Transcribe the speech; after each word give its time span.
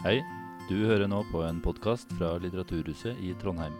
Hei, 0.00 0.22
du 0.64 0.78
hører 0.88 1.10
nå 1.12 1.18
på 1.28 1.42
en 1.44 1.58
podkast 1.60 2.08
fra 2.16 2.30
Litteraturhuset 2.40 3.18
i 3.20 3.34
Trondheim. 3.36 3.74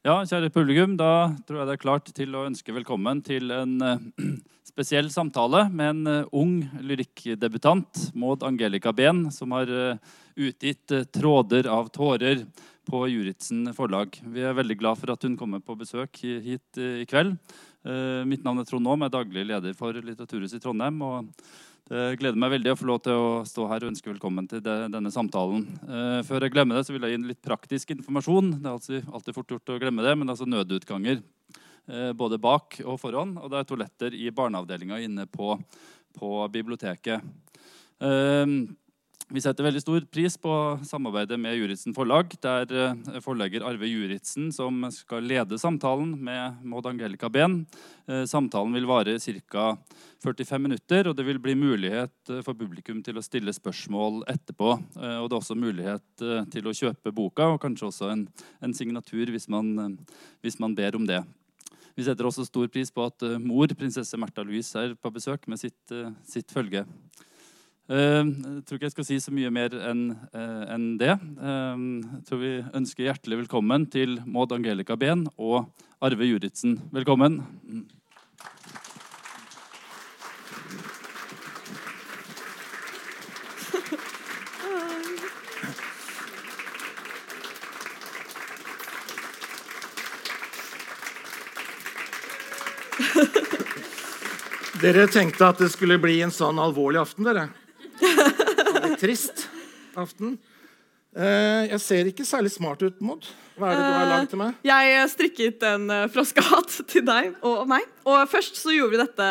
Ja, 0.00 0.22
kjære 0.24 0.48
publikum, 0.54 0.96
da 0.96 1.34
tror 1.44 1.60
jeg 1.60 1.68
det 1.68 1.76
er 1.76 1.84
klart 1.84 2.08
til 2.16 2.32
å 2.32 2.46
ønske 2.48 2.72
velkommen 2.72 3.20
til 3.20 3.52
en 3.52 3.76
eh, 3.84 4.08
spesiell 4.72 5.12
samtale 5.12 5.66
med 5.68 5.98
en 5.98 6.12
eh, 6.14 6.32
ung 6.32 6.56
lyrikkdebutant, 6.80 8.06
Maud 8.16 8.48
Angelica 8.48 8.96
Behn, 8.96 9.26
som 9.36 9.52
har 9.52 9.68
eh, 9.68 10.00
utgitt 10.48 10.88
'Tråder 11.12 11.68
av 11.68 11.92
tårer' 11.92 12.46
på 12.90 13.06
Juritzen 13.06 13.70
forlag. 13.76 14.18
Vi 14.34 14.42
er 14.42 14.56
veldig 14.56 14.76
glad 14.80 14.98
for 14.98 15.12
at 15.12 15.24
hun 15.26 15.36
kommer 15.38 15.62
på 15.62 15.76
besøk 15.78 16.20
hit 16.20 16.80
eh, 16.80 17.02
i 17.04 17.08
kveld. 17.08 17.36
Eh, 17.86 18.22
mitt 18.28 18.42
navn 18.46 18.62
er 18.62 18.66
Trond 18.68 18.88
Aam, 18.90 19.04
er 19.06 19.12
daglig 19.14 19.44
leder 19.46 19.76
for 19.78 19.94
Litteraturhuset 19.94 20.58
i 20.58 20.64
Trondheim. 20.64 21.00
og 21.06 21.30
det 21.90 22.20
gleder 22.20 22.38
meg 22.38 22.52
veldig 22.52 22.70
å 22.70 22.78
få 22.78 22.86
lov 22.86 22.98
til 23.02 23.18
å 23.18 23.30
stå 23.48 23.64
her 23.66 23.82
og 23.82 23.90
ønske 23.90 24.12
velkommen 24.12 24.46
til 24.50 24.60
det, 24.62 24.76
denne 24.94 25.10
samtalen. 25.10 25.64
Eh, 25.82 26.20
før 26.26 26.46
jeg 26.46 26.54
glemmer 26.54 26.78
det, 26.78 26.84
så 26.86 26.94
vil 26.94 27.06
jeg 27.06 27.16
gi 27.16 27.30
litt 27.32 27.42
praktisk 27.42 27.94
informasjon. 27.96 28.52
Det 28.58 28.68
er 28.68 28.76
alltid, 28.76 29.08
alltid 29.10 29.38
fort 29.38 29.54
gjort 29.54 29.74
å 29.74 29.78
glemme 29.82 30.06
det, 30.06 30.16
men 30.18 30.30
altså 30.30 30.48
nødutganger 30.48 31.22
både 32.14 32.36
bak 32.38 32.76
og 32.84 33.00
foran. 33.02 33.32
Og 33.40 33.50
det 33.50 33.58
er 33.58 33.66
toaletter 33.66 34.14
i 34.14 34.28
barneavdelinga 34.30 35.00
inne 35.02 35.24
på, 35.26 35.56
på 36.14 36.30
biblioteket. 36.54 37.24
Eh, 38.00 38.46
vi 39.30 39.40
setter 39.42 39.62
veldig 39.62 39.80
stor 39.82 40.04
pris 40.10 40.34
på 40.42 40.52
samarbeidet 40.86 41.36
med 41.38 41.54
Juritzen 41.54 41.94
forlag. 41.94 42.32
Det 42.42 42.50
er 42.50 42.72
eh, 42.74 43.18
forlegger 43.22 43.62
Arve 43.68 43.86
Juritzen 43.86 44.48
som 44.54 44.82
skal 44.90 45.22
lede 45.22 45.58
samtalen 45.60 46.16
med 46.18 46.64
Maud 46.66 46.88
Angelica 46.90 47.30
Behn. 47.30 47.60
Eh, 48.10 48.24
Samtalen 48.26 48.74
vil 48.74 48.88
vare 48.90 49.14
ca. 49.22 49.66
45 50.24 50.62
minutter, 50.66 51.08
og 51.08 51.16
det 51.16 51.24
vil 51.28 51.38
bli 51.42 51.54
mulighet 51.54 52.32
eh, 52.32 52.42
for 52.42 52.58
publikum 52.58 53.04
til 53.06 53.20
å 53.20 53.24
stille 53.24 53.54
spørsmål 53.54 54.24
etterpå. 54.34 54.72
Og 54.98 55.30
det 55.30 55.36
er 55.36 55.38
også 55.38 55.58
mulighet 55.58 56.26
til 56.50 56.66
å 56.66 56.74
kjøpe 56.74 57.14
boka, 57.14 57.52
og 57.54 57.62
kanskje 57.62 57.86
også 57.92 58.10
en, 58.10 58.26
en 58.60 58.74
signatur 58.74 59.30
hvis 59.30 59.46
man, 59.52 59.98
hvis 60.42 60.58
man 60.58 60.74
ber 60.74 60.98
om 60.98 61.06
det. 61.06 61.22
Vi 61.94 62.06
setter 62.06 62.26
også 62.26 62.48
stor 62.48 62.66
pris 62.72 62.90
på 62.90 63.06
at 63.06 63.22
mor, 63.42 63.70
prinsesse 63.78 64.18
Märtha 64.18 64.42
Louise, 64.46 64.74
er 64.74 64.98
på 64.98 65.14
besøk 65.14 65.46
med 65.50 65.62
sitt, 65.62 65.98
sitt 66.26 66.50
følge. 66.50 66.86
Eh, 67.90 68.22
Jeg 68.22 68.64
tror 68.66 68.78
ikke 68.78 68.86
jeg 68.86 68.94
skal 68.94 69.06
si 69.08 69.16
så 69.18 69.32
mye 69.34 69.50
mer 69.50 69.74
enn 69.74 70.02
eh, 70.30 70.74
det. 71.00 71.14
Eh, 71.18 71.80
Jeg 72.14 72.24
tror 72.28 72.38
vi 72.42 72.52
ønsker 72.78 73.08
hjertelig 73.08 73.42
velkommen 73.44 73.88
til 73.90 74.20
Maud 74.26 74.52
Angelica 74.54 74.94
Behn 74.94 75.26
og 75.36 75.72
Arve 76.00 76.28
Juritzen. 76.28 76.78
Velkommen. 76.94 77.42
Dere 94.80 95.10
tenkte 95.12 95.44
at 95.44 95.58
det 95.60 95.68
skulle 95.74 95.98
bli 96.00 96.22
en 96.24 96.32
sånn 96.32 96.56
alvorlig 96.62 97.02
aften, 97.02 97.26
dere. 97.26 97.50
Trist 99.00 99.48
aften. 99.98 100.36
Eh, 101.10 101.70
jeg 101.72 101.80
ser 101.82 102.08
ikke 102.10 102.24
særlig 102.26 102.52
smart 102.54 102.82
ut, 102.84 102.98
Maud. 103.02 103.24
Hva 103.58 103.72
er 103.72 103.78
det 103.78 103.86
du 103.86 103.94
har 103.96 104.10
lagd 104.10 104.28
til 104.30 104.40
meg? 104.40 104.58
Jeg 104.64 104.92
eh, 104.94 105.06
strikket 105.10 105.64
en 105.66 105.88
uh, 105.90 106.04
froskehatt 106.12 106.76
til 106.92 107.02
deg 107.06 107.32
og 107.46 107.64
meg. 107.70 107.86
Og 108.06 108.20
først 108.30 108.60
så 108.60 108.74
gjorde 108.76 108.94
vi 108.94 109.00
dette 109.00 109.30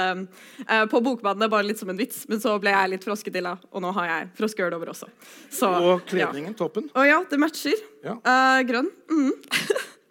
eh, 0.66 0.84
på 0.92 1.02
bokbadene 1.06 1.48
bare 1.52 1.70
litt 1.70 1.80
som 1.80 1.92
en 1.94 2.00
vits, 2.00 2.26
men 2.30 2.42
så 2.44 2.58
ble 2.62 2.74
jeg 2.76 2.92
litt 2.96 3.08
froskedilla, 3.08 3.56
og 3.72 3.86
nå 3.86 3.94
har 3.96 4.10
jeg 4.10 4.28
froskeøl 4.42 4.76
over 4.76 4.92
også. 4.92 5.08
Så, 5.48 5.72
Og 5.72 6.04
kledningen, 6.10 6.58
toppen. 6.60 6.90
Å 6.92 7.06
ja, 7.08 7.22
det 7.30 7.40
matcher. 7.42 7.80
Ja. 8.04 8.18
Uh, 8.26 8.60
grønn. 8.68 8.92
Mm. 9.12 9.32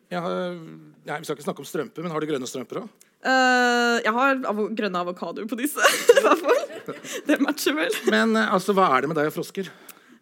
Jeg 0.09 0.25
har, 0.25 0.55
nei, 1.05 1.17
vi 1.21 1.27
skal 1.29 1.37
ikke 1.37 1.45
snakke 1.45 1.61
om 1.61 1.67
strømper, 1.69 2.01
men 2.01 2.15
har 2.15 2.25
du 2.25 2.27
grønne 2.31 2.47
strømper 2.49 2.79
òg? 2.81 3.08
Eh, 3.19 3.97
jeg 4.05 4.15
har 4.15 4.37
av 4.47 4.59
grønne 4.79 5.01
avokadoer 5.03 5.49
på 5.51 5.59
disse, 5.59 5.83
i 6.19 6.23
hvert 6.23 6.43
fall. 6.45 6.99
Det 7.27 7.39
matcher 7.43 7.75
vel. 7.75 7.97
Men 8.13 8.37
uh, 8.39 8.55
altså, 8.55 8.75
hva 8.77 8.87
er 8.95 9.05
det 9.05 9.11
med 9.11 9.19
deg 9.19 9.31
og 9.33 9.35
frosker? 9.35 9.71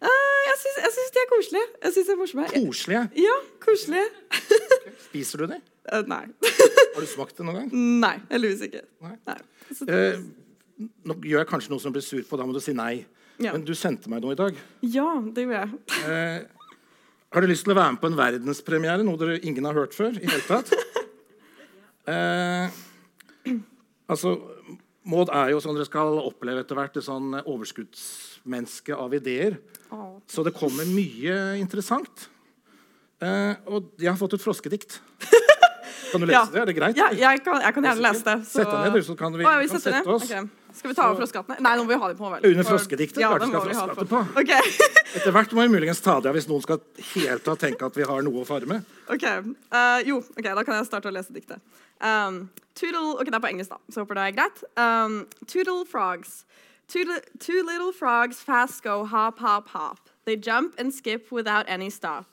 Uh, 0.01 0.39
jeg 0.47 0.57
syns 0.63 1.13
de 1.13 1.21
er 1.21 1.29
koselige. 1.29 1.67
Jeg 1.83 1.93
synes 1.93 2.07
de 2.09 2.15
er 2.15 2.19
morsomme. 2.21 2.47
Koselige. 2.55 3.03
Ja, 3.21 3.35
koselige. 3.61 4.07
Spiser 5.07 5.43
du 5.43 5.51
dem? 5.53 5.61
Nei. 6.09 6.23
Har 6.95 7.05
du 7.05 7.09
smakt 7.09 7.37
det 7.37 7.45
noen 7.45 7.59
gang? 7.61 7.69
nei, 8.01 8.15
heldigvis 8.31 8.65
ikke. 8.67 8.81
Nei. 9.05 9.13
Nei. 9.29 9.37
Nå 11.07 11.17
gjør 11.21 11.43
jeg 11.43 11.49
kanskje 11.49 11.73
noe 11.73 11.81
som 11.81 11.93
blir 11.93 12.05
sur 12.05 12.25
på, 12.25 12.37
da 12.37 12.49
må 12.49 12.53
du 12.57 12.61
si 12.63 12.73
nei. 12.77 13.05
Ja. 13.37 13.53
Men 13.53 13.61
du 13.65 13.75
sendte 13.77 14.09
meg 14.09 14.25
noe 14.25 14.33
i 14.33 14.39
dag. 14.39 14.57
ja, 14.81 15.07
det 15.33 15.45
gjorde 15.45 15.61
jeg. 15.61 16.47
Har 17.27 17.43
du 17.43 17.49
lyst 17.51 17.67
til 17.67 17.75
å 17.75 17.77
være 17.77 17.93
med 17.93 18.01
på 18.01 18.09
en 18.09 18.17
verdenspremiere? 18.17 19.05
Noe 19.05 19.19
dere 19.21 19.37
ingen 19.45 19.67
har 19.69 19.77
hørt 19.77 19.93
før? 19.93 20.17
i 20.17 20.25
hele 20.25 20.45
tatt? 20.47 20.73
Altså, 24.09 24.35
Maud 25.07 25.29
er 25.31 25.51
jo 25.53 25.59
sånn 25.63 25.75
dere 25.77 25.87
skal 25.87 26.17
oppleve 26.19 26.63
etter 26.63 26.75
hvert, 26.79 26.97
et 26.99 27.03
sånn 27.05 27.33
overskuddsmenneske 27.43 28.95
av 28.95 29.13
ideer. 29.15 29.57
Oh, 29.91 30.17
Så 30.27 30.43
det 30.43 30.53
kommer 30.55 30.87
mye 30.89 31.57
interessant. 31.59 32.27
Eh, 33.23 33.55
og 33.65 33.93
jeg 33.97 34.11
har 34.11 34.17
fått 34.19 34.35
et 34.37 34.43
froskedikt. 34.43 34.99
Kan 36.11 36.21
du 36.21 36.27
lese 36.27 36.37
Ja. 36.37 36.45
det? 36.51 36.59
Er 36.61 36.65
det 36.69 36.75
greit? 36.77 36.95
Ja, 36.99 37.07
jeg 37.11 37.41
kan, 37.43 37.59
jeg 37.61 37.73
kan 37.75 37.83
gjerne 37.83 38.03
lese 38.05 38.23
det. 38.23 38.35
så- 38.47 38.61
Sett 38.61 38.69
deg 38.71 38.79
ned, 38.85 38.93
du, 38.93 39.01
så 39.03 39.15
kan 39.19 39.33
vi, 39.35 39.43
oh, 39.43 39.57
vi 39.59 39.67
kan 39.67 39.79
sette 39.81 39.97
ned? 39.97 40.07
oss. 40.07 40.31
Ok. 40.31 40.49
Skal 40.77 40.91
vi 40.91 40.95
ta 40.97 41.07
av 41.09 41.17
froskattene? 41.17 41.57
Nei, 41.63 41.73
nå 41.77 41.85
må 41.85 41.89
vi 41.93 41.97
ha 42.01 42.07
dem 42.11 42.19
på. 42.19 42.29
vel? 42.33 42.45
Under 42.51 42.67
froskediktet, 42.67 43.19
Ja, 43.21 43.31
klart 43.33 43.47
skal 43.49 43.75
ha 43.75 43.87
på. 43.97 44.21
Okay. 44.41 44.73
Etter 45.17 45.33
hvert 45.33 45.55
må 45.57 45.65
vi 45.65 45.73
muligens 45.73 46.01
ta 46.05 46.19
det 46.21 46.29
av 46.29 46.37
hvis 46.37 46.47
noen 46.49 46.61
skal 46.65 46.81
helt 47.15 47.43
ta 47.47 47.55
tenke 47.57 47.87
at 47.87 47.97
vi 47.97 48.05
har 48.05 48.21
noe 48.25 48.43
å 48.43 48.47
fare 48.47 48.69
med. 48.69 48.85
ok. 49.09 49.25
uh, 49.73 49.99
jo, 50.05 50.21
ok, 50.37 50.43
da 50.45 50.63
kan 50.63 50.77
jeg 50.77 50.89
starte 50.89 51.09
å 51.09 51.15
lese 51.15 51.33
diktet. 51.33 51.63
Um, 51.97 52.49
toodle, 52.77 53.15
ok, 53.17 53.25
Det 53.31 53.39
er 53.39 53.45
på 53.47 53.51
engelsk, 53.51 53.73
da, 53.73 53.79
så 53.89 54.03
håper 54.03 54.19
det 54.19 54.25
er 54.27 54.37
greit. 54.37 54.63
Um, 54.77 55.19
toodle 55.47 55.85
frogs. 55.85 56.43
Toodle, 56.87 57.19
two 57.39 57.63
little 57.65 57.91
frogs 57.91 58.37
fast 58.39 58.83
go 58.83 59.03
hop, 59.05 59.39
hop, 59.39 59.69
hop. 59.69 59.99
They 60.25 60.35
jump 60.37 60.75
and 60.77 60.93
skip 60.93 61.31
without 61.31 61.65
any 61.67 61.89
stop. 61.89 62.25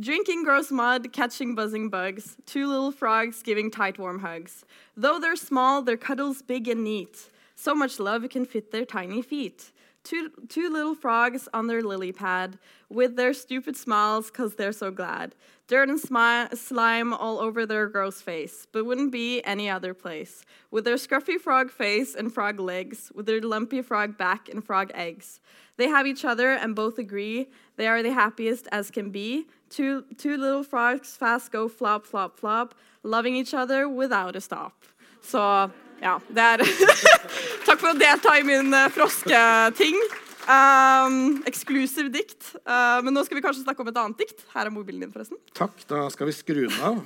Drinking 0.00 0.42
gross 0.42 0.70
mud, 0.70 1.12
catching 1.12 1.54
buzzing 1.54 1.90
bugs. 1.90 2.36
Two 2.46 2.66
little 2.66 2.90
frogs 2.90 3.42
giving 3.42 3.70
tight, 3.70 3.98
warm 3.98 4.20
hugs. 4.20 4.64
Though 4.96 5.18
they're 5.20 5.36
small, 5.36 5.82
their 5.82 5.98
cuddles 5.98 6.40
big 6.40 6.66
and 6.66 6.82
neat. 6.82 7.28
So 7.64 7.76
much 7.76 8.00
love 8.00 8.28
can 8.28 8.44
fit 8.44 8.72
their 8.72 8.84
tiny 8.84 9.22
feet. 9.22 9.70
Two, 10.02 10.32
two 10.48 10.68
little 10.68 10.96
frogs 10.96 11.48
on 11.54 11.68
their 11.68 11.80
lily 11.80 12.10
pad 12.10 12.58
with 12.90 13.14
their 13.14 13.32
stupid 13.32 13.76
smiles 13.76 14.32
because 14.32 14.56
they're 14.56 14.72
so 14.72 14.90
glad. 14.90 15.36
Dirt 15.68 15.88
and 15.88 16.00
smi- 16.00 16.52
slime 16.56 17.12
all 17.12 17.38
over 17.38 17.64
their 17.64 17.86
gross 17.86 18.20
face, 18.20 18.66
but 18.72 18.84
wouldn't 18.84 19.12
be 19.12 19.40
any 19.44 19.70
other 19.70 19.94
place. 19.94 20.44
With 20.72 20.84
their 20.84 20.96
scruffy 20.96 21.38
frog 21.38 21.70
face 21.70 22.16
and 22.16 22.34
frog 22.34 22.58
legs, 22.58 23.12
with 23.14 23.26
their 23.26 23.40
lumpy 23.40 23.80
frog 23.80 24.18
back 24.18 24.48
and 24.48 24.64
frog 24.64 24.90
eggs. 24.92 25.38
They 25.76 25.86
have 25.86 26.04
each 26.04 26.24
other 26.24 26.50
and 26.50 26.74
both 26.74 26.98
agree 26.98 27.46
they 27.76 27.86
are 27.86 28.02
the 28.02 28.12
happiest 28.12 28.66
as 28.72 28.90
can 28.90 29.10
be. 29.10 29.46
Two, 29.70 30.04
two 30.18 30.36
little 30.36 30.64
frogs 30.64 31.16
fast 31.16 31.52
go 31.52 31.68
flop, 31.68 32.06
flop, 32.06 32.40
flop, 32.40 32.74
loving 33.04 33.36
each 33.36 33.54
other 33.54 33.88
without 33.88 34.34
a 34.34 34.40
stop. 34.40 34.82
Så 35.22 35.70
ja, 36.02 36.16
det 36.34 36.42
er 36.42 36.64
Takk 37.66 37.78
for 37.78 37.92
å 37.92 37.96
delta 37.98 38.34
i 38.38 38.42
min 38.46 38.72
eh, 38.74 38.88
frosketing. 38.92 39.96
Um, 40.42 41.18
eksklusiv 41.46 42.08
dikt. 42.12 42.48
Uh, 42.66 42.98
men 43.06 43.14
nå 43.14 43.22
skal 43.24 43.38
vi 43.38 43.42
kanskje 43.44 43.62
snakke 43.62 43.84
om 43.84 43.90
et 43.92 43.98
annet 44.00 44.18
dikt. 44.24 44.42
Her 44.52 44.66
er 44.66 44.74
mobilen 44.74 45.04
din, 45.04 45.12
forresten. 45.14 45.38
Takk, 45.54 45.76
da 45.90 46.08
skal 46.10 46.26
vi 46.28 46.34
skru 46.34 46.64
den 46.64 46.78
av. 46.82 46.98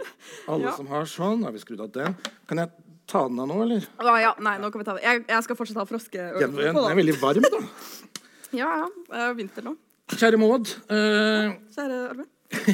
Alle 0.50 0.66
Ja. 0.66 0.72
som 0.76 0.90
har 0.90 1.06
sånn, 1.08 1.44
har 1.46 1.54
vi 1.54 1.62
skrudd 1.62 1.84
av 1.86 1.92
den. 1.94 2.16
Kan 2.50 2.58
jeg 2.64 2.72
ta 3.10 3.22
den 3.30 3.38
av 3.42 3.46
nå, 3.50 3.60
eller? 3.64 3.86
Å, 4.02 4.16
ja, 4.18 4.32
nei, 4.42 4.56
nå 4.62 4.72
kan 4.74 4.82
vi 4.82 4.88
ta 4.90 4.96
den. 4.98 5.06
Jeg, 5.06 5.22
jeg 5.30 5.46
skal 5.46 5.58
fortsatt 5.62 5.80
ha 5.84 5.86
froske. 5.88 6.26
Den, 6.42 6.58
den 6.58 6.82
er 6.82 6.98
veldig 6.98 7.16
varm, 7.22 7.46
da. 7.54 7.62
Ja, 8.60 8.66
ja. 8.82 8.86
Det 9.06 9.22
er 9.28 9.34
vinter 9.38 9.62
nå. 9.70 9.76
Kjære 10.10 10.38
Maud. 10.42 10.72
Uh, 10.90 11.54
Kjære 11.70 11.98
Arve. 12.10 12.26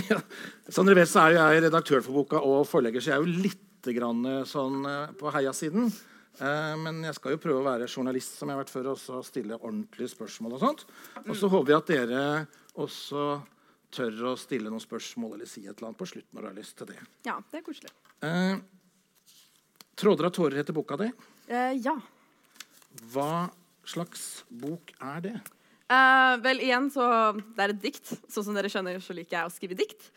ja. 0.08 0.22
Som 0.72 0.88
dere 0.88 1.02
vet, 1.02 1.10
så 1.12 1.26
er 1.28 1.36
jeg 1.36 1.66
redaktør 1.66 2.00
for 2.00 2.22
boka 2.22 2.40
og 2.40 2.62
forlegger, 2.64 3.04
så 3.04 3.12
jeg 3.12 3.18
er 3.20 3.26
jo 3.28 3.42
litt 3.44 3.65
grann 3.94 4.24
eh, 4.26 4.44
sånn 4.48 4.84
eh, 4.88 5.14
på 5.18 5.30
heiasiden. 5.34 5.90
Eh, 6.40 6.74
men 6.82 7.02
jeg 7.06 7.16
skal 7.16 7.34
jo 7.36 7.40
prøve 7.42 7.62
å 7.62 7.66
være 7.66 7.88
journalist 7.88 8.38
som 8.38 8.50
jeg 8.50 8.58
har 8.58 8.64
vært 8.64 8.74
før, 8.74 8.90
og 8.92 9.00
så 9.00 9.20
stille 9.26 9.58
ordentlige 9.58 10.12
spørsmål. 10.12 10.56
Og 10.56 10.64
sånt. 10.64 10.86
Og 11.26 11.34
så 11.38 11.50
håper 11.52 11.74
jeg 11.74 11.82
at 11.82 11.92
dere 11.92 12.24
også 12.82 13.26
tør 13.96 14.32
å 14.32 14.36
stille 14.40 14.72
noen 14.72 14.82
spørsmål 14.82 15.36
eller 15.36 15.48
si 15.48 15.64
et 15.64 15.72
eller 15.76 15.90
annet 15.90 16.00
på 16.00 16.08
slutten 16.10 16.36
når 16.36 16.42
dere 16.42 16.52
har 16.52 16.58
lyst 16.58 16.76
til 16.80 16.90
det. 16.90 16.98
Ja, 17.28 17.38
det 17.50 17.60
er 17.60 17.66
koselig. 17.66 17.92
Eh, 18.26 18.56
'Tråder 19.96 20.28
av 20.28 20.32
tårer' 20.36 20.60
heter 20.60 20.76
boka 20.76 20.96
di. 21.00 21.10
Eh, 21.48 21.72
ja. 21.80 21.94
Hva 23.12 23.48
slags 23.86 24.44
bok 24.50 24.92
er 25.00 25.20
det? 25.24 25.36
Eh, 25.88 26.36
vel, 26.42 26.60
igjen 26.60 26.90
så 26.90 27.06
Det 27.32 27.62
er 27.62 27.72
et 27.72 27.82
dikt. 27.82 28.10
Sånn 28.28 28.44
som 28.44 28.56
dere 28.56 28.68
skjønner, 28.68 28.98
så 29.00 29.14
liker 29.14 29.38
jeg 29.38 29.48
å 29.48 29.54
skrive 29.54 29.78
dikt. 29.78 30.10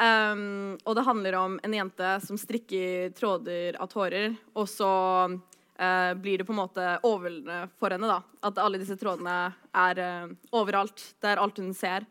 Um, 0.00 0.78
og 0.88 0.94
det 0.96 1.04
handler 1.04 1.36
om 1.36 1.58
en 1.60 1.74
jente 1.76 2.10
som 2.24 2.38
strikker 2.40 3.10
tråder 3.12 3.76
av 3.76 3.90
tårer, 3.92 4.32
og 4.56 4.64
så 4.70 4.92
uh, 5.28 6.12
blir 6.16 6.40
det 6.40 6.46
på 6.48 6.54
en 6.54 6.60
måte 6.62 6.86
overveldende 7.04 7.66
for 7.76 7.92
henne. 7.92 8.08
da, 8.08 8.22
At 8.48 8.60
alle 8.62 8.80
disse 8.80 8.96
trådene 9.00 9.36
er 9.76 10.00
uh, 10.00 10.32
overalt. 10.56 11.04
Det 11.20 11.28
er 11.32 11.42
alt 11.42 11.60
hun 11.60 11.74
ser. 11.76 12.08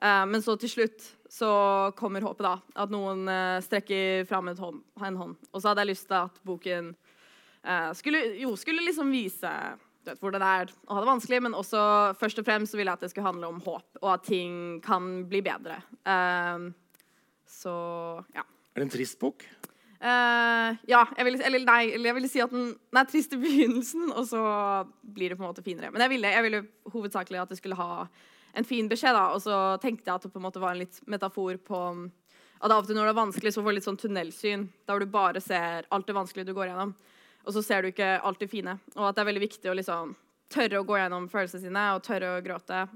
Uh, 0.00 0.24
men 0.30 0.40
så 0.44 0.56
til 0.60 0.72
slutt 0.72 1.10
så 1.28 1.50
kommer 1.98 2.24
håpet, 2.24 2.46
da. 2.46 2.82
At 2.84 2.92
noen 2.94 3.26
eh, 3.28 3.58
strekker 3.60 4.22
fram 4.30 4.46
en 4.48 4.60
hånd, 4.62 4.76
en 5.02 5.16
hånd. 5.18 5.32
Og 5.50 5.58
så 5.58 5.68
hadde 5.72 5.82
jeg 5.82 5.90
lyst 5.90 6.06
til 6.06 6.20
at 6.20 6.38
boken 6.46 6.92
skulle, 7.98 8.20
jo, 8.38 8.52
skulle 8.54 8.84
liksom 8.86 9.10
vise 9.10 9.50
du 10.06 10.12
vet, 10.12 10.20
hvordan 10.22 10.42
det 10.42 10.48
er 10.54 10.72
å 10.86 10.94
ha 10.94 11.02
det 11.02 11.08
vanskelig, 11.08 11.40
men 11.42 11.56
også 11.58 11.80
først 12.20 12.38
og 12.38 12.46
fremst 12.46 12.72
så 12.72 12.78
ville 12.78 12.92
jeg 12.92 13.00
at 13.00 13.04
det 13.04 13.10
skulle 13.10 13.26
handle 13.26 13.50
om 13.50 13.58
håp, 13.64 13.98
og 14.04 14.10
at 14.12 14.26
ting 14.28 14.78
kan 14.84 15.24
bli 15.26 15.40
bedre. 15.42 15.80
Eh, 16.06 16.68
så 17.48 17.72
ja. 18.34 18.44
Er 18.74 18.82
det 18.82 18.88
en 18.88 18.92
trist 18.92 19.18
bok? 19.22 19.46
Uh, 19.96 20.76
ja, 20.84 21.06
jeg 21.16 21.24
vil, 21.24 21.38
eller 21.48 21.62
nei, 21.64 21.80
jeg 21.94 22.14
ville 22.18 22.28
si 22.28 22.42
at 22.44 22.52
den, 22.52 22.74
den 22.76 23.00
er 23.00 23.08
trist 23.08 23.32
i 23.32 23.40
begynnelsen, 23.40 24.10
og 24.12 24.26
så 24.28 24.42
blir 25.00 25.32
det 25.32 25.38
på 25.38 25.44
en 25.46 25.50
måte 25.50 25.64
finere. 25.64 25.90
Men 25.94 26.04
jeg 26.04 26.12
ville, 26.12 26.32
jeg 26.36 26.44
ville 26.44 26.64
hovedsakelig 26.92 27.40
at 27.42 27.54
det 27.54 27.58
skulle 27.62 27.78
ha 27.80 28.04
en 28.56 28.68
fin 28.68 28.88
beskjed, 28.90 29.16
da. 29.16 29.30
Og 29.32 29.42
så 29.44 29.56
tenkte 29.82 30.10
jeg 30.10 30.14
at 30.14 30.26
det 30.26 30.32
på 30.34 30.40
en 30.40 30.46
måte 30.46 30.60
var 30.62 30.76
en 30.76 30.82
litt 30.84 31.00
metafor 31.08 31.58
på 31.64 31.80
at 32.56 32.72
av 32.72 32.80
og 32.80 32.88
til 32.88 32.96
når 32.96 33.08
det 33.08 33.12
er 33.12 33.18
vanskelig, 33.18 33.52
så 33.52 33.62
får 33.62 33.72
du 33.72 33.76
litt 33.76 33.86
sånn 33.86 33.98
tunnelsyn. 34.00 34.68
Hvor 34.88 35.02
du 35.02 35.10
bare 35.12 35.42
ser 35.44 35.88
alt 35.92 36.06
det 36.08 36.16
vanskelige 36.16 36.48
du 36.48 36.54
går 36.56 36.70
gjennom. 36.70 36.94
Og 37.46 37.54
så 37.54 37.62
ser 37.62 37.82
du 37.82 37.90
ikke 37.90 38.16
alt 38.26 38.40
det 38.40 38.48
fine. 38.50 38.78
Og 38.96 39.10
at 39.10 39.18
det 39.18 39.22
er 39.22 39.28
veldig 39.30 39.44
viktig 39.44 39.70
å 39.70 39.76
liksom 39.76 40.14
tørre 40.52 40.80
å 40.80 40.86
gå 40.86 40.96
gjennom 40.96 41.28
følelsene 41.30 41.66
sine 41.66 41.84
og 41.94 42.04
tørre 42.06 42.32
å 42.36 42.42
gråte. 42.44 42.86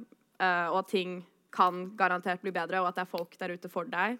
Uh, 0.40 0.66
og 0.72 0.80
at 0.80 0.90
ting 0.94 1.20
kan 1.52 1.88
garantert 1.98 2.42
bli 2.42 2.52
bedre, 2.54 2.80
og 2.80 2.88
at 2.88 2.96
det 2.96 3.04
er 3.04 3.10
folk 3.10 3.36
der 3.38 3.52
ute 3.58 3.70
for 3.70 3.88
deg. 3.90 4.16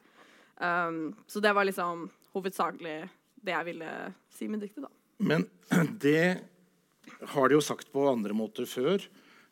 Um, 0.61 1.15
så 1.27 1.41
det 1.41 1.55
var 1.57 1.65
liksom 1.65 2.09
hovedsakelig 2.35 2.99
det 3.41 3.55
jeg 3.55 3.69
ville 3.71 3.91
si 4.37 4.49
med 4.53 4.61
diktet, 4.61 4.85
da. 4.85 4.93
Men 5.21 5.47
det 6.05 6.41
har 7.35 7.49
de 7.49 7.57
jo 7.57 7.65
sagt 7.65 7.91
på 7.93 8.07
andre 8.11 8.37
måter 8.37 8.69
før. 8.69 9.05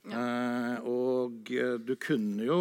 Eh, 0.08 0.76
og 0.88 1.50
eh, 1.52 1.76
du 1.80 1.94
kunne 2.00 2.46
jo 2.46 2.60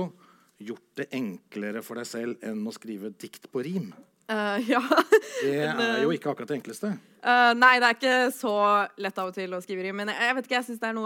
gjort 0.58 1.00
det 1.00 1.08
enklere 1.16 1.84
for 1.86 2.00
deg 2.00 2.08
selv 2.10 2.46
enn 2.46 2.66
å 2.68 2.74
skrive 2.76 3.14
dikt 3.14 3.46
på 3.54 3.64
rim. 3.68 3.92
Uh, 4.28 4.58
ja. 4.68 4.82
Det 5.44 5.54
er 5.70 6.02
jo 6.02 6.10
ikke 6.12 6.34
akkurat 6.34 6.50
det 6.50 6.58
enkleste. 6.58 6.90
Uh, 7.22 7.54
nei, 7.56 7.78
det 7.80 7.88
er 7.88 7.96
ikke 7.96 8.16
så 8.36 8.56
lett 9.00 9.20
av 9.22 9.30
og 9.30 9.36
til 9.38 9.54
å 9.56 9.60
skrive 9.64 9.86
rim. 9.86 9.96
Men 10.02 10.12
jeg, 10.12 10.20
jeg 10.26 10.36
vet 10.36 10.48
ikke, 10.48 10.56
jeg 10.58 10.68
syns 10.68 10.82
det 10.82 10.90
er 10.90 10.98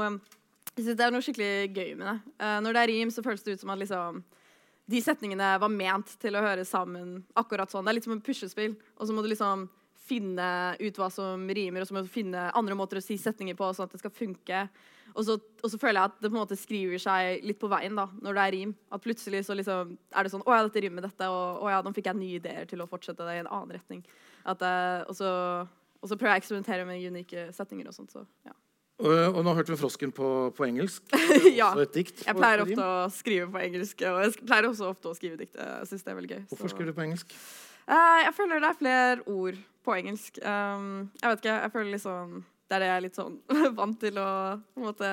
det 0.87 1.03
er 1.05 1.13
noe 1.13 1.25
skikkelig 1.25 1.51
gøy 1.75 1.91
med 1.99 2.07
det. 2.07 2.15
Uh, 2.41 2.57
når 2.63 2.73
det 2.73 2.81
er 2.81 2.91
rim, 2.93 3.11
så 3.13 3.21
føles 3.25 3.43
det 3.45 3.57
ut 3.57 3.61
som 3.61 3.73
at 3.75 3.81
liksom 3.81 4.23
de 4.91 5.01
setningene 5.03 5.53
var 5.61 5.71
ment 5.71 6.15
til 6.21 6.35
å 6.35 6.43
høre 6.43 6.65
sammen 6.67 7.21
akkurat 7.39 7.71
sånn. 7.71 7.85
Det 7.85 7.93
er 7.93 7.99
litt 7.99 8.07
som 8.07 8.17
et 8.17 8.25
puslespill. 8.25 8.75
Og 8.99 9.07
så 9.07 9.15
må 9.15 9.23
du 9.23 9.29
liksom 9.31 9.69
finne 10.11 10.47
ut 10.81 10.97
hva 10.99 11.07
som 11.13 11.43
rimer, 11.47 11.83
og 11.83 11.87
så 11.87 11.95
må 11.95 12.03
du 12.03 12.11
finne 12.11 12.49
andre 12.57 12.75
måter 12.75 12.99
å 12.99 13.03
si 13.03 13.15
setninger 13.21 13.55
på, 13.55 13.69
sånn 13.75 13.87
at 13.87 13.93
det 13.95 14.01
skal 14.01 14.13
funke. 14.15 14.63
Og 15.11 15.25
så, 15.27 15.35
og 15.37 15.71
så 15.71 15.79
føler 15.79 15.99
jeg 15.99 16.11
at 16.11 16.17
det 16.23 16.29
på 16.29 16.35
en 16.35 16.41
måte 16.41 16.57
skriver 16.59 17.01
seg 17.01 17.45
litt 17.47 17.59
på 17.59 17.69
veien 17.71 17.97
da, 17.99 18.07
når 18.23 18.37
det 18.37 18.43
er 18.43 18.55
rim. 18.55 18.73
At 18.91 19.03
plutselig 19.03 19.43
så 19.47 19.55
liksom 19.57 19.93
er 19.93 20.25
det 20.27 20.33
sånn 20.33 20.45
Å 20.45 20.55
ja, 20.55 20.63
dette 20.67 20.83
rimer 20.83 21.01
med 21.01 21.07
dette, 21.09 21.29
og 21.31 21.65
å 21.65 21.71
ja, 21.71 21.81
nå 21.83 21.93
fikk 21.95 22.09
jeg 22.11 22.19
nye 22.19 22.39
ideer 22.39 22.67
til 22.69 22.83
å 22.83 22.89
fortsette 22.91 23.27
det 23.27 23.37
i 23.37 23.43
en 23.43 23.51
annen 23.51 23.75
retning. 23.75 24.03
At, 24.47 24.63
eh, 24.65 25.03
og, 25.05 25.15
så, 25.19 25.31
og 25.99 26.11
så 26.11 26.17
prøver 26.17 26.35
jeg 26.35 26.41
å 26.41 26.43
eksperimentere 26.45 26.87
med 26.87 27.07
unike 27.11 27.49
setninger 27.55 27.91
og 27.91 27.97
sånt. 27.97 28.15
Så, 28.15 28.23
ja. 28.47 28.55
Og, 29.01 29.39
nå 29.43 29.53
hørte 29.57 29.73
vi 29.73 29.79
frosken 29.81 30.11
på, 30.13 30.27
på 30.57 30.67
engelsk. 30.67 31.03
Ja. 31.61 31.71
Jeg 31.75 32.35
pleier 32.37 32.61
ofte 32.63 32.85
å 32.85 33.09
skrive 33.13 33.47
på 33.51 33.59
engelsk, 33.61 34.03
og 34.07 34.21
jeg 34.23 34.45
pleier 34.45 34.67
også 34.69 34.91
ofte 34.91 35.09
å 35.11 35.17
skrive 35.17 35.39
dikt. 35.39 35.57
Jeg 35.57 35.89
synes 35.89 36.05
det 36.05 36.13
er 36.13 36.17
veldig 36.19 36.31
gøy. 36.35 36.41
Hvorfor 36.51 36.69
så- 36.69 36.75
skriver 36.75 36.91
du 36.91 36.97
på 36.99 37.05
engelsk? 37.07 37.35
Uh, 37.89 38.19
jeg 38.27 38.33
føler 38.37 38.61
det 38.61 38.69
er 38.69 38.77
flere 38.79 39.23
ord 39.33 39.57
på 39.83 39.95
engelsk. 39.97 40.37
Um, 40.45 41.09
jeg 41.17 41.31
vet 41.33 41.41
ikke, 41.41 41.57
jeg 41.65 41.71
føler 41.73 41.91
liksom 41.95 42.35
Det 42.69 42.75
er 42.77 42.83
det 42.83 42.87
jeg 42.87 42.95
er 42.95 43.03
litt 43.03 43.17
sånn 43.17 43.33
vant 43.79 43.97
til 43.99 44.19
å 44.21 44.29
måte 44.79 45.09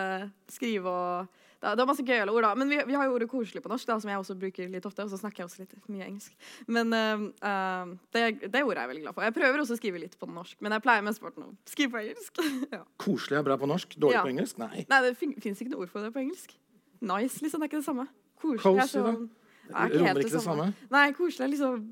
skrive 0.53 0.93
og 0.93 1.41
det 1.59 1.83
er, 1.83 1.89
masse 1.91 2.05
gøyale 2.07 2.31
ord, 2.31 2.45
da. 2.47 2.53
Men 2.55 2.71
vi, 2.71 2.79
vi 2.87 2.95
har 2.95 3.09
jo 3.09 3.17
ordet 3.17 3.29
'koselig' 3.31 3.63
på 3.65 3.71
norsk, 3.73 3.87
da, 3.89 3.97
som 3.99 4.11
jeg 4.11 4.21
også 4.21 4.37
bruker 4.39 4.69
litt 4.71 4.87
ofte. 4.87 5.03
Og 5.03 5.11
så 5.11 5.19
snakker 5.19 5.43
jeg 5.43 5.49
også 5.49 5.65
litt 5.65 5.89
mye 5.91 6.07
engelsk. 6.07 6.37
Men 6.71 6.95
um, 6.95 7.97
det, 8.15 8.23
det 8.47 8.63
ordet 8.63 8.79
er 8.79 8.85
jeg 8.85 8.93
veldig 8.93 9.03
glad 9.09 9.17
for. 9.17 9.27
Jeg 9.27 9.35
prøver 9.35 9.65
også 9.65 9.75
å 9.75 9.81
skrive 9.81 10.03
litt 10.05 10.15
på 10.21 10.29
norsk, 10.31 10.61
men 10.63 10.77
jeg 10.77 10.85
pleier 10.87 11.03
mesteparten 11.03 11.49
å 11.49 11.51
skrive 11.67 11.97
på 11.97 12.03
engelsk. 12.05 12.39
ja. 12.77 12.85
Koselig 13.03 13.41
er 13.41 13.49
bra 13.51 13.59
på 13.59 13.71
norsk, 13.71 13.99
dårlig 13.99 14.21
Ja. 14.21 14.23
på 14.23 14.33
engelsk? 14.35 14.63
Nei. 14.63 14.87
Nei, 14.87 15.03
det 15.03 15.17
fin 15.19 15.35
fins 15.43 15.59
ikke 15.65 15.75
noe 15.75 15.83
ord 15.87 15.91
for 15.91 16.07
det 16.07 16.15
på 16.15 16.23
engelsk. 16.23 16.55
Nice, 17.01 17.43
liksom. 17.43 17.59
Det 17.59 17.67
er 17.67 17.73
ikke 17.73 17.83
det 17.83 17.91
samme. 17.91 18.07
Koselig 18.39 18.85
er 18.85 18.91
sånn 18.95 19.29
det 19.69 19.77
er 19.77 19.91
ikke 19.93 20.05
helt 20.07 20.33
det 20.33 20.43
samme? 20.43 20.67
Nei, 20.91 21.09
koselig 21.13 21.45
er 21.45 21.51
liksom 21.53 21.83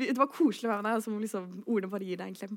Det 0.00 0.16
var 0.16 0.30
koselig 0.32 0.68
å 0.68 0.72
være 0.72 0.84
med 0.84 0.94
deg, 0.94 1.02
som 1.04 1.18
liksom 1.20 1.50
ordene 1.66 1.90
bare 1.92 2.06
gir 2.08 2.20
deg 2.20 2.30
en 2.30 2.38
klem. 2.38 2.54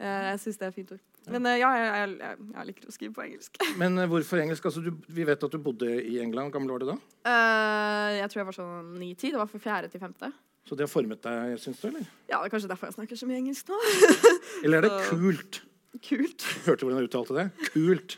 Uh, 0.00 0.26
jeg 0.32 0.42
syns 0.44 0.60
det 0.60 0.66
er 0.66 0.74
fint 0.76 0.92
ord. 0.96 1.00
Men 1.28 1.46
eh, 1.46 1.58
ja, 1.60 1.70
jeg, 1.76 1.88
jeg, 1.90 2.12
jeg, 2.20 2.44
jeg 2.54 2.68
liker 2.70 2.88
å 2.88 2.94
skrive 2.94 3.14
på 3.16 3.24
engelsk. 3.26 3.58
Men 3.82 3.98
eh, 4.00 4.08
hvorfor 4.10 4.40
engelsk? 4.42 4.68
Altså, 4.70 4.82
du, 4.84 4.92
vi 5.12 5.26
vet 5.28 5.46
at 5.46 5.52
du 5.56 5.58
bodde 5.62 5.88
i 6.00 6.18
England. 6.22 6.48
Hvor 6.48 6.56
gammel 6.58 6.72
var 6.74 6.84
du 6.84 6.88
da? 6.92 6.96
Uh, 7.28 8.08
jeg 8.16 8.30
tror 8.32 8.40
jeg 8.42 8.48
var 8.50 8.58
sånn 8.60 8.94
ni-ti. 9.00 9.32
Det 9.34 9.40
var 9.40 9.50
fra 9.50 9.62
fjerde 9.62 9.90
til 9.92 10.02
femte. 10.02 10.32
Så 10.68 10.76
det 10.76 10.84
har 10.86 10.92
formet 10.92 11.22
deg, 11.24 11.56
syns 11.60 11.80
du? 11.82 11.88
eller? 11.90 12.06
Ja, 12.30 12.38
det 12.38 12.50
er 12.50 12.52
kanskje 12.54 12.70
derfor 12.70 12.90
jeg 12.90 12.96
snakker 12.98 13.18
så 13.20 13.28
mye 13.28 13.40
engelsk 13.40 13.70
nå. 13.72 13.78
Eller 14.64 14.80
er 14.80 14.86
det 14.86 14.92
Så- 14.94 15.16
kult? 15.16 15.62
Kult. 16.06 16.44
Hørte 16.68 16.84
du 16.84 16.86
hvordan 16.86 17.00
jeg 17.00 17.08
uttalte 17.08 17.34
det? 17.34 17.46
Kult. 17.72 18.14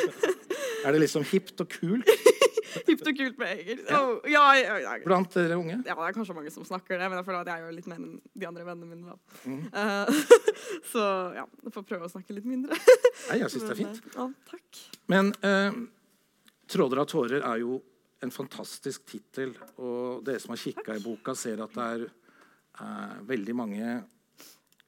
er 0.86 0.94
det 0.94 1.02
liksom 1.02 1.26
hipt 1.28 1.60
og 1.60 1.68
kult 1.74 2.08
Hipt 2.86 3.08
og 3.10 3.18
kult 3.18 3.40
med 3.40 3.52
engelsk. 3.54 3.90
Oh, 3.96 4.28
ja, 4.30 4.44
ja, 4.58 4.76
ja. 4.84 4.94
blant 5.04 5.32
dere 5.34 5.58
unge? 5.58 5.78
Ja, 5.78 5.94
det 5.94 6.06
er 6.08 6.16
kanskje 6.16 6.36
mange 6.36 6.52
som 6.54 6.66
snakker 6.68 7.00
det, 7.00 7.08
men 7.08 7.20
jeg 7.20 7.26
føler 7.28 7.40
at 7.40 7.50
jeg 7.52 7.64
gjør 7.64 7.74
litt 7.76 7.88
mer 7.90 8.00
enn 8.02 8.14
de 8.42 8.48
andre 8.48 8.66
vennene 8.68 8.90
mine. 8.90 9.14
da. 9.14 9.42
Mm. 9.48 9.64
Uh, 9.72 10.46
så 10.92 11.04
ja, 11.38 11.46
jeg 11.66 11.74
får 11.76 11.86
prøve 11.90 12.08
å 12.08 12.12
snakke 12.12 12.36
litt 12.36 12.48
mindre. 12.48 12.78
Nei, 13.30 13.40
jeg 13.42 13.52
syns 13.54 13.66
det 13.66 13.74
er 13.76 13.80
fint. 13.82 14.00
eh, 14.06 14.18
Ja, 14.18 14.28
takk. 14.52 14.82
Men 15.12 15.32
uh, 15.42 15.82
'Tråder 16.66 17.02
av 17.02 17.10
tårer' 17.10 17.44
er 17.46 17.62
jo 17.62 17.80
en 18.24 18.32
fantastisk 18.34 19.04
tittel. 19.06 19.54
Og 19.78 20.24
dere 20.26 20.42
som 20.42 20.54
har 20.54 20.62
kikka 20.62 20.96
i 20.96 21.02
boka, 21.04 21.36
ser 21.38 21.62
at 21.62 21.74
det 21.76 21.90
er 21.96 22.06
uh, 22.82 23.18
veldig 23.28 23.54
mange 23.56 23.98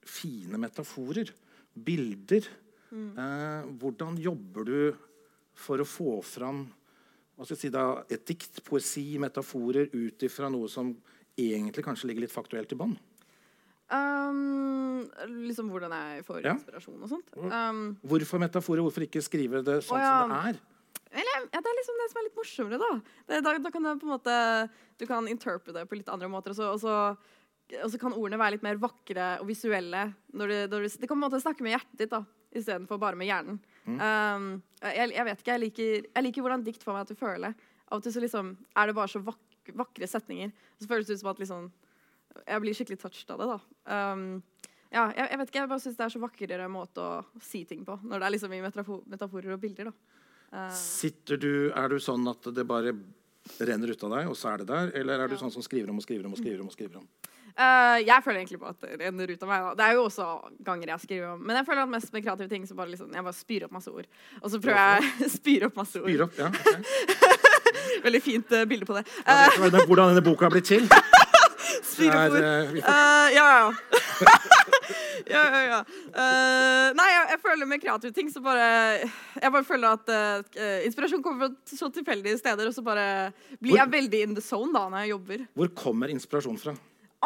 fine 0.08 0.58
metaforer. 0.58 1.30
Bilder. 1.78 2.48
Eh, 2.88 3.68
hvordan 3.76 4.16
jobber 4.16 4.64
du 4.64 4.78
for 5.58 5.82
å 5.82 5.88
få 5.88 6.18
fram 6.24 6.62
si 7.46 7.70
da, 7.70 8.02
et 8.10 8.24
dikt, 8.26 8.64
poesi, 8.64 9.18
metaforer 9.18 9.90
ut 9.94 10.22
ifra 10.26 10.50
noe 10.50 10.68
som 10.68 10.90
egentlig 11.38 11.84
kanskje 11.86 12.08
ligger 12.10 12.26
litt 12.26 12.34
faktuelt 12.34 12.72
i 12.74 12.78
bånn? 12.78 12.96
Um, 13.88 15.06
liksom 15.46 15.70
hvordan 15.72 15.94
jeg 15.94 16.24
får 16.26 16.42
Ja. 16.44 16.52
inspirasjon 16.58 17.02
og 17.02 17.08
sånt. 17.08 17.30
Um, 17.36 17.96
Hvorfor 18.04 18.38
metaforer? 18.42 18.82
Hvorfor 18.84 19.06
ikke 19.06 19.22
skrive 19.24 19.62
det 19.64 19.78
sånn 19.86 20.02
ja. 20.02 20.22
som 20.22 20.34
det 20.34 20.42
er? 20.50 20.58
eller 21.08 21.46
ja, 21.48 21.60
det 21.62 21.70
er 21.70 21.78
liksom 21.78 21.96
det 21.96 22.08
som 22.10 22.18
er 22.20 22.26
litt 22.26 22.36
morsommere, 22.36 22.78
da. 22.82 22.90
Det, 23.28 23.40
da, 23.44 23.54
da 23.64 23.70
kan 23.72 23.82
du 23.82 23.88
på 23.96 24.08
en 24.08 24.12
måte 24.12 24.70
Du 24.98 25.06
kan 25.06 25.28
interprete 25.30 25.72
det 25.72 25.86
på 25.88 25.96
litt 25.96 26.08
andre 26.08 26.28
måter. 26.28 26.50
Og 26.52 26.56
så, 26.58 26.72
og 26.74 26.80
så, 26.82 26.94
og 27.84 27.90
så 27.92 28.00
kan 28.02 28.12
ordene 28.12 28.40
være 28.40 28.56
litt 28.56 28.66
mer 28.66 28.76
vakre 28.82 29.38
og 29.40 29.46
visuelle. 29.48 30.12
Når 30.34 30.48
du, 30.52 30.56
når 30.74 30.84
du, 30.84 30.88
det 30.98 31.08
kan 31.08 31.14
på 31.14 31.20
en 31.22 31.26
måte 31.30 31.40
snakke 31.40 31.62
med 31.62 31.76
hjertet 31.76 32.02
ditt 32.02 32.10
da, 32.12 32.24
istedenfor 32.56 33.00
bare 33.00 33.18
med 33.18 33.28
hjernen. 33.28 33.58
Um, 33.88 34.48
jeg, 34.82 35.12
jeg 35.14 35.26
vet 35.28 35.42
ikke, 35.42 35.52
jeg 35.54 35.62
liker, 35.64 36.08
jeg 36.08 36.26
liker 36.26 36.44
hvordan 36.44 36.64
dikt 36.66 36.84
får 36.84 36.96
meg 36.96 37.08
til 37.08 37.18
å 37.18 37.20
føle. 37.20 37.52
Av 37.88 37.98
og 37.98 38.04
til 38.04 38.14
så 38.14 38.22
liksom 38.22 38.54
er 38.76 38.90
det 38.90 38.96
bare 38.98 39.12
så 39.12 39.22
vak 39.24 39.44
vakre 39.76 40.08
setninger. 40.08 40.52
Så 40.80 40.88
føles 40.88 41.08
det 41.08 41.18
ut 41.18 41.20
som 41.20 41.32
at 41.32 41.42
liksom 41.42 41.70
Jeg 42.46 42.62
blir 42.62 42.76
skikkelig 42.76 43.00
touched 43.02 43.30
av 43.34 43.40
det, 43.40 43.46
da. 43.50 43.58
Um, 44.12 44.42
ja, 44.92 45.08
jeg, 45.16 45.24
jeg 45.24 45.38
vet 45.40 45.50
ikke, 45.50 45.58
jeg 45.58 45.70
bare 45.72 45.82
syns 45.82 45.96
det 45.98 46.04
er 46.04 46.12
så 46.14 46.20
vakrere 46.22 46.68
måte 46.70 47.02
å 47.02 47.42
si 47.42 47.64
ting 47.66 47.82
på. 47.84 47.96
Når 48.04 48.20
det 48.20 48.28
er 48.28 48.34
liksom 48.36 48.54
i 48.54 48.60
metafor 48.62 49.00
metaforer 49.10 49.56
og 49.56 49.62
bilder, 49.64 49.90
da. 49.90 50.24
Uh, 50.52 50.68
Sitter 50.72 51.40
du, 51.40 51.50
Er 51.76 51.90
du 51.90 51.98
sånn 52.00 52.24
at 52.30 52.46
det 52.54 52.64
bare 52.68 52.94
renner 53.60 53.90
ut 53.94 54.04
av 54.04 54.14
deg, 54.16 54.28
og 54.30 54.36
så 54.38 54.52
er 54.52 54.62
det 54.62 54.68
der? 54.70 54.92
Eller 55.00 55.20
er 55.24 55.28
du 55.28 55.34
Ja. 55.34 55.40
sånn 55.42 55.52
som 55.52 55.62
skriver 55.62 55.90
om 55.90 55.98
og 55.98 56.02
skriver 56.02 56.26
om 56.26 56.32
og 56.32 56.38
skriver 56.38 56.60
om? 56.60 56.66
og 56.66 56.72
skriver 56.76 56.96
om? 57.00 57.08
Uh, 57.58 57.98
jeg 58.06 58.22
føler 58.22 58.38
egentlig 58.38 58.60
på 58.62 58.68
at 58.70 58.80
det 58.84 59.00
renner 59.00 59.30
ut 59.34 59.42
av 59.42 59.48
meg. 59.50 59.62
Da. 59.66 59.74
Det 59.74 59.84
er 59.88 59.94
jo 59.98 60.04
også 60.06 60.26
ganger 60.62 60.92
jeg 60.92 61.00
skriver 61.00 61.32
om 61.32 61.40
Men 61.42 61.56
jeg 61.56 61.66
føler 61.66 61.82
at 61.82 61.90
mest 61.90 62.12
med 62.12 62.22
kreative 62.22 62.48
ting 62.48 62.66
så 62.68 62.76
bare 62.78 62.92
liksom, 62.92 63.10
jeg 63.12 63.24
bare 63.26 63.34
spyr 63.34 63.64
opp 63.66 63.72
masse 63.74 63.90
ord. 63.90 64.06
Og 64.42 64.50
så 64.52 64.60
prøver 64.62 64.78
jeg 64.78 65.30
spyr 65.38 65.66
opp 65.66 65.76
masse 65.80 65.98
ord. 65.98 66.06
Spyr 66.06 66.22
opp, 66.28 66.38
ja. 66.38 66.52
okay. 66.54 66.82
Veldig 68.06 68.22
fint 68.22 68.52
uh, 68.54 68.64
bilde 68.64 68.86
på 68.86 68.94
det. 68.94 69.06
Da 69.26 69.40
vet 69.58 69.74
du 69.74 69.86
hvordan 69.90 70.14
denne 70.14 70.22
boka 70.22 70.46
har 70.46 70.54
blitt 70.54 70.70
til. 70.70 70.86
Ord. 72.06 72.38
er, 72.38 72.70
eh, 72.70 72.78
Eh, 72.78 73.28
ja, 73.34 73.46
ja. 73.58 73.72
ja, 75.34 75.42
ja, 75.42 75.62
ja. 75.66 75.78
Uh, 76.14 76.88
nei, 76.96 77.08
jeg, 77.12 77.24
jeg 77.32 77.40
føler 77.42 77.68
med 77.70 77.82
kreative 77.82 78.14
ting 78.16 78.30
så 78.32 78.42
bare 78.42 78.68
Jeg 79.04 79.52
bare 79.54 79.66
føler 79.66 79.96
at 79.98 80.12
uh, 80.12 80.84
inspirasjon 80.86 81.22
kommer 81.24 81.48
fra 81.48 81.78
så 81.78 81.90
tilfeldige 81.92 82.38
steder, 82.40 82.70
og 82.70 82.74
så 82.74 82.84
bare 82.84 83.08
blir 83.60 83.78
jeg 83.78 83.92
veldig 83.92 84.22
in 84.26 84.36
the 84.38 84.44
zone 84.44 84.72
da 84.74 84.86
når 84.88 85.04
jeg 85.04 85.14
jobber. 85.16 85.48
hvor 85.58 85.74
kommer 85.84 86.14
inspirasjon 86.14 86.60
fra? 86.60 86.76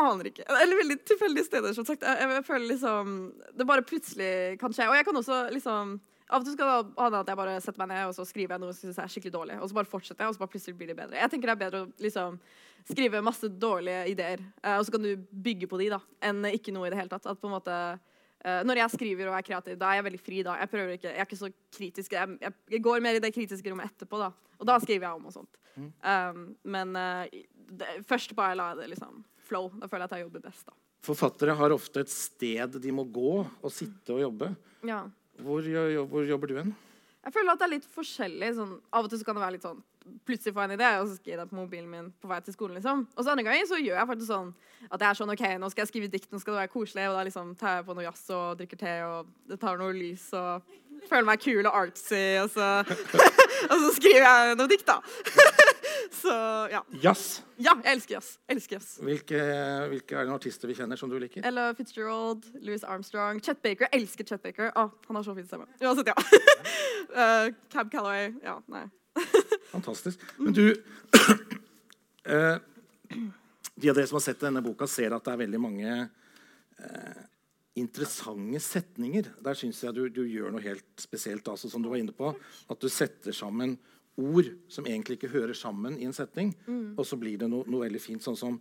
Aner 0.01 0.31
ikke. 0.31 0.45
Eller 0.49 0.79
veldig 0.79 0.97
tilfeldige 1.05 1.45
steder, 1.45 1.75
som 1.77 1.85
sagt. 1.85 2.05
Jeg, 2.07 2.31
jeg, 2.31 2.45
føler 2.47 2.67
liksom 2.71 3.11
Det 3.59 3.67
bare 3.69 3.85
plutselig 3.85 4.59
kan 4.61 4.73
skje. 4.73 4.89
Og 4.89 4.97
jeg 4.97 5.05
kan 5.05 5.21
også 5.21 5.43
liksom 5.53 5.99
Av 6.33 6.41
og 6.41 6.47
til 6.47 6.55
skal 6.57 6.71
det 6.71 6.95
hende 6.97 7.19
at 7.21 7.29
jeg 7.29 7.37
bare 7.37 7.61
setter 7.61 7.81
meg 7.83 7.91
ned 7.91 8.09
og 8.09 8.15
så 8.17 8.25
skriver 8.25 8.55
jeg 8.55 8.63
noe 8.63 8.73
som 8.73 8.87
synes 8.87 8.99
jeg 8.99 9.05
er 9.05 9.11
skikkelig 9.13 9.33
dårlig, 9.35 9.57
og 9.61 9.69
så 9.69 9.77
bare 9.77 9.91
fortsetter 9.91 10.25
jeg, 10.25 10.31
og 10.31 10.37
så 10.37 10.41
bare 10.41 10.53
plutselig 10.55 10.79
blir 10.79 10.89
det 10.89 10.95
bedre. 10.97 11.19
Jeg 11.21 11.29
tenker 11.29 11.51
det 11.51 11.53
er 11.53 11.61
bedre 11.61 11.83
å 11.83 11.89
liksom 12.01 12.39
skrive 12.89 13.23
masse 13.25 13.49
dårlige 13.49 14.07
ideer, 14.13 14.43
eh, 14.63 14.79
og 14.79 14.87
så 14.87 14.95
kan 14.95 15.05
du 15.05 15.13
bygge 15.31 15.69
på 15.71 15.79
de, 15.81 15.91
da, 15.95 16.01
enn 16.25 16.45
ikke 16.51 16.75
noe 16.75 16.89
i 16.89 16.93
det 16.93 17.01
hele 17.01 17.13
tatt. 17.13 17.29
At 17.31 17.41
på 17.41 17.51
en 17.51 17.57
måte 17.57 17.75
eh, 17.75 18.63
Når 18.67 18.83
jeg 18.83 18.95
skriver 18.97 19.31
og 19.31 19.39
er 19.39 19.47
kreativ, 19.47 19.79
da 19.81 19.91
er 19.91 20.01
jeg 20.01 20.09
veldig 20.11 20.23
fri. 20.23 20.43
da. 20.47 20.59
Jeg 20.63 20.73
prøver 20.73 20.95
ikke, 20.99 21.11
jeg 21.11 21.25
er 21.25 21.29
ikke 21.29 21.43
så 21.43 21.51
kritisk. 21.79 22.17
Jeg, 22.19 22.39
jeg, 22.43 22.59
jeg 22.77 22.85
går 22.89 23.05
mer 23.05 23.19
i 23.19 23.25
det 23.25 23.33
kritiske 23.35 23.73
rommet 23.73 23.93
etterpå, 23.93 24.21
da. 24.23 24.33
Og 24.59 24.69
da 24.69 24.79
skriver 24.83 25.09
jeg 25.09 25.19
om 25.19 25.29
og 25.31 25.35
sånt. 25.35 25.59
Um, 25.75 26.43
men 26.69 26.97
eh, 26.99 27.43
det, 27.73 27.99
først 28.07 28.35
bare 28.39 28.57
la 28.59 28.73
jeg 28.73 28.83
det 28.83 28.93
liksom 28.95 29.23
flow. 29.49 29.71
Da 29.81 29.89
føler 29.91 30.07
jeg 30.07 30.11
at 30.11 30.17
jeg 30.19 30.27
jobber 30.29 30.47
best, 30.47 30.67
da. 30.69 30.79
Forfattere 31.03 31.55
har 31.59 31.75
ofte 31.75 32.05
et 32.05 32.13
sted 32.13 32.77
de 32.79 32.93
må 32.95 33.03
gå 33.11 33.41
og 33.43 33.73
sitte 33.75 34.15
og 34.15 34.23
jobbe. 34.23 34.53
Ja. 34.87 35.03
Hvor, 35.43 35.67
hvor 36.13 36.29
jobber 36.29 36.51
du 36.51 36.61
hen? 36.61 36.75
Jeg 37.23 37.35
føler 37.35 37.55
at 37.55 37.63
det 37.63 37.67
er 37.67 37.73
litt 37.73 37.89
forskjellig. 37.91 38.53
Sånn, 38.55 38.77
av 38.95 39.07
og 39.07 39.11
til 39.11 39.19
så 39.19 39.27
kan 39.27 39.39
det 39.39 39.43
være 39.43 39.57
litt 39.57 39.67
sånn 39.67 39.83
Plutselig 40.27 40.55
får 40.55 40.65
jeg 40.65 40.71
en 40.71 40.77
idé, 40.79 40.91
og 41.01 41.09
så 41.09 41.17
skriver 41.19 41.35
jeg 41.37 41.41
det 41.43 41.51
på 41.51 41.59
mobilen 41.59 41.89
min 41.91 42.11
på 42.23 42.31
vei 42.31 42.41
til 42.45 42.55
skolen. 42.57 42.77
liksom. 42.79 43.07
Og 43.17 43.25
så 43.25 43.33
andre 43.33 43.47
ganger 43.47 43.67
så 43.71 43.81
gjør 43.81 43.99
jeg 43.99 44.11
faktisk 44.13 44.31
sånn 44.31 44.53
at 44.89 45.01
jeg 45.01 45.09
er 45.09 45.19
sånn 45.19 45.33
OK, 45.35 45.43
nå 45.63 45.71
skal 45.71 45.85
jeg 45.85 45.91
skrive 45.93 46.13
dikt, 46.13 46.31
nå 46.33 46.41
skal 46.43 46.57
det 46.57 46.63
være 46.65 46.73
koselig, 46.73 47.09
og 47.09 47.17
da 47.19 47.27
liksom 47.29 47.53
tar 47.59 47.79
jeg 47.79 47.89
på 47.89 47.97
noe 47.97 48.07
jazz 48.07 48.25
og 48.35 48.61
drikker 48.61 48.81
te 48.81 48.95
og 49.07 49.59
tar 49.63 49.79
noe 49.81 49.95
lys 49.95 50.29
og 50.39 50.79
føler 51.09 51.27
meg 51.27 51.43
kul 51.43 51.67
og 51.67 51.75
artsy, 51.75 52.23
og 52.43 52.51
så, 52.53 52.69
og 53.71 53.77
så 53.85 53.93
skriver 53.99 54.27
jeg 54.27 54.59
noe 54.59 54.71
dikt, 54.71 54.89
da. 54.89 54.99
så 56.23 56.37
ja. 56.73 56.83
Jazz. 57.03 57.43
Ja, 57.63 57.75
jeg 57.85 57.99
elsker 57.99 58.17
jazz. 58.17 58.33
Elsker 58.51 58.79
jazz. 58.79 58.97
Hvilke, 59.03 59.43
hvilke 59.93 60.19
er 60.19 60.27
det 60.29 60.35
artister 60.35 60.71
vi 60.71 60.77
kjenner 60.79 60.99
som 60.99 61.11
du 61.11 61.19
liker? 61.23 61.45
Ella 61.47 61.71
Fitzgerald, 61.79 62.49
Louis 62.63 62.85
Armstrong, 62.85 63.43
Chet 63.45 63.63
Baker. 63.63 63.89
Jeg 63.91 64.03
elsker 64.03 64.27
Chet 64.29 64.43
Baker. 64.43 64.73
Å, 64.75 64.89
han 65.09 65.21
har 65.21 65.27
så 65.27 65.37
fin 65.39 65.47
stemme. 65.49 65.69
Uansett, 65.83 66.11
ja. 66.11 66.17
uh, 67.15 67.53
Cab 67.75 67.93
Calloway. 67.93 68.33
Ja, 68.45 68.59
nei. 68.73 68.87
Fantastisk. 69.73 70.23
Men 70.39 70.57
du 70.57 70.67
eh, 72.25 72.57
De 73.75 73.91
av 73.91 73.97
dere 73.97 74.07
som 74.07 74.19
har 74.19 74.25
sett 74.25 74.43
denne 74.43 74.63
boka, 74.65 74.87
ser 74.87 75.15
at 75.17 75.25
det 75.25 75.33
er 75.33 75.43
veldig 75.45 75.61
mange 75.63 75.95
eh, 75.97 77.23
interessante 77.81 78.61
setninger. 78.63 79.33
Der 79.43 79.57
syns 79.59 79.81
jeg 79.85 79.97
du, 79.97 80.05
du 80.13 80.23
gjør 80.29 80.53
noe 80.53 80.65
helt 80.65 81.01
spesielt. 81.01 81.49
Altså, 81.49 81.71
som 81.73 81.83
du 81.83 81.89
var 81.91 82.03
inne 82.03 82.15
på, 82.17 82.35
At 82.69 82.81
du 82.81 82.89
setter 82.93 83.35
sammen 83.37 83.79
ord 84.21 84.49
som 84.69 84.87
egentlig 84.87 85.17
ikke 85.17 85.33
hører 85.33 85.57
sammen 85.57 85.97
i 85.99 86.05
en 86.05 86.17
setning. 86.17 86.53
Og 86.99 87.07
så 87.09 87.17
blir 87.17 87.39
det 87.41 87.49
noe, 87.49 87.65
noe 87.65 87.87
veldig 87.87 88.03
fint, 88.03 88.23
sånn 88.25 88.37
som, 88.37 88.59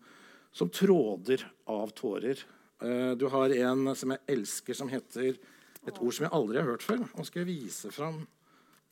som 0.56 0.72
tråder 0.72 1.44
av 1.70 1.92
tårer. 1.98 2.40
Eh, 2.82 3.12
du 3.20 3.28
har 3.30 3.54
en 3.68 3.92
som 4.00 4.16
jeg 4.16 4.24
elsker, 4.32 4.78
som 4.78 4.92
heter 4.92 5.36
et 5.36 5.98
ord 5.98 6.14
som 6.14 6.28
jeg 6.28 6.34
aldri 6.38 6.62
har 6.62 6.70
hørt 6.72 6.86
før. 6.86 7.04
Nå 7.04 7.26
skal 7.28 7.44
jeg 7.44 7.52
vise 7.52 7.92
fram 7.94 8.24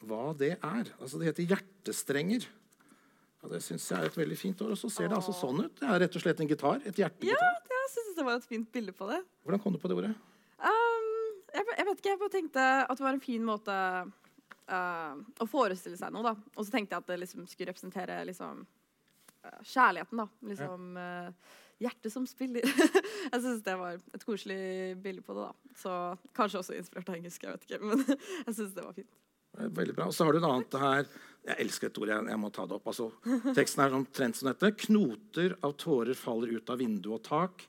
hva 0.08 0.34
det 0.38 0.54
er. 0.58 0.92
Altså, 1.00 1.20
det 1.20 1.30
heter 1.32 1.50
hjertestrenger. 1.54 2.48
Ja, 3.40 3.50
det 3.54 3.62
syns 3.64 3.86
jeg 3.88 4.00
er 4.04 4.10
et 4.10 4.18
veldig 4.20 4.38
fint 4.40 4.62
ord. 4.64 4.74
Og 4.76 4.80
så 4.80 4.90
ser 4.92 5.10
det 5.12 5.18
altså 5.18 5.34
sånn 5.36 5.64
ut. 5.66 5.76
Det 5.80 5.88
er 5.88 6.02
rett 6.04 6.16
og 6.16 6.24
slett 6.24 6.42
en 6.44 6.50
gitar. 6.50 6.82
Et 6.84 6.98
Ja, 6.98 7.08
hjertegitar. 7.08 7.54
det- 7.64 7.78
jeg 7.80 7.92
synes 7.96 8.16
det 8.16 8.26
var 8.26 8.36
et 8.36 8.46
fint 8.46 8.72
bilde 8.72 8.92
på 8.94 9.08
det. 9.10 9.24
Hvordan 9.46 9.62
kom 9.64 9.74
du 9.74 9.80
på 9.80 9.88
det 9.90 9.98
ordet? 9.98 10.16
Um, 10.60 11.08
jeg, 11.54 11.66
jeg 11.78 11.86
vet 11.86 11.98
ikke, 11.98 12.10
jeg 12.10 12.20
bare 12.20 12.36
tenkte 12.36 12.66
at 12.90 12.98
det 12.98 13.06
var 13.06 13.14
en 13.14 13.20
fin 13.24 13.44
måte 13.44 13.78
uh, 14.70 15.16
å 15.40 15.48
forestille 15.50 15.98
seg 15.98 16.12
noe, 16.14 16.22
da. 16.24 16.36
Og 16.56 16.66
så 16.66 16.72
tenkte 16.76 16.94
jeg 16.94 17.02
at 17.02 17.08
det 17.08 17.20
liksom 17.24 17.48
skulle 17.48 17.72
representere 17.72 18.20
liksom 18.30 18.62
uh, 19.46 19.62
kjærligheten, 19.64 20.22
da. 20.22 20.28
Liksom 20.52 21.00
uh, 21.00 21.32
hjertet 21.80 22.12
som 22.14 22.28
spiller. 22.28 22.62
jeg 23.32 23.42
syns 23.42 23.64
det 23.66 23.78
var 23.80 23.98
et 24.14 24.26
koselig 24.28 24.96
bilde 25.02 25.24
på 25.26 25.34
det, 25.34 25.48
da. 25.48 25.74
Så 25.80 25.96
kanskje 26.38 26.62
også 26.62 26.78
inspirert 26.78 27.10
av 27.10 27.18
engelsk, 27.18 27.42
jeg 27.48 27.56
vet 27.56 27.66
ikke. 27.70 27.82
Men 27.82 28.06
jeg 28.46 28.54
syns 28.60 28.76
det 28.76 28.86
var 28.86 28.94
fint. 29.00 29.10
Veldig 29.60 29.96
bra. 29.98 30.06
Og 30.10 30.16
så 30.16 30.26
har 30.28 30.34
du 30.36 30.40
et 30.40 30.48
annet 30.50 30.78
her. 30.84 31.10
Jeg 31.50 31.56
elsker 31.66 31.90
et 31.90 31.98
ord. 32.00 32.12
Jeg, 32.14 32.26
jeg 32.32 32.40
må 32.40 32.50
ta 32.56 32.66
det 32.70 32.78
opp. 32.78 32.88
Altså, 32.92 33.10
teksten 33.58 33.84
er 33.86 33.96
omtrent 33.98 34.38
som 34.40 34.50
dette. 34.52 34.70
Knoter 34.86 35.56
av 35.66 35.74
tårer 35.82 36.16
faller 36.20 36.56
ut 36.60 36.70
av 36.74 36.80
vindu 36.82 37.10
og 37.16 37.22
tak. 37.26 37.66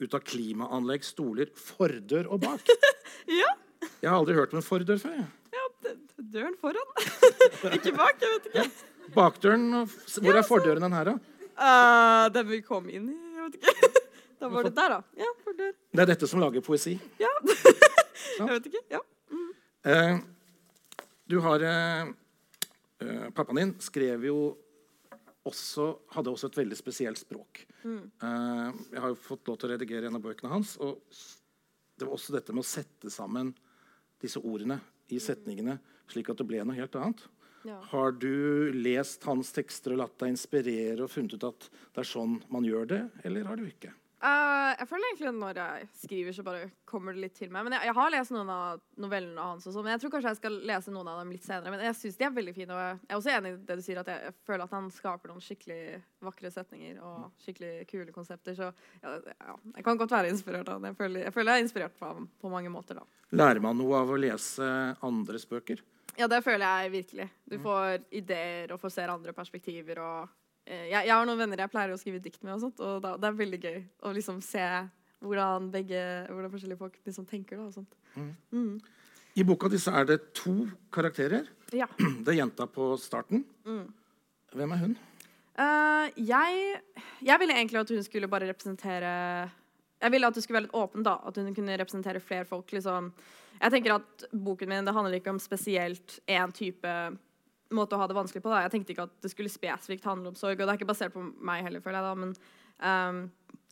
Ut 0.00 0.12
av 0.16 0.20
klimaanlegg, 0.28 1.04
stoler, 1.06 1.48
fordør 1.56 2.28
og 2.36 2.42
bak. 2.46 2.66
Ja, 3.32 3.48
Jeg 4.02 4.10
har 4.10 4.16
aldri 4.18 4.34
hørt 4.36 4.52
om 4.52 4.58
en 4.60 4.64
fordør 4.66 4.98
før. 5.00 5.14
jeg. 5.16 5.28
ja 5.56 5.94
døren 6.34 6.56
foran. 6.60 6.90
ikke 7.78 7.92
bak, 7.96 8.20
jeg 8.20 8.32
vet 8.34 8.48
ikke. 8.50 8.64
Bakdøren 9.14 9.64
og 9.80 9.88
f- 9.88 10.18
Hvor 10.24 10.36
er 10.36 10.44
fordøren 10.46 10.82
den 10.84 10.92
her, 10.96 11.10
da? 11.12 11.14
Uh, 11.56 12.26
den 12.34 12.48
vi 12.50 12.58
kom 12.66 12.88
inn 12.92 13.06
i, 13.12 13.16
jeg 13.38 13.46
vet 13.46 13.56
ikke. 13.60 13.90
da 14.42 14.50
var 14.52 14.66
det 14.68 14.74
der, 14.76 14.94
da. 14.98 15.22
Ja, 15.22 15.30
fordør. 15.46 15.72
Det 15.96 16.04
er 16.04 16.10
dette 16.12 16.28
som 16.28 16.42
lager 16.42 16.64
poesi. 16.66 16.96
Ja. 17.22 17.30
jeg 17.46 18.48
vet 18.52 18.68
ikke. 18.72 18.82
Ja. 18.98 19.00
Eh, 19.86 20.18
du 21.26 21.38
har 21.42 21.62
eh, 21.66 22.08
eh, 23.02 23.26
Pappaen 23.34 23.60
din 23.60 23.74
skrev 23.82 24.28
jo 24.28 24.38
også 25.46 25.92
Hadde 26.16 26.32
også 26.32 26.48
et 26.50 26.56
veldig 26.58 26.76
spesielt 26.78 27.20
språk. 27.20 27.60
Eh, 27.86 28.78
jeg 28.90 29.02
har 29.02 29.12
jo 29.12 29.18
fått 29.20 29.46
lov 29.46 29.60
til 29.60 29.68
å 29.68 29.72
redigere 29.76 30.08
en 30.10 30.18
av 30.18 30.24
bøkene 30.24 30.50
hans. 30.50 30.74
Og 30.82 31.04
det 31.96 32.06
var 32.06 32.16
også 32.16 32.34
dette 32.34 32.54
med 32.54 32.64
å 32.64 32.66
sette 32.66 33.12
sammen 33.14 33.52
disse 34.22 34.42
ordene 34.42 34.80
i 35.14 35.20
setningene 35.22 35.78
slik 36.10 36.32
at 36.32 36.40
det 36.40 36.48
ble 36.48 36.64
noe 36.64 36.78
helt 36.78 36.98
annet. 36.98 37.22
Ja. 37.66 37.78
Har 37.90 38.14
du 38.14 38.72
lest 38.74 39.24
hans 39.26 39.50
tekster 39.54 39.94
og 39.94 40.02
latt 40.02 40.18
deg 40.22 40.34
inspirere 40.34 41.06
og 41.06 41.10
funnet 41.10 41.34
ut 41.34 41.46
at 41.46 41.68
det 41.94 42.02
er 42.02 42.10
sånn 42.10 42.36
man 42.52 42.66
gjør 42.66 42.90
det, 42.90 43.00
eller 43.26 43.48
har 43.50 43.58
du 43.58 43.66
ikke? 43.66 43.94
Eh, 44.26 44.72
jeg 44.80 44.88
føler 44.90 45.06
egentlig 45.10 45.28
at 45.28 45.36
når 45.38 45.58
jeg 45.60 45.88
skriver, 46.00 46.34
så 46.34 46.44
bare 46.46 46.68
kommer 46.88 47.14
det 47.14 47.22
litt 47.22 47.34
til 47.36 47.50
meg. 47.52 47.66
Men 47.66 47.76
jeg, 47.76 47.86
jeg 47.88 47.96
har 47.98 48.12
lest 48.14 48.32
noen 48.34 48.50
av 48.50 48.80
novellene 49.02 49.44
hans, 49.50 49.66
og 49.68 49.74
sånn, 49.74 49.84
men 49.86 49.94
jeg 49.94 50.02
tror 50.02 50.14
kanskje 50.14 50.32
jeg 50.32 50.38
skal 50.40 50.56
lese 50.70 50.94
noen 50.94 51.10
av 51.12 51.20
dem 51.20 51.34
litt 51.34 51.46
senere. 51.46 51.72
Men 51.74 51.84
jeg 51.86 51.98
syns 52.00 52.18
de 52.18 52.26
er 52.26 52.32
veldig 52.34 52.54
fine, 52.56 52.74
og 52.74 52.82
jeg 52.82 52.96
er 53.06 53.18
også 53.20 53.34
enig 53.36 53.52
i 53.52 53.58
det 53.68 53.76
du 53.78 53.84
sier, 53.86 54.00
at 54.02 54.10
jeg, 54.10 54.30
jeg 54.30 54.48
føler 54.48 54.64
at 54.66 54.74
han 54.74 54.88
skaper 54.94 55.30
noen 55.32 55.44
skikkelig 55.44 55.80
vakre 56.26 56.52
setninger 56.54 57.02
og 57.06 57.44
skikkelig 57.44 57.74
kule 57.92 58.14
konsepter. 58.14 58.56
Så 58.58 58.70
ja, 59.04 59.18
ja, 59.36 59.58
jeg 59.76 59.86
kan 59.86 60.00
godt 60.00 60.16
være 60.16 60.32
inspirert 60.32 60.72
av 60.72 60.80
ham. 60.80 60.88
Jeg 60.90 60.98
føler 60.98 61.26
jeg, 61.28 61.34
føler 61.36 61.52
jeg 61.52 61.62
er 61.62 61.68
inspirert 61.68 62.02
av 62.02 62.16
ham 62.16 62.30
på 62.40 62.50
mange 62.52 62.72
måter, 62.72 62.98
da. 62.98 63.06
Lærer 63.36 63.62
man 63.62 63.78
noe 63.78 64.00
av 64.00 64.10
å 64.10 64.18
lese 64.18 64.72
andres 65.06 65.46
bøker? 65.50 65.84
Ja, 66.16 66.26
det 66.32 66.40
føler 66.42 66.64
jeg 66.64 66.92
virkelig. 66.94 67.28
Du 67.44 67.58
får 67.60 68.06
ideer 68.16 68.72
og 68.72 68.80
får 68.80 68.94
se 68.94 69.06
andre 69.12 69.34
perspektiver. 69.36 70.00
og 70.00 70.34
jeg, 70.66 71.06
jeg 71.06 71.14
har 71.14 71.26
noen 71.28 71.38
venner 71.38 71.62
jeg 71.62 71.72
pleier 71.72 71.94
å 71.94 71.98
skrive 72.00 72.22
dikt 72.22 72.42
med, 72.42 72.56
og 72.56 72.64
sånt, 72.66 72.80
og 72.82 73.02
da, 73.04 73.14
det 73.20 73.28
er 73.28 73.40
veldig 73.40 73.60
gøy 73.62 73.80
å 74.06 74.14
liksom 74.16 74.40
se 74.44 74.66
hvordan 75.24 75.70
begge, 75.72 76.00
hvordan 76.30 76.52
forskjellige 76.52 76.80
folk 76.80 76.96
liksom 77.06 77.26
tenker. 77.28 77.60
Da, 77.60 77.68
og 77.68 77.74
sånt. 77.74 77.94
Mm. 78.52 78.80
I 79.36 79.44
boka 79.44 79.68
di 79.68 79.78
er 79.90 80.08
det 80.08 80.18
to 80.36 80.66
karakterer. 80.92 81.48
Ja. 81.74 81.88
Det 82.24 82.32
er 82.32 82.40
jenta 82.40 82.66
på 82.70 82.94
starten. 83.00 83.44
Hvem 84.56 84.72
er 84.72 84.82
hun? 84.82 84.96
Uh, 85.56 86.08
jeg, 86.20 86.80
jeg 87.24 87.40
ville 87.40 87.56
egentlig 87.56 87.80
at 87.80 87.90
hun 87.92 88.02
skulle 88.04 88.28
bare 88.28 88.48
representere 88.50 89.12
Jeg 90.02 90.12
ville 90.12 90.28
at 90.28 90.36
det 90.36 90.42
skulle 90.44 90.58
være 90.58 90.66
litt 90.66 90.76
åpen, 90.76 91.04
da. 91.04 91.16
At 91.24 91.36
hun 91.40 91.54
kunne 91.56 91.78
representere 91.80 92.20
flere 92.20 92.44
folk. 92.44 92.72
liksom. 92.72 93.12
Jeg 93.60 93.72
tenker 93.72 93.96
at 93.96 94.26
Boken 94.32 94.68
min 94.68 94.84
det 94.84 94.92
handler 94.92 95.16
ikke 95.16 95.32
om 95.32 95.40
spesielt 95.40 96.18
én 96.28 96.52
type 96.52 96.92
måte 97.74 97.96
å 97.96 98.00
ha 98.00 98.06
det 98.06 98.16
vanskelig 98.16 98.42
på. 98.44 98.52
da. 98.52 98.62
Jeg 98.64 98.74
tenkte 98.74 98.94
ikke 98.94 99.06
at 99.08 99.14
det 99.24 99.32
skulle 99.32 99.52
spesifikt 99.52 100.06
handle 100.06 100.32
om 100.32 100.38
sorg, 100.38 100.60
og 100.60 100.64
det 100.64 100.72
er 100.72 100.78
ikke 100.78 100.88
basert 100.90 101.14
på 101.14 101.24
meg 101.24 101.64
heller, 101.66 101.82
føler 101.84 101.98
jeg. 101.98 102.06
da, 102.06 102.14
men 102.22 102.34
um, 102.78 103.20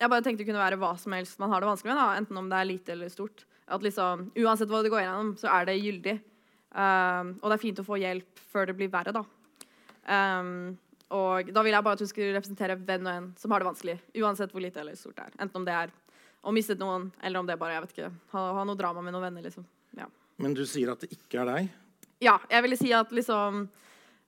jeg 0.01 0.11
bare 0.11 0.25
tenkte 0.27 0.43
det 0.43 0.49
kunne 0.51 0.63
være 0.63 0.79
hva 0.83 0.95
som 0.99 1.15
helst 1.15 1.39
man 1.43 1.53
har 1.53 1.63
det 1.63 1.71
vanskelig 1.71 1.93
med, 1.93 2.01
da, 2.01 2.21
enten 2.21 2.41
om 2.41 2.49
det 2.51 2.61
er 2.61 2.71
lite 2.71 2.95
eller 2.97 3.13
stort. 3.13 3.45
At 3.71 3.85
liksom, 3.85 4.29
Uansett 4.37 4.73
hva 4.73 4.83
det 4.85 4.93
går 4.93 5.05
gjennom, 5.05 5.35
så 5.41 5.51
er 5.55 5.69
det 5.69 5.79
gyldig. 5.81 6.17
Um, 6.75 7.37
og 7.39 7.47
det 7.49 7.57
er 7.57 7.63
fint 7.63 7.81
å 7.81 7.87
få 7.87 8.01
hjelp 8.03 8.43
før 8.51 8.71
det 8.71 8.79
blir 8.81 8.91
verre, 8.93 9.15
da. 9.15 9.23
Um, 10.05 10.75
og 11.15 11.53
da 11.55 11.63
vil 11.63 11.77
jeg 11.77 11.87
bare 11.87 11.97
at 11.97 12.03
hun 12.03 12.11
skulle 12.11 12.35
representere 12.35 12.77
venn 12.81 13.07
og 13.07 13.13
en 13.13 13.29
som 13.39 13.53
har 13.55 13.63
det 13.63 13.69
vanskelig. 13.69 13.95
Uansett 14.19 14.53
hvor 14.53 14.65
lite 14.65 14.83
eller 14.83 14.99
stort 14.99 15.17
det 15.21 15.29
er. 15.29 15.37
Enten 15.45 15.61
om 15.61 15.69
det 15.69 15.77
er 15.77 15.93
å 16.45 16.53
miste 16.53 16.77
noen, 16.81 17.09
eller 17.23 17.41
om 17.41 17.49
det 17.49 17.57
bare 17.61 17.77
jeg 17.77 17.85
vet 17.85 17.95
ikke, 17.95 18.11
ha, 18.35 18.45
ha 18.59 18.65
noe 18.67 18.79
drama 18.79 19.05
med 19.05 19.15
noen 19.15 19.29
venner. 19.29 19.47
liksom. 19.47 19.67
Ja. 19.97 20.09
Men 20.43 20.57
du 20.57 20.65
sier 20.67 20.91
at 20.93 21.05
det 21.05 21.13
ikke 21.15 21.45
er 21.45 21.51
deg. 21.53 21.71
Ja, 22.25 22.39
jeg 22.51 22.65
ville 22.67 22.79
si 22.81 22.91
at 22.97 23.13
liksom 23.15 23.67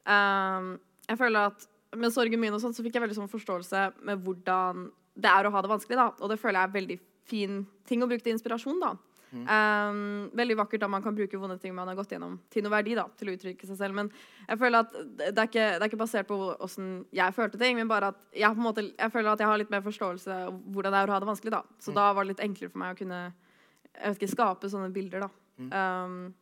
ehm, 0.07 0.71
Jeg 1.09 1.19
føler 1.21 1.50
at 1.53 1.67
med 1.97 2.12
sorgen 2.12 2.41
min 2.43 2.55
og 2.55 2.61
sånt, 2.61 2.76
så 2.76 2.85
fikk 2.85 2.99
jeg 2.99 3.05
veldig 3.07 3.17
sånn 3.17 3.33
forståelse 3.33 3.83
med 4.05 4.23
hvordan 4.25 4.88
det 5.17 5.31
er 5.33 5.47
å 5.49 5.53
ha 5.55 5.62
det 5.65 5.71
vanskelig. 5.71 5.97
da. 5.97 6.11
Og 6.21 6.29
det 6.29 6.41
føler 6.43 6.59
jeg 6.61 6.69
er 6.69 6.75
veldig 6.75 6.97
fin 7.26 7.61
ting 7.88 8.03
å 8.05 8.09
bruke 8.11 8.25
til 8.25 8.35
inspirasjon. 8.37 8.83
da. 8.83 8.97
Ehm, 9.37 10.31
veldig 10.37 10.57
vakkert 10.57 10.83
da 10.85 10.88
man 10.88 11.03
kan 11.03 11.15
bruke 11.17 11.38
vonde 11.41 11.59
ting 11.61 11.75
man 11.75 11.88
har 11.88 11.97
gått 11.99 12.12
gjennom, 12.15 12.38
til 12.50 12.65
noe 12.65 12.75
verdi. 12.75 12.95
da, 12.95 13.07
til 13.17 13.31
å 13.31 13.37
uttrykke 13.37 13.67
seg 13.67 13.79
selv. 13.79 13.95
Men 13.95 14.11
jeg 14.49 14.59
føler 14.59 14.85
at 14.85 14.93
det 14.93 15.33
er 15.38 15.49
ikke, 15.49 15.67
det 15.79 15.83
er 15.83 15.88
ikke 15.88 16.03
basert 16.03 16.29
på 16.29 16.38
åssen 16.61 17.07
jeg 17.12 17.35
følte 17.35 17.59
ting, 17.59 17.76
men 17.76 17.88
bare 17.88 18.12
at 18.12 18.21
jeg 18.35 18.53
på 18.55 18.61
en 18.61 18.69
måte, 18.69 18.87
jeg 18.93 19.12
føler 19.12 19.33
at 19.33 19.43
jeg 19.43 19.49
har 19.49 19.59
litt 19.59 19.73
mer 19.73 19.85
forståelse 19.87 20.38
av 20.47 20.61
hvordan 20.73 20.93
det 20.93 21.00
er 21.00 21.09
å 21.09 21.17
ha 21.17 21.21
det 21.21 21.31
vanskelig. 21.33 21.55
da. 21.57 21.62
Så 21.79 21.95
da 21.95 22.12
var 22.12 22.25
det 22.25 22.35
litt 22.35 22.47
enklere 22.49 22.71
for 22.71 22.83
meg 22.83 22.95
å 22.95 22.99
kunne 22.99 23.21
jeg 23.97 24.12
vet 24.12 24.21
ikke, 24.21 24.35
skape 24.35 24.69
sånne 24.69 24.93
bilder. 24.93 25.26
da. 25.26 25.31
Ehm, 25.73 26.35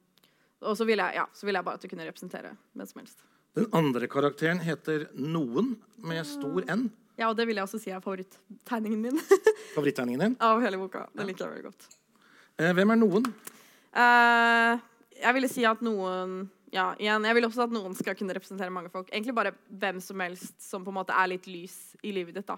og 0.65 0.77
så 0.79 0.87
ville 0.89 1.05
jeg, 1.11 1.21
ja, 1.21 1.25
så 1.37 1.47
ville 1.47 1.61
jeg 1.61 1.67
bare 1.69 1.79
at 1.81 1.85
du 1.85 1.91
kunne 1.93 2.07
representere 2.09 2.55
hvem 2.75 2.89
som 2.91 3.01
helst. 3.03 3.25
Den 3.55 3.69
andre 3.77 4.09
karakteren 4.11 4.59
heter 4.65 5.07
Noen 5.15 5.75
med 6.03 6.27
stor 6.27 6.65
N. 6.75 6.89
Ja, 7.21 7.29
og 7.31 7.37
det 7.39 7.45
vil 7.47 7.61
jeg 7.61 7.69
også 7.69 7.79
si 7.79 7.93
er 7.95 8.03
favorittegningen 8.03 9.05
min 9.05 9.21
Favorittegningen 9.77 10.25
din. 10.25 10.35
av 10.43 10.59
hele 10.65 10.81
boka. 10.81 11.05
Den 11.15 11.29
liker 11.31 11.47
jeg 11.47 11.53
veldig 11.61 11.69
godt. 11.71 11.87
Eh, 12.59 12.73
hvem 12.75 12.91
er 12.91 12.99
Noen? 12.99 13.29
Eh, 13.95 14.83
jeg 15.23 15.37
ville 15.37 15.51
si 15.53 15.63
at 15.69 15.83
noen 15.87 16.41
ja, 16.75 16.89
igjen, 16.99 17.23
jeg 17.29 17.37
vil 17.39 17.47
også 17.47 17.69
at 17.69 17.75
noen 17.75 17.95
skal 17.95 18.17
kunne 18.19 18.35
representere 18.35 18.73
mange 18.75 18.91
folk. 18.91 19.07
Egentlig 19.15 19.37
bare 19.37 19.53
hvem 19.71 20.01
som 20.03 20.19
helst 20.25 20.57
som 20.65 20.83
på 20.83 20.91
en 20.91 20.97
måte 20.99 21.15
er 21.15 21.31
litt 21.31 21.47
lys 21.47 21.77
i 22.03 22.11
livet 22.17 22.35
ditt. 22.35 22.49
da. 22.51 22.57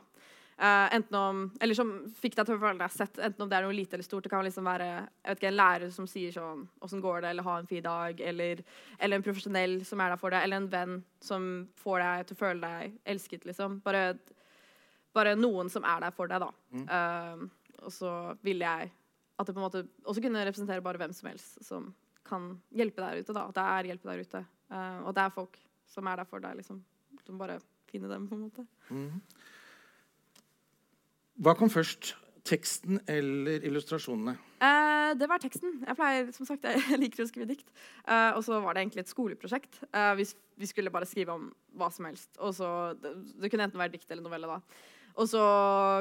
Eh, 0.59 0.95
enten 0.97 1.17
om, 1.19 1.41
eller 1.61 1.77
som 1.77 1.91
fikk 2.17 2.39
deg 2.39 2.49
til 2.49 2.57
å 2.57 2.61
føle 2.63 2.81
deg 2.81 2.93
sett, 2.95 3.19
enten 3.21 3.45
om 3.45 3.49
det 3.51 3.59
er 3.59 3.67
noe 3.67 3.77
lite 3.77 3.99
eller 3.99 4.07
stort. 4.07 4.25
Det 4.25 4.33
kan 4.33 4.45
liksom 4.47 4.65
være 4.65 4.89
ikke, 5.35 5.51
en 5.51 5.59
lærer 5.59 5.91
som 5.93 6.07
sier 6.09 6.33
sånn 6.33 6.67
'Åssen 6.81 7.03
går 7.05 7.21
det?' 7.21 7.31
eller 7.31 7.43
'Ha 7.43 7.59
en 7.59 7.67
fin 7.67 7.83
dag', 7.83 8.21
eller, 8.21 8.65
eller 8.99 9.17
en 9.17 9.23
profesjonell 9.23 9.85
som 9.85 10.01
er 10.01 10.11
der 10.11 10.17
for 10.17 10.31
deg, 10.31 10.45
eller 10.45 10.57
en 10.57 10.71
venn 10.71 11.05
som 11.21 11.69
får 11.77 11.99
deg 12.01 12.27
til 12.27 12.37
å 12.37 12.39
føle 12.39 12.61
deg 12.61 12.99
elsket, 13.05 13.45
liksom. 13.45 13.83
Bare, 13.83 14.19
bare 15.13 15.37
noen 15.37 15.69
som 15.69 15.85
er 15.85 16.01
der 16.01 16.11
for 16.11 16.27
deg, 16.27 16.41
da. 16.41 16.51
Eh, 16.73 17.37
og 17.85 17.93
så 17.93 18.37
vil 18.43 18.59
jeg 18.61 18.91
at 19.39 19.47
det 19.47 19.53
på 19.53 19.61
en 19.61 19.67
måte 19.69 19.85
også 20.05 20.23
kunne 20.25 20.45
representere 20.47 20.81
bare 20.81 20.97
hvem 20.97 21.13
som 21.13 21.29
helst 21.29 21.63
som 21.65 21.95
kan 22.25 22.61
hjelpe 22.75 23.03
der 23.03 23.21
ute. 23.21 23.33
da, 23.33 23.49
At 23.49 23.55
det 23.55 23.63
er 23.63 23.89
hjelp 23.91 24.03
der 24.03 24.23
ute. 24.25 24.47
Uh, 24.73 25.07
og 25.07 25.15
det 25.15 25.23
er 25.23 25.35
folk 25.35 25.59
som 25.87 26.07
er 26.07 26.17
der 26.17 26.25
for 26.25 26.41
deg. 26.41 26.57
liksom. 26.57 26.83
Du 27.25 27.33
må 27.33 27.45
bare 27.45 27.61
finne 27.87 28.09
dem, 28.09 28.27
på 28.29 28.35
en 28.35 28.47
måte. 28.49 28.67
Hva 31.37 31.53
kom 31.59 31.69
først? 31.73 32.15
Teksten 32.47 33.01
eller 33.11 33.65
illustrasjonene? 33.67 34.37
Eh, 34.63 35.11
det 35.19 35.27
var 35.29 35.43
teksten. 35.43 35.81
Jeg 35.83 35.99
pleier, 35.99 36.29
som 36.33 36.47
sagt, 36.49 36.65
jeg 36.93 37.01
liker 37.01 37.25
å 37.25 37.29
skrive 37.29 37.49
dikt. 37.51 37.67
Eh, 38.07 38.37
og 38.37 38.45
så 38.47 38.61
var 38.63 38.77
det 38.77 38.85
egentlig 38.85 39.03
et 39.03 39.13
skoleprosjekt. 39.13 39.81
Eh, 39.91 40.13
vi, 40.21 40.29
vi 40.63 40.69
skulle 40.71 40.93
bare 40.95 41.09
skrive 41.11 41.35
om 41.35 41.49
hva 41.77 41.91
som 41.93 42.07
helst. 42.09 42.31
Og 42.39 42.55
så, 42.57 42.69
det, 43.03 43.13
det 43.43 43.51
kunne 43.53 43.67
enten 43.67 43.83
være 43.83 43.97
dikt 43.97 44.11
eller 44.15 44.25
novelle. 44.25 44.49
da. 44.49 44.85
Og 45.17 45.29
så 45.33 45.43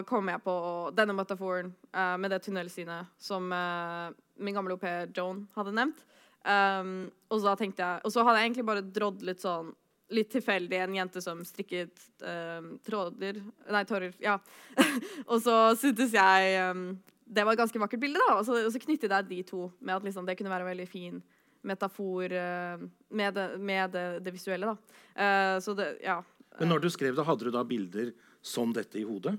kom 0.08 0.28
jeg 0.32 0.44
på 0.44 0.56
denne 0.96 1.16
metaforen 1.16 1.72
eh, 1.96 2.16
med 2.22 2.32
det 2.32 2.44
tunnelsynet 2.46 3.12
som 3.20 3.52
eh, 3.56 4.14
min 4.44 4.56
gamle 4.56 4.78
pair 4.80 5.10
Joan 5.16 5.46
hadde 5.56 5.76
nevnt. 5.76 6.06
Um, 6.46 7.08
og 7.34 7.40
så 7.42 7.56
jeg 7.58 7.74
Og 8.06 8.12
så 8.14 8.22
hadde 8.22 8.38
jeg 8.38 8.52
egentlig 8.52 8.66
bare 8.68 8.86
drådd 8.86 9.24
litt 9.26 9.42
sånn 9.42 9.72
litt 10.14 10.30
tilfeldig 10.34 10.78
en 10.84 10.96
jente 11.00 11.22
som 11.24 11.42
strikket 11.46 12.04
um, 12.22 12.76
tråder 12.86 13.40
Nei, 13.72 13.84
tårer. 13.90 14.14
Ja. 14.22 14.38
og 15.32 15.40
så 15.42 15.56
syntes 15.80 16.14
jeg 16.14 16.60
um, 16.70 16.92
det 17.26 17.46
var 17.46 17.56
et 17.56 17.62
ganske 17.64 17.82
vakkert 17.82 18.04
bilde, 18.04 18.22
da. 18.22 18.38
Og 18.38 18.46
så, 18.46 18.60
og 18.68 18.74
så 18.74 18.82
knyttet 18.82 19.12
jeg 19.12 19.30
de 19.32 19.42
to 19.48 19.70
med 19.80 19.96
at 19.98 20.06
liksom, 20.06 20.28
det 20.28 20.38
kunne 20.38 20.54
være 20.54 20.68
en 20.68 20.72
veldig 20.76 20.88
fin 20.90 21.18
metafor 21.66 22.30
uh, 22.30 22.86
med, 23.10 23.34
det, 23.34 23.48
med 23.58 23.92
det, 23.96 24.06
det 24.26 24.36
visuelle, 24.36 24.76
da. 24.76 25.02
Uh, 25.18 25.58
så 25.64 25.74
det, 25.78 25.90
ja. 26.06 26.20
Men 26.60 26.72
når 26.72 26.86
du 26.86 26.90
skrev 26.94 27.18
det, 27.18 27.26
hadde 27.26 27.48
du 27.48 27.52
da 27.54 27.66
bilder 27.68 28.14
som 28.46 28.74
dette 28.76 29.02
i 29.02 29.06
hodet? 29.08 29.34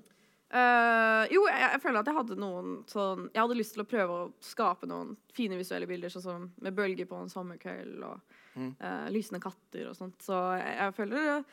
Uh, 0.46 1.26
jo, 1.30 1.44
jeg, 1.50 1.62
jeg 1.62 1.82
føler 1.82 2.00
at 2.00 2.08
jeg 2.10 2.16
hadde 2.20 2.36
noen 2.38 2.68
sånn 2.86 3.24
Jeg 3.32 3.40
hadde 3.40 3.56
lyst 3.58 3.72
til 3.74 3.82
å 3.82 3.88
prøve 3.90 4.14
å 4.14 4.26
skape 4.46 4.86
noen 4.86 5.16
fine 5.34 5.58
visuelle 5.58 5.88
bilder, 5.90 6.12
sånn 6.12 6.22
som 6.22 6.44
med 6.62 6.76
bølger 6.76 7.08
på 7.10 7.18
en 7.18 7.32
sommerkveld 7.32 8.04
og 8.06 8.36
eh, 8.56 9.06
lysende 9.14 9.40
katter 9.42 9.88
og 9.90 9.96
sånt. 9.98 10.18
Så 10.24 10.36
jeg, 10.56 10.74
jeg 10.80 10.94
føler 10.96 11.44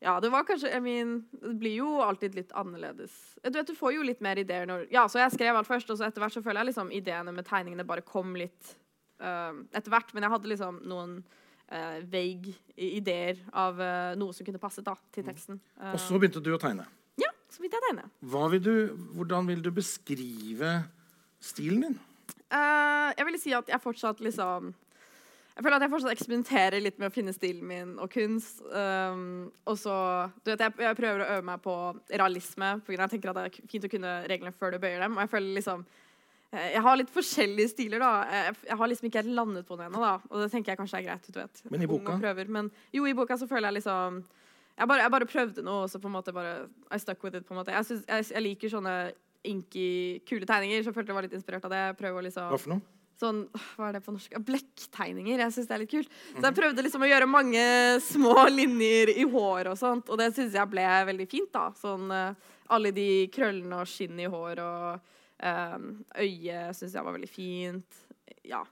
Ja, 0.00 0.14
det 0.20 0.30
var 0.32 0.46
kanskje 0.48 0.70
I 0.72 0.80
mean, 0.80 1.10
det 1.42 1.58
blir 1.60 1.74
jo 1.82 1.88
alltid 2.00 2.34
litt 2.38 2.52
annerledes. 2.56 3.12
Du 3.44 3.52
vet, 3.58 3.66
du 3.68 3.74
får 3.76 3.92
jo 3.98 4.02
litt 4.06 4.22
mer 4.24 4.38
ideer 4.40 4.64
når 4.68 4.86
Ja, 4.92 5.02
så 5.08 5.20
jeg 5.20 5.34
skrev 5.34 5.56
alt 5.58 5.68
først, 5.68 5.90
og 5.92 5.98
så 6.00 6.06
etter 6.06 6.22
hvert 6.24 6.32
så 6.32 6.40
føler 6.44 6.62
jeg 6.62 6.70
liksom 6.70 6.92
ideene 6.96 7.34
med 7.36 7.44
tegningene 7.48 7.84
bare 7.84 8.04
kom 8.06 8.32
litt 8.38 8.74
uh, 9.20 9.52
etter 9.76 9.92
hvert. 9.92 10.14
Men 10.16 10.24
jeg 10.24 10.32
hadde 10.32 10.48
liksom 10.54 10.80
noen 10.88 11.18
uh, 11.72 11.98
vague 12.08 12.54
ideer 12.80 13.42
av 13.52 13.76
uh, 13.76 14.16
noe 14.16 14.32
som 14.32 14.48
kunne 14.48 14.62
passet 14.62 14.88
da, 14.88 14.96
til 15.12 15.26
teksten. 15.28 15.60
Uh, 15.76 15.92
Og 15.92 16.00
så 16.00 16.16
begynte 16.16 16.40
du 16.40 16.54
å 16.56 16.60
tegne. 16.60 16.88
ja, 17.20 17.28
så 17.52 17.60
begynte 17.60 17.76
jeg 17.76 17.84
å 17.84 17.88
tegne. 17.90 18.08
Vil 18.56 18.64
du, 18.64 18.74
hvordan 19.18 19.52
vil 19.52 19.60
du 19.64 19.70
beskrive 19.74 20.78
stilen 21.44 21.84
din? 21.90 22.00
Jeg 22.50 23.26
vil 23.28 23.36
si 23.38 23.52
at 23.54 23.68
jeg 23.70 23.84
fortsatt 23.84 24.18
liksom 24.24 24.72
Jeg 25.60 25.66
føler 25.66 25.76
at 25.76 25.82
jeg 25.84 25.92
fortsatt 25.92 26.14
eksperimenterer 26.14 26.80
litt 26.80 26.94
med 26.96 27.10
å 27.10 27.12
finne 27.12 27.32
stilen 27.36 27.66
min 27.68 27.88
og 28.00 28.08
kunst. 28.08 28.62
Um, 28.72 29.50
og 29.68 29.74
så 29.76 29.94
Du 30.40 30.48
vet, 30.48 30.62
jeg, 30.64 30.72
jeg 30.80 30.96
prøver 30.96 31.20
å 31.20 31.26
øve 31.34 31.44
meg 31.50 31.60
på 31.60 31.74
realisme, 32.08 32.70
for 32.86 32.96
jeg 32.96 33.12
tenker 33.12 33.28
at 33.28 33.36
det 33.36 33.42
er 33.50 33.66
fint 33.68 33.84
å 33.84 33.90
kunne 33.92 34.12
reglene 34.30 34.54
før 34.56 34.72
du 34.72 34.78
bøyer 34.80 35.04
dem. 35.04 35.18
Og 35.18 35.20
jeg 35.20 35.30
føler 35.34 35.58
liksom 35.58 35.82
eh, 35.84 36.70
Jeg 36.78 36.80
har 36.86 36.96
litt 36.96 37.10
forskjellige 37.12 37.72
stiler, 37.74 38.00
da. 38.00 38.12
Jeg, 38.38 38.54
jeg 38.70 38.78
har 38.80 38.90
liksom 38.94 39.08
ikke 39.10 39.20
helt 39.20 39.36
landet 39.36 39.66
på 39.68 39.76
noe 39.76 39.90
ennå, 39.90 40.00
da. 40.00 40.14
Og 40.30 40.40
det 40.40 40.46
tenker 40.54 40.72
jeg 40.72 40.80
kanskje 40.80 41.02
er 41.02 41.04
greit. 41.10 41.28
du 41.28 41.36
vet. 41.42 41.60
Men 41.74 41.84
i 41.84 41.88
boka? 41.90 42.14
prøver. 42.22 42.48
Men 42.56 42.70
jo, 42.96 43.04
i 43.04 43.12
boka 43.18 43.36
så 43.36 43.48
føler 43.50 43.68
jeg 43.68 43.82
liksom 43.82 44.22
jeg 44.80 44.88
bare, 44.88 45.02
jeg 45.04 45.12
bare 45.12 45.28
prøvde 45.28 45.66
noe, 45.66 45.82
og 45.84 45.92
så 45.92 46.00
på 46.00 46.08
en 46.08 46.14
måte 46.14 46.32
bare 46.32 46.54
I 46.88 47.00
stuck 47.04 47.20
with 47.26 47.36
it. 47.36 47.44
på 47.44 47.52
en 47.52 47.60
måte. 47.60 47.76
Jeg, 47.76 47.84
synes, 47.84 48.06
jeg, 48.08 48.30
jeg 48.32 48.44
liker 48.46 48.72
sånne 48.72 48.94
inky, 49.44 49.90
kule 50.24 50.48
tegninger, 50.48 50.80
så 50.80 50.88
jeg 50.88 50.96
følte 50.96 51.12
jeg 51.12 51.18
var 51.20 51.28
litt 51.28 51.36
inspirert 51.36 51.68
av 51.68 51.76
det. 51.76 51.82
Prøve 52.00 52.22
å 52.22 52.24
liksom 52.24 52.48
Hva 52.48 52.62
for 52.64 52.72
noe? 52.78 52.96
Sånn 53.20 53.42
Hva 53.52 53.88
er 53.88 53.96
det 53.96 54.02
på 54.04 54.14
norsk? 54.14 54.36
Blekktegninger. 54.46 55.42
Jeg 55.44 55.54
syns 55.54 55.68
det 55.68 55.76
er 55.76 55.82
litt 55.84 55.92
kult. 55.92 56.12
Så 56.34 56.44
jeg 56.46 56.56
prøvde 56.56 56.84
liksom 56.86 57.04
å 57.04 57.10
gjøre 57.10 57.30
mange 57.30 57.64
små 58.04 58.36
linjer 58.48 59.14
i 59.14 59.26
hår 59.28 59.72
og 59.72 59.78
sånt, 59.80 60.10
og 60.10 60.20
det 60.20 60.30
syns 60.36 60.56
jeg 60.56 60.72
ble 60.72 60.86
veldig 61.10 61.28
fint, 61.30 61.50
da. 61.54 61.68
Sånn 61.80 62.10
eh, 62.14 62.52
alle 62.70 62.92
de 62.96 63.08
krøllene 63.34 63.82
og 63.82 63.90
skinn 63.90 64.20
i 64.22 64.28
hår 64.30 64.62
og 64.64 65.10
eh, 65.42 65.76
øyet 66.24 66.78
syns 66.78 66.96
jeg 66.96 67.06
var 67.06 67.16
veldig 67.18 67.30
fint. 67.30 68.04
Ja. 68.50 68.64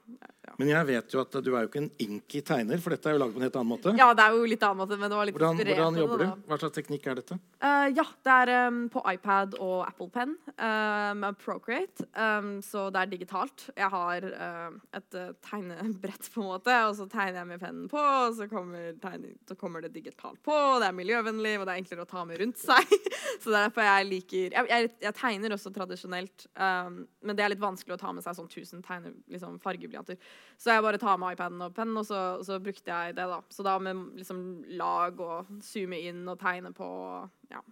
Ja. 0.45 0.53
Men 0.57 0.71
jeg 0.71 0.87
vet 0.89 1.13
jo 1.13 1.21
at 1.21 1.35
du 1.43 1.51
er 1.53 1.63
jo 1.63 1.69
ikke 1.69 1.81
en 1.83 1.91
inky 2.03 2.41
tegner, 2.45 2.81
for 2.83 2.95
dette 2.95 3.09
er 3.09 3.15
jo 3.15 3.21
laget 3.21 3.35
på 3.35 3.39
en 3.39 3.45
helt 3.47 3.59
annen 3.59 3.71
måte. 3.71 3.93
ja, 3.99 4.07
det 4.17 4.25
er 4.25 4.35
jo 4.35 4.47
litt 4.49 4.63
annen 4.65 4.81
måte, 4.81 4.97
men 4.99 5.11
det 5.11 5.19
var 5.19 5.29
litt 5.29 5.37
Hvordan, 5.37 5.61
hvordan 5.61 5.95
det, 5.95 6.01
jobber 6.03 6.23
du? 6.23 6.43
Hva 6.49 6.59
slags 6.63 6.75
teknikk 6.75 7.07
er 7.07 7.19
dette? 7.21 7.37
Uh, 7.63 7.87
ja, 7.95 8.05
det 8.27 8.35
er 8.43 8.51
um, 8.67 8.81
på 8.91 9.03
iPad 9.13 9.55
og 9.59 9.77
Apple 9.85 10.09
Pen 10.13 10.35
eh, 10.55 11.13
med 11.19 11.37
Procreate. 11.39 12.05
Um, 12.13 12.59
så 12.65 12.87
det 12.93 13.03
er 13.03 13.11
digitalt. 13.13 13.67
Jeg 13.77 13.89
har 13.93 14.25
uh, 14.27 14.77
et 14.95 15.17
eh, 15.17 15.31
tegnebrett, 15.45 16.29
på 16.33 16.43
en 16.43 16.49
måte, 16.49 16.75
og 16.87 16.95
så 16.97 17.07
tegner 17.09 17.41
jeg 17.41 17.49
med 17.51 17.61
pennen 17.61 17.87
på, 17.91 17.99
og 17.99 18.35
så 18.37 18.49
kommer, 18.51 18.91
tegning, 19.01 19.35
så 19.47 19.57
kommer 19.59 19.85
det 19.85 19.93
digitalt 19.95 20.41
på. 20.45 20.53
og 20.53 20.83
Det 20.83 20.89
er 20.89 20.97
miljøvennlig, 20.97 21.55
og 21.59 21.67
det 21.67 21.75
er 21.75 21.83
enklere 21.83 22.05
å 22.05 22.09
ta 22.09 22.25
med 22.27 22.41
rundt 22.41 22.59
seg. 22.61 22.95
så 23.41 23.49
det 23.49 23.55
er 23.55 23.67
derfor 23.69 23.87
jeg 23.87 24.09
liker 24.09 24.55
Jeg, 24.57 24.69
jeg, 24.69 24.91
jeg 25.05 25.17
tegner 25.17 25.55
også 25.55 25.73
tradisjonelt, 25.75 26.47
um, 26.59 27.01
men 27.23 27.37
det 27.37 27.45
er 27.45 27.53
litt 27.53 27.63
vanskelig 27.63 27.97
å 27.97 28.01
ta 28.01 28.13
med 28.15 28.25
seg 28.25 28.37
sånn 28.37 28.49
1000 28.51 28.85
tegner. 28.85 29.15
liksom, 29.31 29.48
fargeblyanter. 29.63 30.19
Så 30.59 30.75
jeg 30.75 30.85
bare 30.85 31.01
tar 31.01 31.17
med 31.17 31.33
iPaden 31.33 31.65
og 31.65 31.73
pennen, 31.75 31.97
og 31.97 32.05
så, 32.05 32.19
og 32.37 32.45
så 32.45 32.59
brukte 32.63 32.91
jeg 32.91 33.15
det, 33.17 33.25
da. 33.31 33.41
Så 33.49 33.65
da 33.65 33.77
med 33.81 34.19
liksom 34.19 34.43
lag 34.79 35.19
og 35.23 35.49
zoome 35.65 35.99
inn 36.09 36.25
og 36.29 36.39
tegne 36.41 36.73
på. 36.75 36.89
ja. 37.51 37.63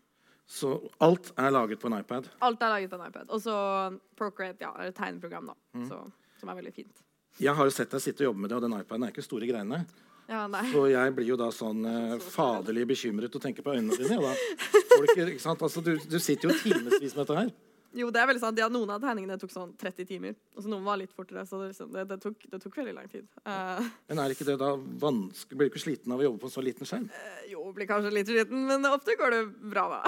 Så 0.48 0.72
alt 1.04 1.34
er 1.36 1.52
laget 1.52 1.80
på 1.82 1.90
en 1.92 1.98
iPad. 2.00 2.30
Alt 2.40 2.62
er 2.64 2.72
laget 2.72 2.90
på 2.90 2.96
en 2.96 3.10
iPad. 3.10 3.30
Og 3.36 3.42
så 3.44 3.54
Procreate, 4.16 4.64
ja, 4.64 4.72
er 4.80 4.94
et 4.94 4.96
tegneprogram, 4.96 5.52
da. 5.52 5.56
Mm. 5.76 5.90
Så, 5.90 6.00
som 6.40 6.50
er 6.50 6.56
veldig 6.62 6.74
fint. 6.74 7.04
Jeg 7.38 7.54
har 7.54 7.68
jo 7.68 7.74
sett 7.76 7.92
deg 7.92 8.02
sitte 8.02 8.24
og 8.24 8.32
jobbe 8.32 8.46
med 8.46 8.50
det, 8.50 8.58
og 8.58 8.64
den 8.64 8.78
iPaden 8.80 9.04
er 9.06 9.12
ikke 9.12 9.26
store 9.26 9.50
greiene. 9.50 9.84
Ja. 10.28 10.48
Så 10.72 10.88
jeg 10.92 11.14
blir 11.16 11.30
jo 11.30 11.38
da 11.40 11.50
sånn 11.56 11.84
eh, 11.92 12.16
faderlig 12.24 12.88
bekymret 12.90 13.36
og 13.36 13.44
tenker 13.44 13.66
på 13.66 13.76
øynene 13.76 13.96
dine. 14.00 14.20
Og 14.20 14.28
da 14.28 14.84
Folk? 14.98 15.12
Altså, 15.62 15.84
du, 15.86 15.94
du 16.10 16.18
sitter 16.18 16.50
jo 16.50 16.56
timevis 16.58 17.14
med 17.14 17.22
dette 17.22 17.38
her. 17.38 17.52
Jo, 17.98 18.12
det 18.14 18.22
er 18.22 18.30
veldig 18.30 18.44
sant. 18.44 18.60
Ja, 18.62 18.68
noen 18.72 18.92
av 18.94 19.02
tegningene 19.02 19.40
tok 19.42 19.54
sånn 19.54 19.74
30 19.82 20.08
timer. 20.10 20.36
Og 20.56 20.64
så 20.64 20.70
noen 20.72 20.86
var 20.86 21.00
litt 21.02 21.14
fortere. 21.16 21.46
Så 21.50 21.60
det, 21.62 21.72
liksom, 21.74 21.90
det, 21.96 22.06
det, 22.12 22.20
tok, 22.22 22.46
det 22.52 22.62
tok 22.62 22.78
veldig 22.82 22.94
lang 22.94 23.10
tid. 23.12 23.26
Uh, 23.42 23.82
Men 24.12 24.22
er 24.22 24.36
ikke 24.36 24.48
det 24.48 24.60
da 24.62 24.74
vanskelig 24.78 25.58
Blir 25.58 25.70
du 25.70 25.74
ikke 25.74 25.82
sliten 25.82 26.14
av 26.14 26.22
å 26.22 26.28
jobbe 26.28 26.44
på 26.44 26.50
en 26.50 26.54
så 26.54 26.64
liten 26.66 26.88
skjerm? 26.88 27.10
jo, 27.48 27.64
blir 27.76 27.88
kanskje 27.90 28.14
litt 28.14 28.30
sliten, 28.30 28.66
men 28.68 28.86
ofte 28.90 29.16
går 29.18 29.34
det 29.34 29.42
bra, 29.72 29.86
da. 29.92 30.02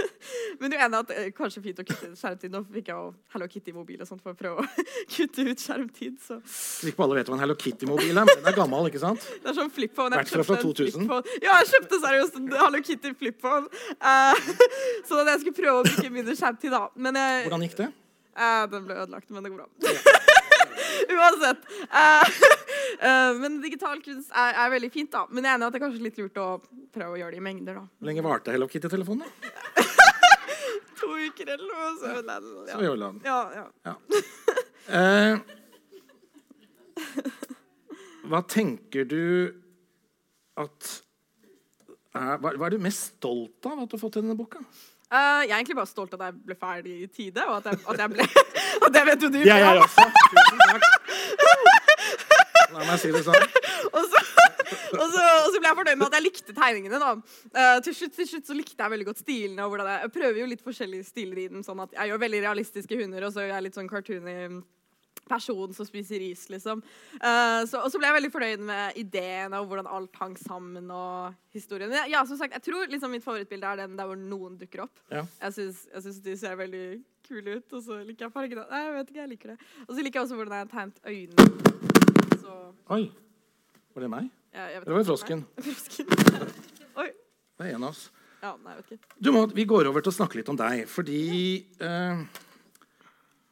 men 0.60 0.72
du 0.72 0.76
er 0.76 0.84
enig 0.86 0.98
at 1.00 1.12
uh, 1.14 1.26
kanskje 1.36 1.62
fint 1.64 1.80
å 1.80 1.86
kutte 1.86 2.10
skjermtid. 2.18 2.52
Nå 2.52 2.62
fikk 2.68 2.90
jeg 2.90 2.96
jo 2.96 3.12
Hello 3.34 3.48
Kitty-mobil 3.50 4.02
og 4.02 4.10
sånt 4.10 4.22
for 4.24 4.34
å 4.34 4.38
prøve 4.38 4.64
å 4.64 4.86
kutte 5.14 5.46
ut 5.46 5.64
skjermtid. 5.64 6.18
Så 6.24 6.40
Så 6.44 6.90
ikke 6.90 7.04
alle 7.06 7.20
vet 7.20 7.30
hva 7.30 7.38
en 7.38 7.44
Hello 7.44 7.56
Kitty-mobil 7.58 8.12
er, 8.12 8.28
men 8.28 8.42
den 8.42 8.50
er 8.50 8.56
gammel, 8.58 8.90
ikke 8.90 9.02
sant? 9.02 9.24
det 9.40 9.52
er 9.52 9.56
sånn 9.56 9.72
flip-phone. 9.74 10.20
Jeg 10.20 10.46
fra 10.50 10.58
2000. 10.60 11.08
Ja, 11.44 11.56
jeg 11.62 11.70
kjøpte 11.74 12.00
seriøst 12.04 12.38
en 12.40 12.50
Hello 12.56 12.82
Kitty 12.84 13.14
flip-phone. 13.22 13.70
Uh, 13.96 14.34
så 15.08 15.22
jeg 15.24 15.42
skulle 15.44 15.56
prøve 15.56 15.76
å 15.80 15.86
bruke 15.86 16.12
mindre 16.12 16.36
skjermtid, 16.38 16.74
da. 16.74 16.82
Men 17.00 17.18
jeg, 17.20 17.29
Hvordan 17.46 17.64
gikk 17.66 17.76
det? 17.80 17.90
Uh, 18.40 18.64
den 18.72 18.86
ble 18.86 18.94
ødelagt, 19.02 19.28
men 19.34 19.44
det 19.44 19.50
går 19.52 19.60
bra. 19.62 19.68
Uansett. 21.16 21.62
Uh, 21.90 22.24
eh, 23.06 23.30
men 23.40 23.58
digital 23.62 24.00
kunst 24.04 24.30
er, 24.30 24.54
er 24.54 24.72
veldig 24.74 24.90
fint, 24.94 25.10
da. 25.12 25.24
Men 25.30 25.44
jeg 25.46 25.52
er 25.52 25.58
enig 25.58 25.66
at 25.68 25.74
det 25.74 25.80
er 25.80 25.84
kanskje 25.86 26.06
litt 26.06 26.20
lurt 26.20 26.40
å 26.40 26.48
prøve 26.94 27.12
å 27.14 27.20
gjøre 27.20 27.34
det 27.34 27.40
i 27.40 27.44
mengder, 27.44 27.74
da. 27.80 27.84
Hvor 27.98 28.10
lenge 28.10 28.24
varte 28.26 28.54
Hello 28.54 28.66
Kitty-telefonen? 28.70 29.24
da? 29.26 29.28
To 31.00 31.08
uker 31.16 31.46
eller 31.54 31.66
noe. 31.66 31.90
Så, 31.96 32.04
ødela 32.18 32.36
den, 32.44 32.54
Så 32.68 32.74
ja. 32.74 32.80
gjør 32.84 32.96
den. 33.04 33.14
Ja, 33.24 33.40
ja. 33.56 33.94
Eh, 34.90 35.34
hva 38.30 38.40
tenker 38.50 39.06
du 39.08 39.22
at 40.60 40.88
er, 42.10 42.36
hva, 42.42 42.52
hva 42.58 42.66
er 42.66 42.74
du 42.74 42.82
mest 42.82 43.14
stolt 43.14 43.66
av 43.70 43.84
at 43.84 43.88
du 43.90 43.94
har 43.96 44.02
fått 44.02 44.14
til 44.18 44.24
denne 44.26 44.38
boka? 44.38 44.60
Eh, 45.10 45.40
jeg 45.42 45.50
er 45.50 45.56
egentlig 45.58 45.74
bare 45.74 45.90
stolt 45.90 46.12
av 46.14 46.20
at 46.22 46.30
jeg 46.30 46.42
ble 46.46 46.56
ferdig 46.58 46.96
i 47.02 47.06
tide, 47.10 47.42
og 47.50 47.56
at 47.58 47.64
jeg, 47.70 47.80
at 47.92 48.02
jeg 48.04 48.12
ble 48.12 48.26
Og 48.84 48.92
det 48.94 49.02
vet 49.08 49.24
jo 49.26 49.30
du. 49.34 49.40
Er 49.42 49.64
jeg 49.64 49.80
også. 49.82 50.04
Tusen 50.34 50.60
takk. 50.62 50.84
La 52.70 52.84
meg 52.86 53.00
si 53.02 53.10
det 53.10 53.24
sånn. 53.26 53.46
Og 53.90 54.04
så, 54.06 54.20
og, 54.94 55.06
så, 55.10 55.24
og 55.24 55.48
så 55.50 55.58
ble 55.58 55.66
jeg 55.66 55.78
fornøyd 55.80 55.98
med 55.98 56.06
at 56.06 56.16
jeg 56.16 56.24
likte 56.28 56.54
tegningene. 56.54 57.00
da. 57.02 57.10
Uh, 57.50 57.78
til, 57.82 57.96
slutt, 57.98 58.14
til 58.14 58.28
slutt 58.30 58.52
så 58.52 58.54
likte 58.54 58.78
jeg 58.78 58.94
veldig 58.94 59.08
godt 59.08 59.22
stilene. 59.24 59.64
og 59.64 59.74
hvordan 59.74 59.90
jeg, 59.90 60.04
jeg 60.06 60.14
prøver 60.14 60.38
jo 60.44 60.50
litt 60.52 60.62
forskjellige 60.68 61.08
stiler 61.08 61.42
i 61.42 61.48
den. 61.56 61.66
sånn 61.66 61.82
at 61.82 61.96
Jeg 61.98 62.12
gjør 62.12 62.22
veldig 62.26 62.44
realistiske 62.46 63.00
hunder, 63.02 63.26
og 63.26 63.34
så 63.34 63.42
gjør 63.42 63.56
jeg 63.56 63.66
litt 63.66 63.80
sånn 63.80 63.90
cartoony 63.90 64.36
person 65.30 65.74
som 65.76 65.86
spiser 65.88 66.20
ris, 66.22 66.48
liksom. 66.52 66.82
Uh, 67.20 67.62
så, 67.70 67.80
og 67.84 67.88
så 67.92 68.00
ble 68.00 68.10
jeg 68.10 68.18
veldig 68.18 68.32
fornøyd 68.34 68.66
med 68.70 68.98
ideen 69.00 69.54
og 69.56 69.70
hvordan 69.70 69.90
alt 69.90 70.20
hang 70.20 70.34
sammen 70.40 70.90
og 70.94 71.38
historien. 71.54 71.92
Ja, 71.94 72.04
ja, 72.10 72.24
som 72.28 72.40
sagt, 72.40 72.56
jeg 72.58 72.66
tror 72.66 72.90
liksom 72.90 73.14
mitt 73.14 73.26
favorittbilde 73.26 73.70
er 73.70 73.84
den 73.84 73.96
der 73.98 74.10
hvor 74.10 74.18
noen 74.18 74.58
dukker 74.60 74.84
opp. 74.86 75.02
Ja. 75.12 75.24
Jeg 75.46 75.56
syns, 75.56 76.20
de 76.24 76.36
ser 76.38 76.58
veldig 76.58 76.84
kule 77.30 77.60
ut, 77.60 77.72
og 77.78 77.82
så 77.86 78.00
liker 78.02 78.26
jeg 78.26 78.34
fargene. 78.34 78.66
Nei, 78.70 78.84
jeg 78.84 78.94
vet 78.98 79.10
ikke, 79.12 79.20
jeg 79.22 79.32
liker 79.34 79.54
det. 79.54 79.58
Og 79.86 79.94
så 79.94 80.04
liker 80.04 80.20
jeg 80.20 80.26
også 80.26 80.38
hvordan 80.38 80.56
jeg 80.56 80.66
har 80.66 80.72
tegnet 80.74 80.98
øynene. 81.06 82.38
Så 82.42 82.56
Oi. 82.96 83.02
Var 83.94 84.06
det 84.06 84.10
meg? 84.10 84.30
Ja, 84.54 84.66
jeg 84.70 84.82
vet 84.82 84.88
Det 84.88 84.96
var 84.96 85.04
frosken. 85.06 85.44
Frosken. 85.66 86.10
Oi. 86.98 87.10
Det 87.58 87.68
er 87.68 87.76
en 87.76 87.86
av 87.86 87.92
oss. 87.92 88.08
Ja, 88.40 88.54
nei, 88.56 88.72
jeg 88.72 88.82
vet 88.82 88.92
ikke. 88.96 89.16
Du 89.20 89.32
må, 89.36 89.44
vi 89.52 89.66
går 89.68 89.90
over 89.90 90.04
til 90.04 90.12
å 90.12 90.16
snakke 90.16 90.40
litt 90.40 90.48
om 90.50 90.58
deg, 90.58 90.86
fordi 90.88 91.24
eh, 91.84 92.22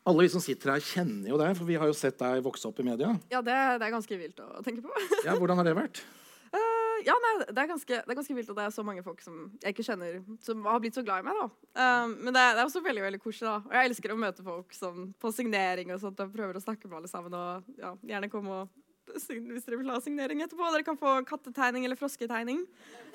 alle 0.09 0.25
vi 0.25 0.31
som 0.33 0.43
sitter 0.43 0.75
her, 0.75 0.85
kjenner 0.85 1.31
jo 1.31 1.39
deg, 1.41 1.57
for 1.59 1.69
vi 1.69 1.77
har 1.81 1.91
jo 1.91 1.97
sett 1.97 2.19
deg 2.21 2.45
vokse 2.45 2.69
opp 2.69 2.81
i 2.83 2.87
media. 2.87 3.13
Ja, 3.33 3.43
det, 3.45 3.57
det 3.81 3.89
er 3.89 3.95
ganske 3.95 4.19
vilt 4.21 4.41
å 4.45 4.63
tenke 4.67 4.85
på. 4.85 4.95
Ja, 5.27 5.37
Hvordan 5.39 5.61
har 5.61 5.69
det 5.69 5.77
vært? 5.79 6.01
Uh, 6.49 6.97
ja, 7.05 7.15
nei, 7.21 7.33
det 7.45 7.61
er, 7.61 7.69
ganske, 7.69 7.99
det 8.01 8.13
er 8.13 8.17
ganske 8.17 8.37
vilt 8.39 8.51
at 8.51 8.57
det 8.59 8.65
er 8.65 8.75
så 8.75 8.85
mange 8.87 9.03
folk 9.05 9.21
som 9.23 9.37
jeg 9.61 9.75
ikke 9.75 9.85
kjenner, 9.87 10.19
som 10.45 10.65
har 10.67 10.81
blitt 10.83 10.97
så 10.97 11.05
glad 11.05 11.23
i 11.23 11.29
meg. 11.29 11.37
da. 11.39 11.69
Eh, 11.85 12.15
men 12.17 12.33
det 12.33 12.45
det 12.57 12.63
er 12.63 12.65
også 12.65 12.83
veldig 12.85 13.05
veldig 13.05 13.21
koselig. 13.23 13.51
da. 13.51 13.59
Og 13.69 13.77
jeg 13.77 13.91
elsker 13.91 14.15
å 14.15 14.19
møte 14.25 14.47
folk 14.47 14.75
som 14.77 15.11
på 15.21 15.33
signering 15.37 15.93
og 15.95 16.01
sånt, 16.03 16.21
og 16.25 16.33
prøver 16.35 16.57
å 16.59 16.65
snakke 16.65 16.89
med 16.89 17.03
alle 17.03 17.11
sammen. 17.13 17.37
og 17.37 17.79
ja, 17.79 17.93
Gjerne 18.15 18.33
komme 18.33 18.63
og 18.63 18.73
hvis 19.15 19.65
dere 19.67 19.79
vil 19.81 19.91
ha 19.93 19.99
signering 20.05 20.43
etterpå. 20.45 20.69
Dere 20.75 20.87
kan 20.87 20.99
få 21.01 21.17
kattetegning 21.29 21.87
eller 21.89 21.99
frosketegning. 21.99 22.63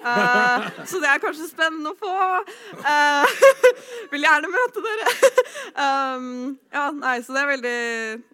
Uh, 0.03 0.67
så 0.89 0.99
det 1.03 1.09
er 1.11 1.21
kanskje 1.23 1.47
spennende 1.49 1.93
å 1.93 1.97
få. 1.99 2.13
Uh, 2.81 3.47
vil 4.13 4.25
gjerne 4.25 4.51
møte 4.51 4.83
dere. 4.83 5.09
um, 5.77 6.29
ja, 6.73 6.87
nei, 6.97 7.17
så 7.23 7.35
det 7.35 7.43
er 7.43 7.51
veldig 7.53 7.77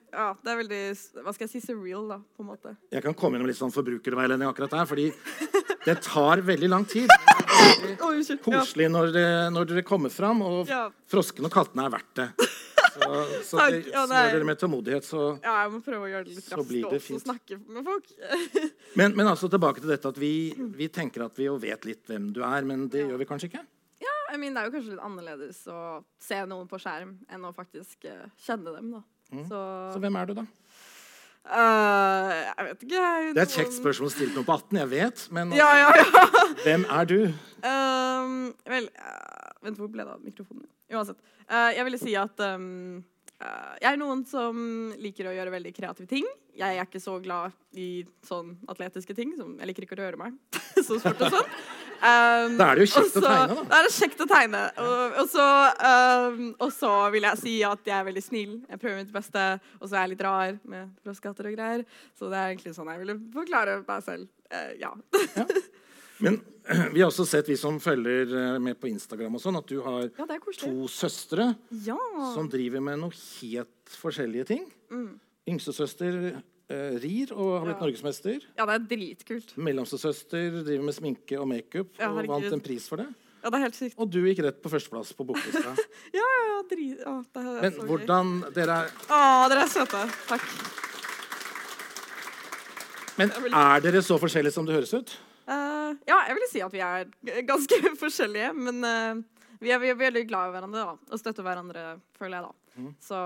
ja, 0.09 0.31
det 0.41 0.49
er 0.49 0.57
veldig 0.63 0.77
Hva 1.21 1.33
skal 1.35 1.45
jeg 1.45 1.51
si? 1.51 1.59
Surreal, 1.67 2.07
da, 2.09 2.17
på 2.33 2.41
en 2.41 2.49
måte. 2.49 2.71
Jeg 2.89 3.03
kan 3.05 3.13
komme 3.17 3.37
med 3.37 3.51
litt 3.51 3.59
sånn 3.59 3.73
forbrukerveiledning 3.73 4.49
akkurat 4.49 4.73
der, 4.73 4.87
fordi 4.89 5.09
det 5.85 5.99
tar 6.05 6.41
veldig 6.47 6.69
lang 6.71 6.87
tid. 6.89 7.11
Det 7.13 7.93
er 7.93 8.39
Koselig 8.41 8.89
når, 8.89 9.11
det- 9.13 9.51
når 9.53 9.69
dere 9.69 9.83
kommer 9.85 10.09
fram, 10.13 10.41
og 10.41 10.71
frosken 11.09 11.45
og 11.45 11.53
kattene 11.53 11.85
er 11.85 11.93
verdt 11.93 12.15
det. 12.23 12.27
Så, 12.99 13.19
så 13.47 13.57
Takk. 13.61 13.71
det, 13.71 13.91
Ja, 13.93 14.03
smør 14.09 14.35
er... 14.39 14.43
med 14.49 14.59
tålmodighet, 14.61 15.05
så 15.07 15.21
Ja, 15.43 15.55
jeg 15.63 15.71
må 15.73 15.79
prøve 15.85 16.05
å 16.07 16.11
gjøre 16.11 16.25
det 16.27 16.35
litt 16.35 16.45
Så 16.49 16.57
raskt 16.59 16.85
og 16.85 16.91
det 16.95 17.01
fint. 17.05 17.23
snakke 17.23 17.57
med 17.67 17.85
folk. 17.87 18.07
men, 18.99 19.15
men 19.17 19.27
altså 19.31 19.49
tilbake 19.49 19.79
til 19.83 19.89
dette 19.93 20.11
at 20.11 20.17
vi, 20.21 20.31
vi 20.77 20.87
tenker 20.93 21.25
at 21.25 21.35
vi 21.39 21.47
jo 21.49 21.57
vet 21.61 21.85
litt 21.87 22.03
hvem 22.09 22.31
du 22.35 22.41
er, 22.43 22.61
men 22.67 22.87
det 22.89 23.05
Ja. 23.05 23.11
gjør 23.13 23.23
vi 23.23 23.29
kanskje 23.33 23.49
ikke? 23.53 23.65
ja, 23.99 24.15
I 24.33 24.37
mean, 24.37 24.53
det 24.53 24.61
er 24.61 24.69
jo 24.69 24.75
kanskje 24.77 24.93
litt 24.95 25.03
annerledes 25.03 25.63
å 25.67 25.79
se 26.21 26.37
noen 26.47 26.67
på 26.69 26.77
skjerm 26.79 27.17
enn 27.29 27.45
å 27.49 27.53
faktisk 27.55 28.05
uh, 28.07 28.27
kjenne 28.45 28.71
dem, 28.77 28.91
da. 28.97 29.01
Mm. 29.33 29.43
Så, 29.49 29.59
Så 29.93 29.99
hvem 30.03 30.15
er 30.21 30.25
du, 30.29 30.33
da? 30.39 30.45
Uh, 31.49 32.29
Jeg 32.57 32.65
vet 32.67 32.83
ikke. 32.83 32.95
jeg- 32.99 33.33
Det 33.33 33.41
er 33.41 33.47
et 33.47 33.55
kjekt 33.57 33.73
spørsmål 33.79 34.11
stilt 34.13 34.35
noen 34.35 34.45
på 34.45 34.53
18, 34.53 34.77
jeg 34.79 34.89
vet, 34.89 35.27
men 35.31 35.51
Ja, 35.59 35.69
ja, 35.77 35.91
ja. 35.97 36.25
hvem 36.63 36.85
er 36.89 37.05
du? 37.09 37.19
Um, 37.65 38.53
vel 38.73 38.89
uh, 38.99 39.49
Vent, 39.63 39.77
hvor 39.79 39.89
ble 39.91 40.05
det 40.05 40.13
av 40.13 40.21
mikrofonen? 40.23 40.67
Uansett. 40.93 41.19
Uh, 41.49 41.71
jeg 41.75 41.85
ville 41.87 42.01
si 42.01 42.13
at 42.17 42.45
um, 42.45 43.01
uh, 43.41 43.73
jeg 43.81 43.89
er 43.91 43.99
noen 44.01 44.23
som 44.29 44.59
liker 45.01 45.29
å 45.29 45.35
gjøre 45.35 45.53
veldig 45.53 45.73
kreative 45.75 46.09
ting. 46.09 46.27
Jeg 46.59 46.75
er 46.77 46.87
ikke 46.87 47.01
så 47.01 47.17
glad 47.23 47.53
i 47.77 48.03
sånn 48.25 48.55
atletiske 48.71 49.15
ting. 49.17 49.35
Som, 49.37 49.55
jeg 49.61 49.69
liker 49.69 49.85
ikke 49.85 49.97
å 49.97 50.01
røre 50.01 50.19
meg. 50.19 50.35
så 50.85 50.99
sport 50.99 51.21
og 51.27 51.37
sånn. 51.37 51.53
Um, 51.99 52.53
Da 52.55 52.69
er 52.69 52.79
det 52.79 52.85
jo 52.85 52.91
kjekt 52.93 53.17
også, 53.17 53.21
å 53.21 53.27
tegne, 53.27 53.55
da. 53.55 53.63
Da 53.67 53.77
er 53.79 53.87
det 53.87 53.95
kjekt 53.95 54.21
å 54.23 54.27
tegne. 54.29 54.61
Og, 54.83 55.17
og, 55.23 55.25
så, 55.31 55.47
um, 55.83 56.45
og 56.55 56.71
så 56.75 56.93
vil 57.15 57.27
jeg 57.27 57.41
si 57.41 57.55
at 57.67 57.91
jeg 57.91 57.97
er 57.97 58.07
veldig 58.07 58.23
snill. 58.23 58.55
Jeg 58.69 58.81
prøver 58.81 59.01
mitt 59.01 59.11
beste. 59.15 59.45
Og 59.79 59.85
så 59.87 59.93
er 59.93 60.07
jeg 60.07 60.15
litt 60.15 60.23
rar 60.25 60.55
med 60.73 60.95
froskehatter 61.03 61.51
og 61.51 61.59
greier. 61.59 61.85
Så 62.17 62.31
det 62.31 62.39
er 62.39 62.53
egentlig 62.53 62.75
sånn 62.77 62.91
jeg 62.93 63.03
ville 63.03 63.19
forklare 63.35 63.81
meg 63.83 64.07
selv. 64.07 64.31
Ja, 64.79 64.95
ja. 65.35 65.45
Men 66.25 66.41
vi 66.93 67.01
har 67.01 67.07
også 67.09 67.25
sett, 67.25 67.47
vi 67.49 67.55
som 67.57 67.79
følger 67.81 68.29
eh, 68.35 68.59
med 68.61 68.77
på 68.79 68.89
Instagram, 68.91 69.35
og 69.39 69.41
sånn, 69.43 69.57
at 69.59 69.67
du 69.71 69.79
har 69.85 70.05
ja, 70.09 70.27
to 70.59 70.87
søstre 70.91 71.51
Ja. 71.85 71.97
som 72.35 72.49
driver 72.51 72.83
med 72.83 72.99
noe 73.01 73.15
helt 73.15 73.95
forskjellige 74.01 74.45
ting. 74.51 74.67
Mm. 74.93 75.07
Yngstesøster 75.49 76.19
eh, 76.35 76.99
rir 77.01 77.31
og 77.33 77.55
har 77.55 77.65
blitt 77.69 77.79
Ja. 77.79 77.85
norgesmester. 77.87 78.43
Ja, 78.59 78.67
det 78.69 78.75
er 78.75 78.85
dritkult. 78.91 79.55
Mellomstesøster 79.57 80.59
driver 80.61 80.85
med 80.91 80.97
sminke 80.99 81.39
og 81.41 81.47
makeup 81.49 81.95
og 82.05 82.21
vant 82.29 82.51
en 82.53 82.61
pris 82.61 82.85
for 82.91 83.01
det. 83.01 83.07
Ja, 83.39 83.47
det 83.49 83.55
er 83.55 83.63
helt 83.69 83.77
sykt. 83.79 83.95
Og 83.97 84.09
du 84.11 84.19
gikk 84.27 84.41
rett 84.43 84.57
på 84.61 84.69
førsteplass 84.69 85.13
på 85.15 85.25
boklista. 85.29 85.71
Ja, 86.19 86.25
ja, 86.25 86.43
ja, 86.51 86.59
drit... 86.69 86.99
Å, 87.07 87.13
det 87.23 87.41
er 87.45 87.61
Men 87.63 87.71
så 87.71 87.79
gøy. 87.79 87.87
hvordan 87.93 88.31
dere 88.53 88.75
er, 88.83 88.91
Å, 89.15 89.21
dere 89.49 89.63
er 89.63 89.71
søte. 89.71 90.01
Takk. 90.27 90.45
Men 93.19 93.31
er 93.49 93.81
dere 93.83 94.01
så 94.05 94.19
forskjellige 94.19 94.53
som 94.55 94.67
det 94.67 94.75
høres 94.77 94.93
ut? 94.95 95.15
Eh, 95.49 95.91
ja, 96.09 96.19
jeg 96.29 96.37
vil 96.37 96.47
si 96.51 96.61
at 96.61 96.73
vi 96.73 96.81
er 96.85 97.09
ganske 97.47 97.79
forskjellige, 98.03 98.53
men 98.57 98.85
uh, 98.85 99.21
vi, 99.59 99.71
er, 99.73 99.81
vi 99.81 99.91
er 99.91 99.99
veldig 99.99 100.25
glad 100.29 100.49
i 100.49 100.55
hverandre 100.55 100.85
da, 100.91 100.95
og 101.09 101.21
støtter 101.21 101.45
hverandre, 101.45 101.85
føler 102.19 102.37
jeg 102.37 102.47
da. 102.47 102.73
Mm. 102.79 102.91
Så 103.03 103.19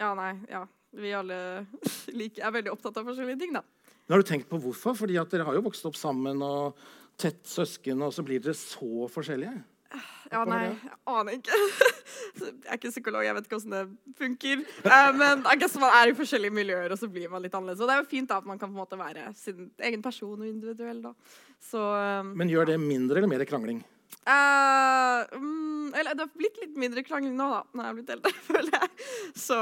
ja, 0.00 0.12
nei, 0.18 0.34
ja. 0.50 0.64
Vi 1.00 1.12
alle 1.14 1.36
like, 2.18 2.42
er 2.42 2.56
veldig 2.56 2.72
opptatt 2.72 2.98
av 2.98 3.06
forskjellige 3.06 3.38
ting, 3.44 3.54
da. 3.54 3.62
Men 4.06 4.16
har 4.16 4.24
du 4.24 4.26
tenkt 4.26 4.48
på 4.50 4.58
hvorfor? 4.58 4.96
Fordi 4.98 5.20
at 5.20 5.30
dere 5.30 5.46
har 5.46 5.54
jo 5.54 5.62
vokst 5.68 5.86
opp 5.86 5.98
sammen 5.98 6.42
og 6.42 6.80
tett 7.20 7.44
søsken, 7.46 8.02
og 8.02 8.10
så 8.16 8.24
blir 8.26 8.42
dere 8.42 8.56
så 8.58 9.06
forskjellige. 9.12 9.54
Ja, 10.30 10.44
nei, 10.46 10.68
jeg 10.70 10.96
aner 11.10 11.34
ikke. 11.34 11.56
Jeg 12.40 12.70
er 12.70 12.78
ikke 12.78 12.90
psykolog, 12.92 13.24
jeg 13.26 13.34
vet 13.34 13.46
ikke 13.46 13.56
hvordan 13.58 13.72
det 13.74 14.14
funker. 14.18 14.60
Eh, 14.86 15.08
men 15.18 15.40
I 15.50 15.54
guess 15.58 15.74
man 15.82 15.90
er 15.96 16.10
i 16.10 16.14
forskjellige 16.14 16.54
miljøer, 16.54 16.92
og 16.94 16.98
så 17.00 17.08
blir 17.10 17.30
man 17.32 17.42
litt 17.42 17.54
annerledes. 17.56 17.82
Og 17.82 17.90
det 17.90 17.96
er 17.96 18.02
jo 18.04 18.10
fint 18.10 18.30
da, 18.30 18.38
at 18.38 18.46
man 18.46 18.58
kan 18.60 18.70
på 18.70 18.76
en 18.76 18.82
måte 18.84 18.98
være 18.98 19.24
sin 19.38 19.70
egen 19.82 20.02
person 20.04 20.38
og 20.38 20.46
individuell. 20.46 21.00
da. 21.08 21.12
Så 21.70 21.80
eh, 21.98 22.30
Men 22.38 22.52
gjør 22.52 22.70
det 22.70 22.78
mindre 22.82 23.18
eller 23.18 23.32
mer 23.32 23.44
krangling? 23.50 23.82
Uh, 24.26 25.24
mm, 25.38 25.94
Eller 25.96 26.14
det 26.14 26.24
har 26.26 26.30
blitt 26.36 26.58
litt 26.60 26.78
mindre 26.78 27.02
krangling 27.06 27.34
nå, 27.38 27.46
da, 27.50 27.60
når 27.72 27.82
jeg 27.82 27.90
har 27.90 27.98
blitt 27.98 28.14
eldre, 28.16 28.32
føler 28.50 28.76
jeg. 28.76 29.10
Så 29.38 29.58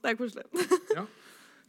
det 0.00 0.12
er 0.12 0.20
koselig. 0.20 0.46
Ja. 0.98 1.06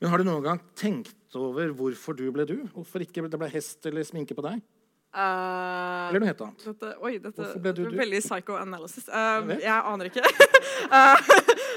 Men 0.02 0.10
har 0.10 0.18
du 0.18 0.26
noen 0.26 0.42
gang 0.42 0.60
tenkt 0.74 1.36
over 1.38 1.70
hvorfor 1.78 2.18
du 2.18 2.24
ble 2.34 2.48
du? 2.50 2.56
Hvorfor 2.74 3.04
ikke 3.06 3.22
det 3.30 3.38
ble 3.38 3.52
hest 3.54 3.86
eller 3.86 4.06
sminke 4.08 4.34
på 4.34 4.42
deg? 4.48 4.64
Eller 5.12 6.22
noe 6.24 6.30
helt 6.30 6.42
annet? 6.46 6.62
Dette, 6.70 6.92
oi, 7.04 7.18
dette 7.20 7.48
ble 7.60 7.74
du 7.76 7.82
du? 7.90 7.98
veldig 8.00 8.22
psychoanalysis. 8.24 9.10
Um, 9.12 9.50
Jeg 9.58 9.66
jeg 9.68 9.80
aner 9.94 10.12
ikke. 10.12 10.24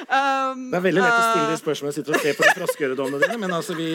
Um, 0.04 0.66
Det 0.70 0.76
er 0.76 0.82
veldig 0.84 1.00
lett 1.00 1.14
å 1.16 1.28
stille 1.30 1.46
de 1.48 1.56
spørsmålene 1.58 1.94
jeg 1.94 2.04
sitter 2.04 2.16
og 2.18 2.22
ser 2.22 2.34
på 2.36 2.44
de 2.44 2.50
froskeøredommene 2.58 3.20
dine, 3.22 3.38
men 3.40 3.54
altså, 3.56 3.72
vi 3.78 3.86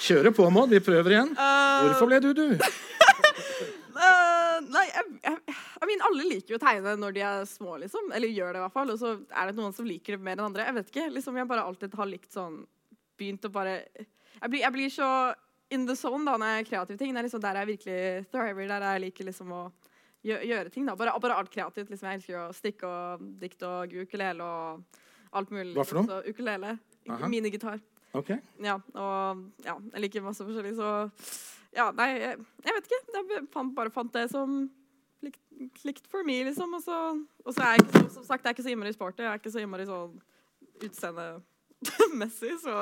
kjører 0.00 0.32
på, 0.34 0.46
Maud. 0.54 0.70
Vi 0.72 0.80
prøver 0.80 1.12
igjen. 1.12 1.34
eh, 1.36 1.82
Hvorfor 1.84 2.08
ble 2.08 2.18
du 2.24 2.28
du? 2.38 2.44
Eh, 2.56 4.54
nei, 4.74 4.86
jeg, 4.88 5.04
jeg, 5.26 5.36
jeg 5.52 5.90
mean, 5.90 6.04
alle 6.08 6.24
liker 6.30 6.54
jo 6.54 6.58
å 6.58 6.62
tegne 6.62 6.94
når 6.98 7.16
de 7.18 7.24
er 7.28 7.44
små, 7.50 7.76
liksom. 7.84 8.08
Eller 8.16 8.32
gjør 8.32 8.56
det 8.56 8.62
i 8.62 8.64
hvert 8.64 8.76
fall. 8.78 8.94
Og 8.94 9.00
så 9.02 9.12
er 9.28 9.50
det 9.52 9.58
noen 9.60 9.76
som 9.76 9.86
liker 9.88 10.16
det 10.16 10.24
mer 10.24 10.38
enn 10.38 10.46
andre. 10.48 10.64
Jeg 10.70 10.78
vet 10.80 10.90
ikke. 10.94 11.06
liksom 11.18 11.36
Jeg 11.42 11.50
bare 11.52 11.66
alltid 11.68 11.98
har 12.00 12.08
likt 12.10 12.32
sånn 12.34 12.62
Begynt 13.18 13.44
å 13.44 13.50
bare 13.52 13.76
Jeg 13.98 14.50
blir, 14.52 14.64
blir 14.72 14.92
så 14.94 15.10
in 15.70 15.86
the 15.86 15.96
zone 15.96 16.24
da 16.24 16.36
når 16.38 16.52
jeg 16.52 16.62
er 16.62 16.68
kreative 16.70 16.98
ting. 17.00 17.12
Det 17.12 17.20
er 17.20 17.28
liksom 17.28 17.42
der 17.44 17.60
jeg 17.60 17.70
virkelig 17.72 18.00
thriver. 18.32 18.70
Der 18.70 18.86
jeg 18.88 19.04
liker 19.06 19.28
liksom 19.28 19.52
å 19.52 19.62
gjø 20.26 20.40
gjøre 20.48 20.72
ting. 20.74 20.86
da 20.88 20.96
Bare, 20.98 21.14
bare 21.20 21.36
alt 21.40 21.52
kreativt. 21.52 21.90
liksom 21.90 22.08
Jeg 22.08 22.20
elsker 22.20 22.40
å 22.40 22.48
strikke 22.56 22.88
og 22.88 23.28
dikte 23.42 23.68
og 23.68 23.94
ukulele 24.04 24.44
og 24.44 24.98
alt 25.38 25.52
mulig. 25.54 25.74
Hva 25.76 25.86
for 25.86 26.00
noe? 26.00 26.08
Så 26.08 26.32
ukulele. 26.32 26.78
Aha. 27.08 27.28
Minigitar. 27.30 27.80
Ok. 28.16 28.32
Ja, 28.64 28.78
og 28.96 29.44
ja, 29.64 29.76
jeg 29.92 30.04
liker 30.06 30.24
masse 30.24 30.44
forskjellig, 30.44 30.74
så 30.78 30.88
ja, 31.76 31.90
nei, 31.92 32.08
jeg, 32.16 32.38
jeg 32.64 32.76
vet 32.76 32.88
ikke. 32.88 33.00
Jeg 33.14 33.42
fant, 33.52 33.74
bare 33.76 33.92
fant 33.92 34.12
det 34.14 34.24
som 34.32 34.62
likt, 35.24 35.40
likt 35.84 36.08
for 36.10 36.24
me, 36.26 36.40
liksom. 36.48 36.72
Og 36.78 36.82
så, 36.84 36.98
er 37.60 37.76
jeg 37.76 38.08
som 38.14 38.24
sagt, 38.24 38.44
jeg 38.44 38.50
er 38.50 38.56
ikke 38.56 38.64
så 38.64 38.72
innmari 38.72 38.94
sporty. 38.96 39.24
Jeg 39.26 39.32
er 39.34 39.42
ikke 39.42 39.52
så 39.52 39.62
innmari 39.62 39.88
sånn 39.88 40.16
utseendemessig, 41.82 42.54
så 42.62 42.74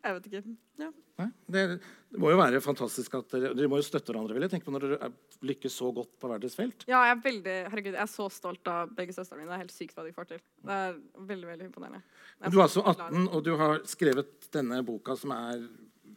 jeg 0.00 0.16
vet 0.16 0.26
ikke. 0.30 0.42
Ja. 0.80 0.88
Nei, 1.20 1.26
det, 1.54 1.62
det 2.10 2.20
må 2.22 2.30
jo 2.32 2.38
være 2.38 2.60
fantastisk 2.62 3.14
at 3.18 3.30
dere, 3.34 3.52
dere 3.54 3.70
må 3.70 3.78
jo 3.78 3.86
støtte 3.86 4.10
hverandre. 4.10 4.34
vil 4.34 4.46
jeg 4.46 4.54
tenke 4.54 4.66
på 4.66 4.74
Når 4.74 4.86
dere 4.86 4.98
er, 5.06 5.14
lykkes 5.46 5.78
så 5.78 5.90
godt 5.94 6.12
på 6.18 6.30
hver 6.30 6.42
deres 6.42 6.56
felt. 6.58 6.86
ja, 6.90 7.02
jeg 7.08 7.14
er 7.16 7.22
veldig 7.24 7.56
Herregud, 7.70 7.92
jeg 7.92 8.02
er 8.06 8.12
så 8.14 8.28
stolt 8.32 8.70
av 8.70 8.92
begge 8.96 9.16
søstrene 9.16 9.42
mine. 9.42 9.52
Det 9.52 9.58
er 9.58 9.64
helt 9.64 9.76
sykt 9.76 9.98
hva 9.98 10.06
de 10.06 10.14
får 10.16 10.30
til. 10.32 10.44
Det 10.64 10.78
er 10.88 10.98
veldig, 11.32 11.48
veldig 11.52 11.68
imponerende. 11.70 12.02
Du 12.50 12.58
er 12.60 12.70
så 12.70 12.82
altså 12.82 12.86
glad 12.86 13.04
18, 13.10 13.28
og 13.28 13.44
du 13.46 13.52
har 13.60 13.76
skrevet 13.90 14.50
denne 14.54 14.82
boka 14.86 15.18
som 15.18 15.34
er 15.36 15.66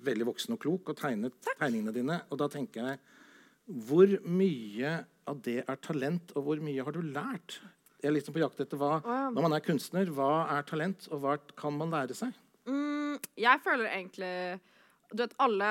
veldig 0.07 0.27
voksen 0.29 0.55
og 0.55 0.61
klok, 0.61 0.91
og 0.93 0.99
tegnet 0.99 1.37
tegningene 1.45 1.93
dine. 1.95 2.21
Og 2.31 2.41
da 2.41 2.49
tenker 2.51 2.91
jeg 2.91 3.05
Hvor 3.87 4.13
mye 4.23 4.93
av 5.27 5.41
det 5.43 5.59
er 5.67 5.79
talent, 5.83 6.31
og 6.37 6.45
hvor 6.45 6.61
mye 6.63 6.85
har 6.87 6.95
du 6.95 7.01
lært? 7.03 7.59
Jeg 7.97 8.11
er 8.11 8.13
liksom 8.13 8.35
på 8.35 8.41
jakt 8.43 8.59
etter 8.61 8.77
hva, 8.77 8.99
ja. 9.01 9.21
Når 9.33 9.45
man 9.47 9.55
er 9.57 9.63
kunstner, 9.65 10.09
hva 10.13 10.31
er 10.53 10.65
talent, 10.69 11.07
og 11.09 11.21
hva 11.23 11.37
kan 11.57 11.73
man 11.73 11.93
lære 11.93 12.17
seg? 12.17 12.35
Mm, 12.69 13.17
jeg 13.39 13.63
føler 13.63 13.87
egentlig 13.87 14.59
Du 15.13 15.23
vet, 15.23 15.33
alle 15.39 15.69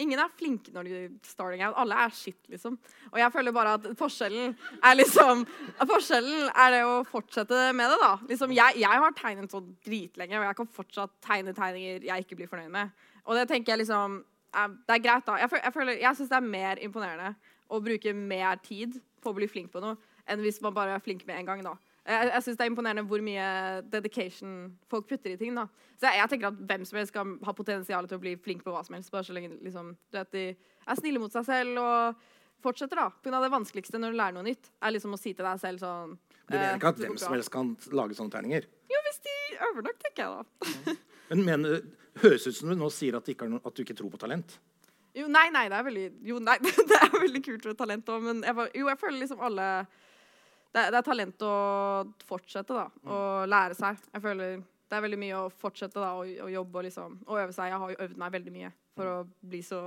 Ingen 0.00 0.18
er 0.18 0.32
flinke 0.34 0.72
når 0.74 0.88
de 0.88 1.00
starting 1.22 1.60
out. 1.62 1.76
Alle 1.78 1.94
er 1.94 2.10
shit, 2.10 2.38
liksom. 2.50 2.74
Og 3.12 3.18
jeg 3.20 3.30
føler 3.30 3.54
bare 3.54 3.76
at 3.78 3.84
forskjellen 3.98 4.56
er 4.82 4.96
liksom 4.96 5.44
Forskjellen 5.86 6.48
er 6.50 6.72
det 6.74 6.80
å 6.88 6.96
fortsette 7.06 7.68
med 7.78 7.92
det, 7.92 7.98
da. 8.02 8.12
Liksom, 8.32 8.54
jeg, 8.56 8.80
jeg 8.82 9.02
har 9.04 9.14
tegnet 9.14 9.54
så 9.54 9.60
dritlenge, 9.86 10.40
og 10.40 10.48
jeg 10.48 10.58
kan 10.58 10.72
fortsatt 10.80 11.14
tegne 11.22 11.54
tegninger 11.54 12.08
jeg 12.08 12.26
ikke 12.26 12.40
blir 12.40 12.50
fornøyd 12.50 12.72
med. 12.74 13.06
Og 13.28 13.38
det 13.38 13.46
tenker 13.52 13.74
jeg 13.76 13.84
liksom 13.84 14.18
er, 14.50 14.74
Det 14.74 14.96
er 14.96 15.04
greit, 15.06 15.28
da. 15.28 15.38
Jeg, 15.44 15.52
føler, 15.52 15.64
jeg, 15.68 15.76
føler, 15.78 16.02
jeg 16.02 16.18
syns 16.18 16.32
det 16.32 16.40
er 16.40 16.52
mer 16.56 16.82
imponerende 16.88 17.30
å 17.70 17.80
bruke 17.84 18.16
mer 18.18 18.58
tid 18.66 18.98
på 19.22 19.30
å 19.30 19.38
bli 19.38 19.46
flink 19.50 19.70
på 19.70 19.84
noe 19.84 19.94
enn 20.30 20.44
hvis 20.44 20.60
man 20.64 20.74
bare 20.76 20.96
er 20.96 21.02
flink 21.04 21.24
med 21.28 21.40
en 21.40 21.48
gang, 21.48 21.64
da. 21.66 21.74
Jeg, 22.04 22.28
jeg 22.34 22.42
synes 22.44 22.58
Det 22.58 22.64
er 22.64 22.70
imponerende 22.70 23.06
hvor 23.08 23.22
mye 23.24 23.46
dedication 23.88 24.54
folk 24.92 25.06
putter 25.08 25.32
i 25.32 25.38
ting. 25.40 25.54
da. 25.56 25.66
Så 25.96 26.10
jeg, 26.10 26.20
jeg 26.20 26.32
tenker 26.34 26.50
at 26.50 26.62
Hvem 26.68 26.84
som 26.84 26.98
helst 27.00 27.14
skal 27.14 27.34
ha 27.46 27.54
potensial 27.56 28.08
til 28.08 28.18
å 28.18 28.22
bli 28.24 28.34
flink 28.36 28.64
på 28.64 28.74
hva 28.74 28.84
som 28.84 28.96
helst. 28.98 29.12
bare 29.12 29.24
så 29.24 29.36
lenge 29.36 29.56
liksom, 29.64 29.94
du 30.12 30.18
vet, 30.18 30.32
de 30.36 30.44
er 30.52 31.00
snille 31.00 31.22
mot 31.22 31.32
seg 31.32 31.46
selv 31.48 31.80
og 31.80 32.26
fortsetter. 32.64 33.00
da. 33.00 33.08
På 33.08 33.28
grunn 33.28 33.38
av 33.40 33.46
Det 33.46 33.54
vanskeligste 33.56 34.00
når 34.00 34.12
du 34.12 34.20
lærer 34.20 34.36
noe 34.36 34.46
nytt, 34.50 34.70
er 34.82 34.94
liksom 34.96 35.16
å 35.16 35.20
si 35.20 35.32
til 35.32 35.48
deg 35.48 35.60
selv 35.64 35.80
sånn 35.80 36.14
Du 36.44 36.54
mener 36.54 36.74
eh, 36.74 36.76
ikke 36.76 36.92
at 36.92 37.02
hvem 37.06 37.18
som 37.20 37.36
helst 37.36 37.52
kan 37.54 37.72
lage 37.96 38.20
sånne 38.20 38.36
terninger? 38.36 38.68
Jo, 38.92 39.02
hvis 39.08 39.20
de 39.24 39.38
øver 39.70 39.88
nok, 39.88 39.98
tenker 40.04 40.24
jeg 40.24 40.30
da. 40.36 40.94
Men 41.30 41.44
mener, 41.48 41.82
høres 42.20 42.46
ut 42.46 42.56
som 42.56 42.68
du 42.68 42.76
nå 42.76 42.92
sier 42.92 43.16
at, 43.16 43.28
noe, 43.48 43.64
at 43.64 43.74
du 43.74 43.84
ikke 43.84 43.96
tror 43.96 44.12
på 44.12 44.20
talent. 44.20 44.58
Jo, 45.14 45.28
nei, 45.30 45.46
nei, 45.54 45.68
det 45.70 45.78
er 45.78 45.86
veldig 45.86 46.06
Jo, 46.26 46.40
nei, 46.42 46.56
det 46.90 46.98
er 47.00 47.14
veldig 47.14 47.42
kult 47.46 47.68
med 47.70 47.78
talent 47.78 48.10
òg, 48.10 48.24
men 48.26 48.42
jeg, 48.44 48.68
jo, 48.80 48.88
jeg 48.90 49.00
føler 49.00 49.22
liksom 49.22 49.44
alle 49.46 49.68
det, 50.74 50.88
det 50.90 50.98
er 50.98 51.06
talent 51.06 51.44
å 51.46 51.54
fortsette, 52.26 52.74
da. 52.74 52.88
Og 53.06 53.50
lære 53.50 53.76
seg. 53.78 54.00
Jeg 54.12 54.24
føler 54.24 54.56
det 54.58 54.98
er 54.98 55.04
veldig 55.06 55.18
mye 55.18 55.38
å 55.38 55.52
fortsette 55.58 55.98
da, 55.98 56.10
og, 56.18 56.28
og 56.44 56.50
jobbe 56.52 56.78
og 56.78 56.84
liksom 56.86 57.14
Og 57.24 57.38
øve 57.40 57.54
seg. 57.56 57.70
Jeg 57.72 57.80
har 57.82 57.94
jo 57.94 58.02
øvd 58.06 58.18
meg 58.20 58.34
veldig 58.34 58.52
mye 58.54 58.72
for 58.94 59.10
å 59.10 59.14
bli 59.42 59.62
så 59.64 59.80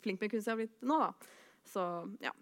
flink 0.00 0.22
med 0.22 0.30
kunst 0.32 0.46
jeg 0.46 0.54
har 0.54 0.60
blitt 0.60 0.86
nå, 0.86 1.00
da. 1.02 1.34
Så 1.66 1.84
ja. 2.22 2.32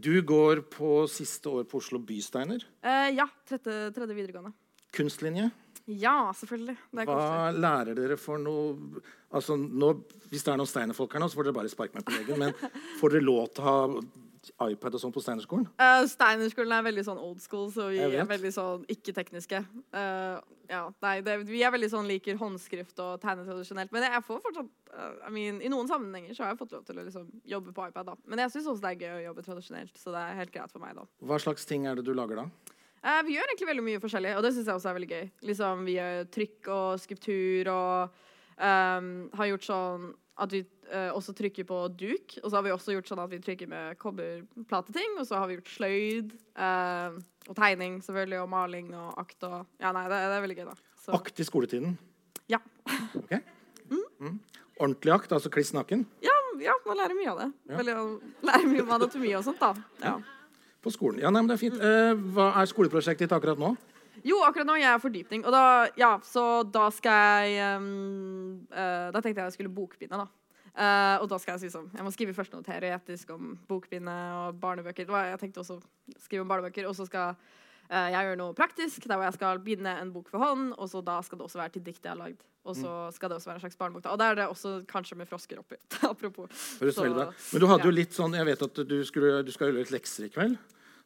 Du 0.00 0.14
går 0.24 0.62
på 0.72 1.04
siste 1.12 1.50
år 1.50 1.66
på 1.68 1.80
Oslo 1.82 2.00
Bysteiner. 2.02 2.64
Eh, 2.80 3.10
ja. 3.18 3.26
Tredje, 3.46 3.90
tredje 3.94 4.16
videregående. 4.16 4.54
Kunstlinje. 4.96 5.50
Ja, 5.90 6.30
selvfølgelig. 6.36 6.76
Hva 7.04 7.50
lærer 7.54 7.98
dere 7.98 8.18
for 8.20 8.38
noe 8.38 9.02
Altså 9.30 9.54
nå, 9.54 9.92
Hvis 10.30 10.42
det 10.42 10.50
er 10.52 10.58
noen 10.58 10.68
Steiner-folk 10.68 11.12
her 11.14 11.22
nå, 11.22 11.28
så 11.30 11.38
får 11.38 11.46
dere 11.46 11.58
bare 11.60 11.70
sparke 11.70 11.98
meg 11.98 12.06
på 12.06 12.14
leggen. 12.16 12.40
Men 12.42 12.54
får 13.00 13.14
dere 13.14 13.26
lov 13.26 13.52
til 13.54 13.62
å 13.62 13.68
ha 13.68 14.02
iPad 14.64 14.96
og 14.96 15.02
sånn 15.02 15.12
på 15.14 15.22
Steinerskolen? 15.22 15.66
Uh, 15.80 16.04
Steinerskolen 16.08 16.72
er 16.76 16.86
veldig 16.86 17.04
sånn 17.06 17.20
old 17.20 17.42
school, 17.44 17.68
så 17.74 17.90
vi 17.92 18.00
er 18.00 18.28
veldig 18.28 18.52
sånn 18.54 18.86
ikke-tekniske. 18.90 19.60
Uh, 19.92 20.40
ja, 20.70 20.84
nei, 21.02 21.16
det, 21.26 21.36
vi 21.48 21.62
er 21.66 21.72
veldig 21.74 21.90
sånn 21.92 22.08
liker 22.08 22.38
håndskrift 22.40 23.00
og 23.02 23.20
tegne 23.22 23.44
tradisjonelt. 23.46 23.92
Men 23.94 24.06
jeg 24.06 24.24
får 24.26 24.42
fortsatt 24.46 24.70
uh, 24.94 25.28
I 25.28 25.32
mean, 25.34 25.60
I 25.64 25.70
noen 25.72 25.90
sammenhenger 25.90 26.36
så 26.36 26.46
har 26.46 26.54
jeg 26.54 26.60
fått 26.62 26.76
lov 26.76 26.84
til 26.88 27.00
å 27.00 27.06
liksom, 27.06 27.28
jobbe 27.52 27.74
på 27.76 27.88
iPad. 27.90 28.12
da. 28.12 28.16
Men 28.30 28.44
jeg 28.44 28.54
syns 28.54 28.70
også 28.72 28.86
det 28.86 28.92
er 28.92 29.04
gøy 29.04 29.16
å 29.18 29.24
jobbe 29.28 29.46
tradisjonelt, 29.46 29.98
så 29.98 30.14
det 30.14 30.24
er 30.24 30.40
helt 30.40 30.54
greit 30.54 30.74
for 30.74 30.84
meg. 30.84 30.96
da. 30.96 31.08
Hva 31.26 31.40
slags 31.42 31.68
ting 31.68 31.88
er 31.90 31.98
det 31.98 32.06
du 32.06 32.14
lager 32.16 32.44
da? 32.44 32.48
Uh, 33.00 33.20
vi 33.26 33.36
gjør 33.36 33.48
egentlig 33.48 33.70
veldig 33.70 33.86
mye 33.86 34.00
forskjellig, 34.02 34.34
og 34.36 34.44
det 34.44 34.54
syns 34.54 34.66
jeg 34.68 34.80
også 34.80 34.90
er 34.90 34.98
veldig 35.00 35.12
gøy. 35.12 35.30
Liksom, 35.50 35.86
vi 35.88 35.98
gjør 35.98 36.26
trykk 36.38 36.72
og 36.76 36.88
skulptur 37.00 37.72
og 37.74 38.18
um, 38.60 39.12
har 39.40 39.50
gjort 39.52 39.66
sånn 39.66 40.10
at 40.40 40.52
vi 40.54 40.60
eh, 40.90 41.10
også 41.12 41.34
trykker 41.36 41.66
på 41.68 41.78
duk. 42.00 42.36
Og 42.42 42.46
så 42.48 42.56
har 42.56 42.64
vi 42.66 42.72
også 42.74 42.94
gjort 42.96 43.10
sånn 43.10 43.20
at 43.22 43.30
vi 43.32 43.38
trykker 43.44 43.68
med 43.70 43.98
kobberplateting. 44.00 45.18
Og 45.20 45.26
så 45.28 45.38
har 45.40 45.50
vi 45.50 45.58
gjort 45.58 45.72
sløyd 45.74 46.32
eh, 46.56 47.18
og 47.50 47.56
tegning 47.58 47.98
selvfølgelig, 48.04 48.40
og 48.44 48.50
maling 48.52 48.90
og 48.96 49.18
akt 49.20 49.46
og 49.48 49.58
Ja, 49.82 49.92
nei, 49.96 50.06
det, 50.10 50.20
det 50.24 50.38
er 50.38 50.44
veldig 50.46 50.58
gøy, 50.62 50.66
da. 50.70 50.76
Så, 51.04 51.14
Akt 51.16 51.40
i 51.40 51.46
skoletiden? 51.48 51.96
ja. 52.50 52.60
Ok? 53.16 53.32
Mm. 53.90 54.36
Ordentlig 54.80 55.12
akt, 55.12 55.32
altså 55.32 55.50
kliss 55.52 55.72
naken? 55.76 56.06
ja, 56.24 56.34
ja, 56.60 56.74
man 56.86 56.96
lærer 56.98 57.16
mye 57.16 57.30
av 57.32 57.38
det. 57.40 57.46
Ja. 57.70 57.78
Veldig, 57.80 57.94
lærer 58.48 58.66
mye 58.68 58.82
om 58.84 58.90
anatomi 58.96 59.30
og 59.36 59.44
sånt, 59.46 59.60
da. 59.60 59.72
Ja. 60.04 60.14
På 60.80 60.92
skolen. 60.92 61.20
Ja, 61.20 61.28
nei, 61.32 61.42
men 61.42 61.48
det 61.50 61.56
er 61.58 61.60
fint. 61.60 61.76
Eh, 61.80 62.12
hva 62.36 62.50
er 62.60 62.68
skoleprosjektet 62.68 63.26
ditt 63.26 63.34
akkurat 63.36 63.60
nå? 63.60 63.74
Jo, 64.26 64.40
akkurat 64.44 64.68
nå 64.68 64.76
gjør 64.78 64.86
jeg 64.90 65.02
fordypning. 65.04 65.44
Og 65.46 65.54
da, 65.54 65.62
ja, 66.00 66.10
så 66.26 66.44
da 66.68 66.88
skal 66.92 67.46
jeg 67.48 67.78
um, 67.80 68.66
uh, 68.72 69.08
Da 69.14 69.20
tenkte 69.22 69.40
jeg 69.40 69.48
jeg 69.50 69.56
skulle 69.56 69.72
bokbinde, 69.72 70.20
da. 70.20 70.28
Uh, 70.70 71.16
og 71.24 71.26
da 71.32 71.36
skal 71.42 71.56
jeg 71.56 71.64
si 71.64 71.72
sånn 71.74 71.88
Jeg 71.96 72.04
må 72.06 72.12
skrive 72.14 72.32
først 72.36 72.52
noe 72.54 72.62
teoretisk 72.62 73.32
om 73.34 73.56
bokbinde 73.68 74.12
og 74.38 74.60
barnebøker. 74.62 75.08
Jeg 75.32 75.40
tenkte 75.42 75.64
også 75.64 75.80
skrive 76.20 76.44
om 76.44 76.52
barnebøker. 76.52 76.86
Og 76.90 76.94
så 76.98 77.06
skal 77.08 77.34
uh, 77.34 78.08
jeg 78.12 78.28
gjøre 78.28 78.38
noe 78.40 78.56
praktisk, 78.56 79.08
der 79.08 79.16
hvor 79.18 79.26
jeg 79.28 79.38
skal 79.38 79.62
binde 79.64 79.96
en 80.02 80.12
bok 80.14 80.30
for 80.32 80.42
hånd. 80.42 80.72
Og 80.76 80.90
så 80.92 81.02
da 81.04 81.18
skal 81.26 81.40
det 81.40 81.48
også 81.48 81.62
være 81.62 81.76
til 81.78 81.86
dikt 81.88 82.04
jeg 82.04 82.14
har 82.14 82.20
lagd. 82.20 82.44
Og 82.68 82.76
så 82.76 82.90
skal 83.16 83.30
det 83.32 83.38
også 83.38 83.48
være 83.48 83.56
en 83.56 83.62
slags 83.64 83.78
barnebok. 83.80 84.02
da. 84.04 84.10
Og 84.12 84.18
der 84.20 84.34
er 84.34 84.36
det 84.36 84.46
også 84.52 84.82
kanskje 84.86 85.16
med 85.16 85.26
frosker 85.30 85.58
oppi. 85.62 85.78
Apropos. 86.12 86.50
Så- 86.52 87.08
Men 87.08 87.60
du 87.60 87.66
hadde 87.66 87.88
jo 87.88 87.94
litt 87.94 88.12
sånn 88.12 88.36
Jeg 88.36 88.44
vet 88.46 88.62
at 88.62 88.82
du, 88.84 88.98
skulle, 89.08 89.42
du 89.42 89.50
skal 89.50 89.70
gjøre 89.70 89.80
litt 89.80 89.94
lekser 89.94 90.28
i 90.28 90.32
kveld. 90.34 90.58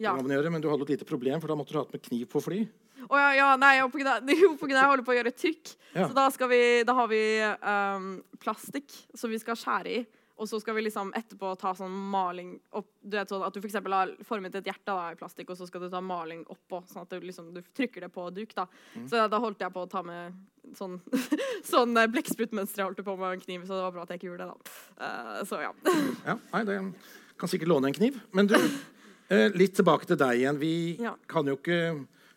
Ja. 0.02 0.16
Gjøre, 0.18 0.50
men 0.50 0.60
du 0.60 0.68
hadde 0.68 0.82
et 0.82 0.96
lite 0.96 1.06
problem, 1.06 1.40
for 1.40 1.46
da 1.46 1.54
måtte 1.54 1.70
du 1.70 1.78
ha 1.78 1.84
hatt 1.84 1.92
med 1.94 2.02
kniv 2.02 2.26
på 2.32 2.42
fly. 2.42 2.64
Å 3.08 3.18
ja, 3.20 3.30
ja, 3.36 3.48
nei, 3.60 3.76
jeg 3.80 3.86
holder 3.88 5.04
på 5.06 5.14
å 5.14 5.18
gjøre 5.18 5.34
trykk. 5.34 5.72
Ja. 5.94 6.08
Så 6.08 6.14
da, 6.16 6.28
vi, 6.50 6.60
da 6.86 6.94
har 6.98 7.08
vi 7.10 7.22
um, 7.44 8.10
plastikk 8.42 8.94
som 9.14 9.32
vi 9.32 9.40
skal 9.42 9.58
skjære 9.58 9.96
i. 9.98 10.04
Og 10.34 10.48
så 10.50 10.58
skal 10.58 10.74
vi 10.74 10.82
liksom 10.82 11.12
etterpå 11.14 11.52
ta 11.60 11.70
sånn 11.78 11.92
maling 12.10 12.56
opp 12.74 12.88
Du 13.06 13.14
vet 13.14 13.30
sånn 13.30 13.44
at 13.46 13.54
du 13.54 13.60
for 13.60 13.68
eksempel 13.68 13.94
har 13.94 14.10
formet 14.26 14.56
et 14.58 14.66
hjerte 14.66 14.88
da, 14.90 15.12
i 15.14 15.18
plastikk, 15.18 15.52
og 15.52 15.58
så 15.60 15.68
skal 15.68 15.84
du 15.84 15.92
ta 15.92 16.00
maling 16.02 16.40
oppå, 16.50 16.80
sånn 16.90 17.04
at 17.04 17.12
du 17.14 17.22
liksom 17.22 17.52
du 17.54 17.60
trykker 17.62 18.06
det 18.06 18.10
på 18.14 18.24
duk. 18.34 18.54
da. 18.56 18.64
Mm. 18.96 19.04
Så 19.10 19.20
da 19.30 19.40
holdt 19.42 19.62
jeg 19.62 19.74
på 19.74 19.84
å 19.84 19.90
ta 19.90 20.02
med 20.06 20.34
sånn, 20.74 20.96
sånn 21.72 21.94
eh, 22.00 22.08
blekksprutmønster 22.10 22.82
jeg 22.82 22.88
holdt 22.90 23.04
på 23.06 23.14
med 23.20 23.36
en 23.36 23.44
kniv, 23.44 23.68
så 23.68 23.78
det 23.78 23.84
var 23.86 23.94
bra 23.94 24.06
at 24.08 24.14
jeg 24.14 24.22
ikke 24.22 24.30
gjorde 24.32 24.48
det, 24.48 24.56
da. 24.56 24.74
Uh, 24.98 25.38
så 25.46 25.62
ja. 25.62 25.70
Ja, 26.26 26.36
nei, 26.50 26.64
det 26.66 26.80
kan 27.38 27.52
sikkert 27.52 27.70
låne 27.70 27.92
en 27.92 27.98
kniv. 28.00 28.18
Men 28.34 28.50
du, 28.50 28.56
eh, 29.34 29.54
litt 29.54 29.78
tilbake 29.78 30.10
til 30.10 30.18
deg 30.18 30.42
igjen. 30.42 30.58
Vi 30.58 30.74
Ja. 31.04 31.14
kan 31.30 31.46
jo 31.46 31.54
ikke 31.60 31.78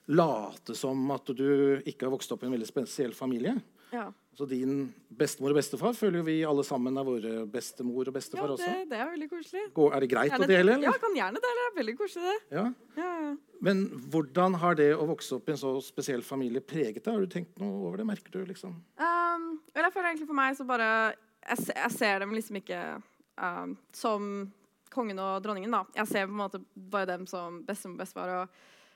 late 0.07 0.75
som 0.75 1.11
at 1.11 1.25
du 1.35 1.81
ikke 1.85 2.05
har 2.07 2.13
vokst 2.13 2.31
opp 2.31 2.43
i 2.43 2.47
en 2.47 2.53
veldig 2.55 2.67
spesiell 2.69 3.13
familie. 3.17 3.57
ja. 3.91 4.11
Så 4.37 4.45
din 4.45 4.93
bestemor 5.17 5.49
og 5.49 5.55
bestefar 5.57 5.95
føler 5.97 6.19
jo 6.19 6.25
vi 6.27 6.35
alle 6.45 6.61
sammen 6.63 6.93
er 7.01 7.03
våre 7.07 7.31
bestemor 7.49 8.03
og 8.05 8.11
Ja, 8.11 8.19
bestefar 8.19 8.51
det, 8.51 8.57
også. 8.59 8.73
det 8.91 8.97
er 9.01 9.07
veldig 9.09 9.29
koselig. 9.31 9.63
Går, 9.73 9.93
Er 9.95 9.99
det 10.03 10.09
greit 10.11 10.29
Gjerne- 10.31 10.45
å 10.45 10.47
dele, 10.47 10.69
Ja, 10.69 10.77
eller? 10.77 10.99
kan 10.99 11.15
gjerne 11.17 11.41
dele. 11.41 11.55
Det 11.57 11.65
er 11.71 11.79
veldig 11.83 11.95
koselig, 11.97 12.21
det. 12.21 12.55
Ja. 12.55 12.65
Ja, 12.97 13.21
ja. 13.23 13.35
Men 13.61 13.89
hvordan 14.11 14.53
har 14.61 14.75
det 14.75 14.93
å 14.93 15.07
vokse 15.07 15.33
opp 15.39 15.49
i 15.49 15.51
en 15.53 15.57
så 15.57 15.81
spesiell 15.81 16.21
familie 16.21 16.61
preget 16.61 17.03
deg? 17.03 17.13
Har 17.15 17.19
du 17.19 17.25
tenkt 17.25 17.57
noe 17.59 17.87
over 17.87 17.97
det? 17.97 18.05
Merker 18.05 18.29
du 18.31 18.45
liksom 18.45 18.75
Um, 18.99 19.59
jeg 19.73 19.91
føler 19.93 20.05
egentlig 20.13 20.27
for 20.27 20.35
meg 20.35 20.55
så 20.55 20.67
bare 20.67 21.15
Jeg, 21.49 21.57
jeg 21.75 21.91
ser 21.97 22.19
dem 22.19 22.29
liksom 22.31 22.55
ikke 22.61 23.01
um, 23.41 23.75
som 23.91 24.51
kongen 24.91 25.17
og 25.17 25.41
dronningen, 25.41 25.71
da. 25.71 25.83
Jeg 25.95 26.07
ser 26.07 26.27
på 26.27 26.37
en 26.37 26.43
måte 26.45 26.63
bare 26.75 27.07
dem 27.07 27.25
som 27.25 27.63
bestemor 27.65 27.93
og 27.95 27.99
bestefar. 28.05 28.43
Og 28.43 28.49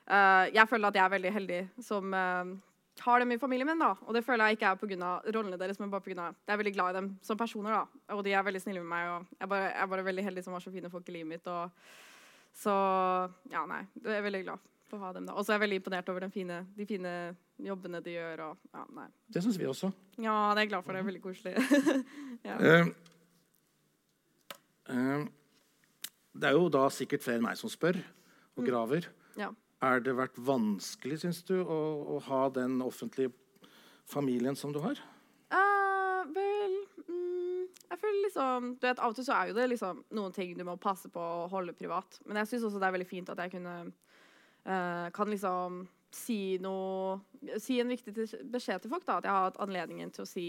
uh, 0.10 0.46
jeg 0.52 0.68
føler 0.70 0.90
at 0.90 1.00
jeg 1.00 1.06
er 1.06 1.16
veldig 1.16 1.34
heldig 1.38 1.62
som 1.84 2.14
uh, 2.14 2.54
har 3.02 3.20
dem 3.24 3.32
i 3.32 3.40
familien 3.42 3.68
min, 3.68 3.82
da. 3.82 3.94
Og 4.06 4.16
det 4.16 4.24
føler 4.26 4.52
jeg 4.52 4.60
ikke 4.60 4.72
er 4.72 4.80
pga. 4.82 5.12
rollene 5.36 5.60
deres, 5.60 5.80
men 5.80 5.92
bare 5.92 6.06
pga. 6.06 6.32
Jeg 6.46 6.54
er 6.54 6.62
veldig 6.62 6.74
glad 6.76 6.90
i 6.90 7.00
dem 7.00 7.12
som 7.26 7.38
personer, 7.38 7.72
da. 7.72 8.16
Og 8.16 8.24
de 8.26 8.34
er 8.34 8.44
veldig 8.46 8.62
snille 8.62 8.84
med 8.84 8.92
meg, 8.92 9.10
og 9.10 9.38
jeg 9.38 9.46
er 9.46 9.52
bare, 9.54 9.70
jeg 9.70 9.84
er 9.84 9.94
bare 9.94 10.06
veldig 10.06 10.26
heldig 10.30 10.44
som 10.44 10.54
har 10.54 10.66
så 10.66 10.74
fine 10.74 10.90
folk 10.90 11.10
i 11.10 11.16
livet 11.18 11.32
mitt. 11.32 11.48
Og 11.48 11.72
så 12.54 12.76
ja, 13.52 13.66
nei. 13.70 13.86
Jeg 14.04 14.20
er 14.20 14.28
veldig 14.28 14.44
glad 14.46 14.68
for 14.92 15.00
å 15.00 15.06
ha 15.06 15.14
dem, 15.16 15.30
da. 15.30 15.38
Og 15.38 15.46
så 15.46 15.54
er 15.54 15.60
jeg 15.60 15.66
veldig 15.66 15.80
imponert 15.82 16.12
over 16.12 16.26
den 16.26 16.34
fine, 16.34 16.62
de 16.76 16.88
fine 16.88 17.14
jobbene 17.62 18.02
de 18.04 18.16
gjør, 18.18 18.44
og 18.50 18.76
ja, 18.76 18.86
nei. 18.98 19.08
Det 19.32 19.44
syns 19.46 19.60
vi 19.62 19.70
også. 19.70 19.92
Ja, 20.18 20.36
det 20.52 20.60
er 20.60 20.66
jeg 20.66 20.74
glad 20.74 20.86
for. 20.86 20.94
Det 20.94 21.02
er 21.02 21.10
veldig 21.10 21.24
koselig. 21.24 21.54
ja. 22.50 22.58
uh, 22.60 22.92
uh, 24.92 25.24
det 26.32 26.50
er 26.50 26.58
jo 26.58 26.68
da 26.74 26.86
sikkert 26.94 27.24
flere 27.24 27.40
enn 27.40 27.48
meg 27.48 27.60
som 27.60 27.72
spør 27.72 28.02
og 28.58 28.68
graver. 28.68 29.08
Ja. 29.40 29.52
Er 29.82 30.04
det 30.06 30.13
vært 30.13 30.38
vanskelig, 30.38 31.24
syns 31.24 31.41
du, 31.48 31.56
å, 31.62 31.80
å 32.13 32.20
ha 32.28 32.41
den 32.54 32.78
offentlige 32.86 33.34
familien 34.10 34.58
som 34.58 34.74
du 34.76 34.82
har? 34.84 35.00
Uh, 35.52 36.22
vel 36.36 36.76
mm, 37.08 37.63
Jeg 37.89 38.00
føler 38.00 38.20
liksom 38.24 38.67
Du 38.78 38.86
vet, 38.86 39.02
Av 39.02 39.12
og 39.12 39.17
til 39.17 39.26
så 39.28 39.36
er 39.36 39.50
jo 39.50 39.58
det 39.58 39.65
liksom 39.72 40.04
noen 40.15 40.36
ting 40.36 40.54
du 40.56 40.63
må 40.67 40.78
passe 40.82 41.10
på 41.12 41.22
å 41.22 41.50
holde 41.52 41.76
privat. 41.78 42.22
Men 42.28 42.41
jeg 42.41 42.54
syns 42.54 42.70
også 42.70 42.82
det 42.82 42.91
er 42.91 42.96
veldig 43.00 43.10
fint 43.10 43.34
at 43.34 43.41
jeg 43.41 43.56
kunne 43.56 43.76
uh, 43.89 45.08
kan 45.15 45.34
liksom 45.34 45.84
si 46.12 46.60
noe 46.62 47.22
Si 47.63 47.80
en 47.82 47.89
viktig 47.89 48.13
beskjed 48.52 48.84
til 48.84 48.91
folk. 48.91 49.06
da 49.08 49.17
At 49.17 49.26
jeg 49.26 49.34
har 49.34 49.50
hatt 49.50 49.62
anledningen 49.63 50.12
til 50.13 50.28
å 50.28 50.30
si 50.30 50.48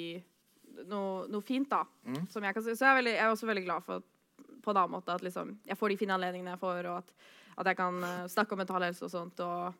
noe, 0.90 1.28
noe 1.30 1.44
fint. 1.44 1.70
da 1.70 1.86
Som 2.28 2.44
jeg 2.44 2.54
kan 2.54 2.64
si. 2.66 2.74
Så 2.76 2.84
jeg 2.84 2.90
er, 2.90 2.98
veldig, 3.00 3.14
jeg 3.16 3.24
er 3.24 3.36
også 3.36 3.48
veldig 3.48 3.64
glad 3.64 3.86
for 3.86 4.04
på 4.62 4.70
en 4.70 4.78
annen 4.78 4.94
måte 4.94 5.14
at 5.14 5.22
liksom, 5.24 5.56
jeg 5.66 5.78
får 5.78 5.90
de 5.92 5.96
fine 5.98 6.14
anledningene 6.14 6.54
jeg 6.54 6.60
får, 6.62 6.86
og 6.86 7.00
at, 7.00 7.08
at 7.56 7.68
jeg 7.70 7.78
kan 7.78 7.98
eh, 8.06 8.24
snakke 8.32 8.54
om 8.54 8.62
mental 8.62 8.86
helse 8.86 9.04
og 9.06 9.12
sånt. 9.12 9.42
Og, 9.44 9.74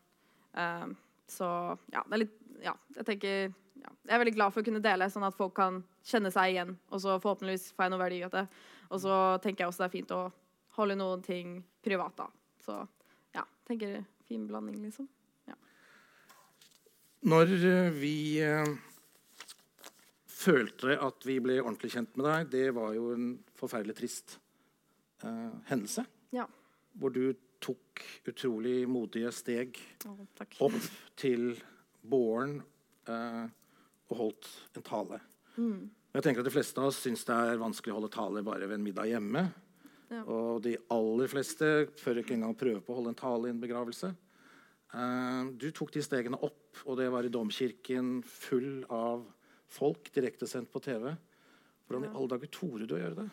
eh, 0.59 0.87
så 1.31 1.49
ja, 1.95 2.05
det 2.07 2.19
er 2.19 2.25
litt 2.27 2.39
Ja, 2.63 2.77
jeg 2.95 3.07
tenker 3.09 3.33
ja, 3.51 3.91
Jeg 4.05 4.13
er 4.15 4.21
veldig 4.21 4.35
glad 4.37 4.53
for 4.55 4.63
å 4.63 4.67
kunne 4.67 4.83
dele, 4.85 5.09
sånn 5.11 5.27
at 5.27 5.35
folk 5.35 5.57
kan 5.57 5.81
kjenne 6.07 6.31
seg 6.31 6.53
igjen. 6.53 6.77
Og 6.93 7.03
så 7.03 7.17
forhåpentligvis 7.17 7.73
får 7.75 7.87
jeg 7.87 7.95
noe 7.95 8.03
verdi 8.05 8.21
av 8.27 8.37
det. 8.37 8.45
Og 8.93 9.03
så 9.03 9.17
tenker 9.43 9.65
jeg 9.65 9.73
også 9.73 9.83
det 9.83 9.89
er 9.89 9.97
fint 9.97 10.15
å 10.15 10.23
holde 10.77 10.99
noen 11.01 11.25
ting 11.25 11.57
privat, 11.83 12.15
da. 12.21 12.29
Så 12.63 12.77
ja, 13.35 13.43
tenker 13.67 14.05
fin 14.29 14.47
blanding, 14.47 14.79
liksom. 14.85 15.09
Når 17.23 17.53
eh, 17.55 17.93
vi 17.95 18.17
eh, 18.43 18.67
følte 20.27 20.97
at 20.99 21.23
vi 21.27 21.37
ble 21.43 21.61
ordentlig 21.61 21.93
kjent 21.95 22.17
med 22.19 22.27
deg, 22.27 22.49
det 22.51 22.73
var 22.75 22.97
jo 22.97 23.13
en 23.15 23.29
forferdelig 23.59 23.95
trist 24.01 24.41
eh, 25.23 25.53
hendelse. 25.69 26.03
Ja. 26.35 26.49
Hvor 26.99 27.15
du 27.15 27.29
tok 27.63 28.05
utrolig 28.31 28.83
modige 28.91 29.33
steg 29.35 29.79
oh, 30.09 30.21
opp 30.67 30.79
til 31.19 31.53
båren 32.03 32.59
eh, 33.09 33.45
og 34.11 34.19
holdt 34.19 34.49
en 34.77 34.87
tale. 34.87 35.21
Mm. 35.57 35.91
Jeg 36.13 36.25
tenker 36.27 36.43
at 36.43 36.49
De 36.49 36.55
fleste 36.55 36.81
av 36.81 36.91
oss 36.91 37.01
syns 37.01 37.25
det 37.29 37.37
er 37.37 37.61
vanskelig 37.61 37.95
å 37.95 38.01
holde 38.01 38.13
tale 38.13 38.45
bare 38.45 38.67
ved 38.69 38.81
en 38.81 38.85
middag 38.85 39.09
hjemme. 39.09 39.47
Ja. 40.13 40.23
Og 40.29 40.61
de 40.67 40.75
aller 40.93 41.31
fleste 41.33 41.71
før 42.01 42.21
ikke 42.21 42.37
engang 42.37 42.57
prøve 42.59 42.83
på 42.85 42.93
å 42.93 42.99
holde 42.99 43.15
en 43.15 43.23
tale 43.23 43.49
i 43.49 43.55
en 43.55 43.63
begravelse. 43.63 44.13
Eh, 44.93 45.45
du 45.57 45.71
tok 45.73 45.95
de 45.95 46.05
stegene 46.05 46.41
opp, 46.45 46.83
og 46.85 46.99
det 47.01 47.09
var 47.13 47.25
i 47.25 47.33
domkirken 47.33 48.19
full 48.29 48.83
av 48.93 49.25
folk 49.73 50.11
direktesendt 50.13 50.73
på 50.73 50.83
TV. 50.85 51.15
Hvordan 51.87 52.11
i 52.11 52.13
alle 52.13 52.33
dager 52.35 52.53
torde 52.53 52.89
du 52.89 52.97
å 52.97 53.01
gjøre 53.01 53.23
det? 53.23 53.31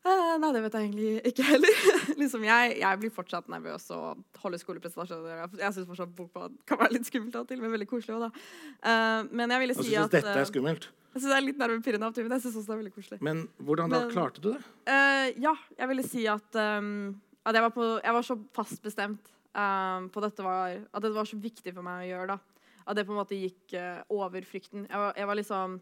Eh, 0.00 0.36
nei, 0.40 0.48
det 0.56 0.62
vet 0.64 0.76
jeg 0.78 0.86
egentlig 0.86 1.08
ikke 1.28 1.44
heller. 1.44 1.80
liksom, 2.22 2.44
jeg, 2.48 2.76
jeg 2.80 3.00
blir 3.02 3.10
fortsatt 3.12 3.50
nervøs 3.52 3.84
og 3.92 4.22
holder 4.40 4.62
skolepresentasjoner. 4.62 5.42
Jeg, 5.60 5.74
syns 5.76 5.88
fortsatt 5.90 6.14
bokbad 6.16 6.54
kan 6.68 6.80
være 6.80 6.94
litt 6.96 7.10
skummelt 7.10 7.36
av 7.36 7.44
og 7.44 7.50
til, 7.50 7.60
men 7.60 7.74
veldig 7.74 7.88
koselig 7.90 8.16
òg, 8.16 8.24
da. 8.24 8.46
Eh, 8.80 9.28
men 9.36 9.52
jeg 9.52 9.64
ville 9.64 9.76
si 9.76 9.90
synes 9.90 10.06
at 10.06 10.16
dette 10.16 10.32
er 10.32 10.40
eh, 10.40 10.48
skummelt. 10.48 10.88
Jeg 11.10 11.18
syns 11.18 11.28
det 11.28 11.36
er 11.36 11.44
litt 11.44 11.60
nervepirrende 11.60 12.08
av 12.08 12.14
og 12.14 12.16
til, 12.16 12.26
men 12.26 12.36
jeg 12.38 12.46
syns 12.46 12.56
også 12.56 12.70
det 12.70 12.76
er 12.76 12.80
veldig 12.80 12.94
koselig. 12.96 13.20
Men 13.28 13.44
hvordan 13.60 13.92
da 13.92 14.00
Men- 14.06 14.14
klarte 14.14 14.40
du 14.40 14.48
det? 14.54 14.62
Eh, 14.88 15.26
ja, 15.44 15.54
jeg 15.82 15.92
ville 15.92 16.08
si 16.08 16.24
at, 16.32 16.60
um, 16.80 17.20
at 17.44 17.58
jeg, 17.58 17.66
var 17.68 17.76
på, 17.76 17.92
jeg 18.00 18.16
var 18.16 18.28
så 18.30 18.40
fast 18.56 18.80
bestemt 18.86 19.32
um, 19.52 20.08
på 20.08 20.24
dette 20.24 20.48
var, 20.48 20.80
at 20.80 21.04
det 21.04 21.12
var 21.12 21.28
så 21.28 21.36
viktig 21.36 21.74
for 21.76 21.84
meg 21.84 22.06
å 22.06 22.10
gjøre. 22.14 22.38
da. 22.38 22.64
At 22.88 22.96
det 22.96 23.04
på 23.04 23.12
en 23.12 23.20
måte 23.20 23.36
gikk 23.36 23.76
uh, 23.76 24.00
over 24.16 24.48
frykten. 24.48 24.88
Jeg 24.88 24.96
var, 25.04 25.12
jeg 25.12 25.28
var 25.28 25.36
liksom 25.36 25.80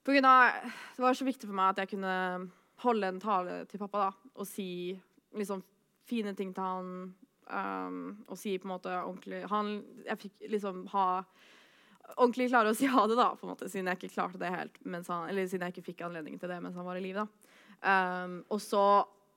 på 0.00 0.16
grunn 0.16 0.26
av, 0.26 0.72
Det 0.96 1.04
var 1.04 1.14
så 1.14 1.26
viktig 1.28 1.46
for 1.46 1.54
meg 1.54 1.74
at 1.74 1.84
jeg 1.84 1.94
kunne 1.94 2.50
holde 2.82 3.10
en 3.12 3.20
tale 3.22 3.62
til 3.70 3.82
pappa 3.82 4.06
da, 4.06 4.30
og 4.34 4.48
si 4.48 4.70
liksom 5.36 5.62
fine 6.10 6.34
ting 6.36 6.54
til 6.56 6.64
han. 6.64 6.92
Um, 7.50 8.02
og 8.30 8.38
si 8.38 8.52
på 8.62 8.68
en 8.68 8.74
måte 8.76 8.92
ordentlig 8.94 9.40
han, 9.50 9.80
Jeg 10.06 10.20
fikk 10.20 10.44
liksom 10.52 10.84
ha 10.92 11.06
ordentlig 12.16 12.48
klare 12.50 12.70
å 12.70 12.76
si 12.76 12.88
ha 12.90 13.06
det, 13.10 13.16
da, 13.18 13.30
på 13.36 13.46
en 13.46 13.52
måte, 13.52 13.68
siden 13.70 13.90
jeg 13.90 13.98
ikke 13.98 14.12
klarte 14.14 14.40
det 14.40 14.50
helt 14.52 14.76
han, 14.84 15.24
eller 15.28 15.48
siden 15.50 15.66
jeg 15.66 15.74
ikke 15.74 15.88
fikk 15.90 16.04
anledning 16.06 16.38
til 16.40 16.50
det 16.50 16.60
mens 16.62 16.78
han 16.78 16.86
var 16.86 16.98
i 16.98 17.04
live. 17.04 17.26
Um, 17.80 18.40
og, 18.50 18.60
så, 18.62 18.82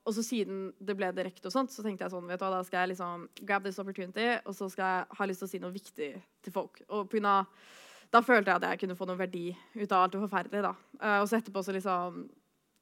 og 0.03 0.15
så 0.17 0.25
siden 0.25 0.67
det 0.83 0.97
ble 0.99 1.11
direkte, 1.15 1.47
og 1.49 1.55
sånt, 1.55 1.73
så 1.73 1.85
tenkte 1.85 2.05
jeg 2.05 2.13
sånn, 2.13 2.27
vet 2.29 2.41
du 2.41 2.45
hva, 2.45 2.51
da 2.57 2.67
skal 2.67 2.83
jeg 2.83 2.93
liksom 2.93 3.27
grab 3.41 3.65
this 3.65 3.79
opportunity, 3.81 4.29
og 4.43 4.57
så 4.57 4.69
skal 4.73 4.97
jeg 4.97 5.19
ha 5.19 5.29
lyst 5.29 5.43
til 5.43 5.49
å 5.49 5.53
si 5.53 5.63
noe 5.63 5.75
viktig 5.75 6.11
til 6.45 6.55
folk. 6.55 6.83
Og 6.89 7.07
på 7.07 7.17
grunn 7.17 7.31
av, 7.33 7.65
da 8.13 8.21
følte 8.25 8.51
jeg 8.51 8.61
at 8.61 8.69
jeg 8.69 8.83
kunne 8.83 8.97
få 8.97 9.09
noe 9.09 9.21
verdi 9.21 9.47
ut 9.53 9.89
av 9.91 10.05
alt 10.05 10.15
det 10.15 10.23
forferdelige. 10.23 10.69
da. 10.69 10.73
Uh, 11.01 11.19
og 11.21 11.29
så 11.29 11.39
etterpå 11.39 11.65
så 11.65 11.75
liksom 11.77 12.25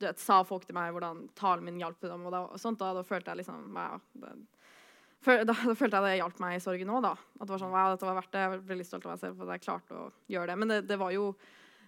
du 0.02 0.08
vet, 0.10 0.20
sa 0.22 0.42
folk 0.48 0.66
til 0.68 0.76
meg 0.78 0.92
hvordan 0.96 1.28
talen 1.38 1.68
min 1.68 1.80
hjalp 1.82 2.02
dem, 2.04 2.26
og, 2.26 2.34
da, 2.34 2.42
og 2.50 2.60
sånt, 2.62 2.82
da, 2.82 2.92
da 2.98 3.06
følte 3.08 3.32
jeg 3.32 3.44
liksom 3.44 3.70
wow, 3.78 4.02
det, 4.22 4.34
Da, 5.22 5.36
da 5.46 5.54
følte 5.78 6.00
jeg 6.00 6.06
det 6.08 6.18
hjalp 6.18 6.40
meg 6.42 6.58
i 6.58 6.62
sorgen 6.64 6.90
òg. 6.90 7.06
At 7.06 7.46
det 7.46 7.54
var 7.54 7.62
sånn, 7.62 7.74
wow, 7.76 7.92
dette 7.94 8.08
var 8.08 8.16
verdt 8.18 8.32
det. 8.34 8.42
Jeg 8.42 8.62
ble 8.66 8.78
litt 8.80 8.88
stolt 8.90 9.04
av 9.06 9.12
meg 9.14 9.20
selv 9.22 9.36
for 9.38 9.46
at 9.46 9.60
jeg 9.60 9.68
klarte 9.68 9.98
å 9.98 10.06
gjøre 10.34 10.50
det. 10.50 10.56
Men 10.58 10.72
det, 10.74 10.80
det, 10.90 10.98
var, 10.98 11.12
jo, 11.14 11.28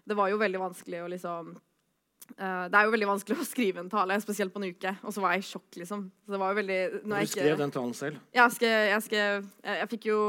det 0.06 0.18
var 0.20 0.30
jo 0.30 0.38
veldig 0.38 0.62
vanskelig 0.62 1.00
å 1.02 1.08
liksom 1.10 1.50
uh, 1.58 2.66
Det 2.70 2.78
er 2.78 2.86
jo 2.86 2.94
veldig 2.94 3.10
vanskelig 3.10 3.40
å 3.42 3.48
skrive 3.50 3.82
en 3.82 3.90
tale, 3.90 4.20
spesielt 4.22 4.54
på 4.54 4.62
en 4.62 4.68
uke. 4.70 4.94
Og 5.02 5.16
så 5.16 5.24
var 5.26 5.34
jeg 5.34 5.42
i 5.42 5.48
sjokk, 5.50 5.80
liksom. 5.82 6.06
Så 6.22 6.36
det 6.36 6.42
var 6.44 6.54
jo 6.54 6.60
veldig 6.62 6.80
når 7.00 7.10
Du 7.10 7.18
jeg 7.18 7.32
ikke- 7.32 7.40
skrev 7.48 7.58
den 7.64 7.74
talen 7.80 7.98
selv. 7.98 8.22
ja, 8.30 8.44
jeg, 8.44 8.56
skrev, 8.60 8.78
jeg, 8.92 9.02
skrev, 9.08 9.50
jeg, 9.66 9.80
jeg 9.82 9.90
fikk 9.96 10.08
jo 10.12 10.20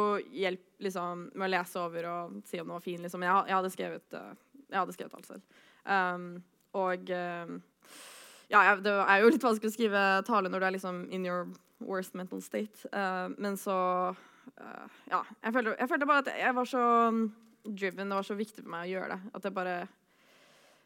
hjelp 0.41 0.65
liksom, 0.89 1.29
med 1.35 1.47
å 1.51 1.53
lese 1.59 1.85
over 1.85 2.09
og 2.15 2.41
si 2.49 2.61
om 2.63 2.67
den 2.67 2.79
var 2.79 2.89
fin. 2.89 3.05
Liksom. 3.05 3.21
Men 3.21 3.29
jeg, 3.35 3.53
jeg 3.53 3.59
hadde 3.61 3.75
skrevet 3.77 4.17
uh, 4.17 4.33
Jeg 4.71 4.81
hadde 4.81 4.97
skrevet 4.97 5.21
alt 5.21 5.29
selv. 5.29 5.63
Um, 5.85 6.29
og 6.75 7.11
um, 7.13 7.59
ja, 8.63 8.77
det 8.77 8.93
er 8.93 9.23
jo 9.25 9.33
litt 9.35 9.43
vanskelig 9.43 9.73
å 9.73 9.75
skrive 9.75 10.03
tale 10.29 10.49
når 10.53 10.61
du 10.61 10.67
er 10.69 10.75
liksom 10.77 11.01
in 11.11 11.27
your 11.27 11.49
worst 11.81 12.15
mental 12.15 12.41
state. 12.45 12.87
Uh, 12.93 13.33
men 13.39 13.57
så 13.61 13.75
uh, 14.15 14.87
Ja. 15.11 15.25
Jeg 15.43 15.53
følte, 15.57 15.77
jeg 15.81 15.89
følte 15.91 16.07
bare 16.07 16.23
at 16.25 16.33
jeg 16.39 16.55
var 16.55 16.65
så 16.71 16.85
um, 17.09 17.25
driven. 17.65 18.09
Det 18.09 18.21
var 18.21 18.29
så 18.31 18.39
viktig 18.39 18.63
for 18.63 18.71
meg 18.77 18.87
å 18.87 18.93
gjøre 18.95 19.17
det. 19.17 19.35
At 19.35 19.45
jeg 19.49 19.57
bare 19.57 19.77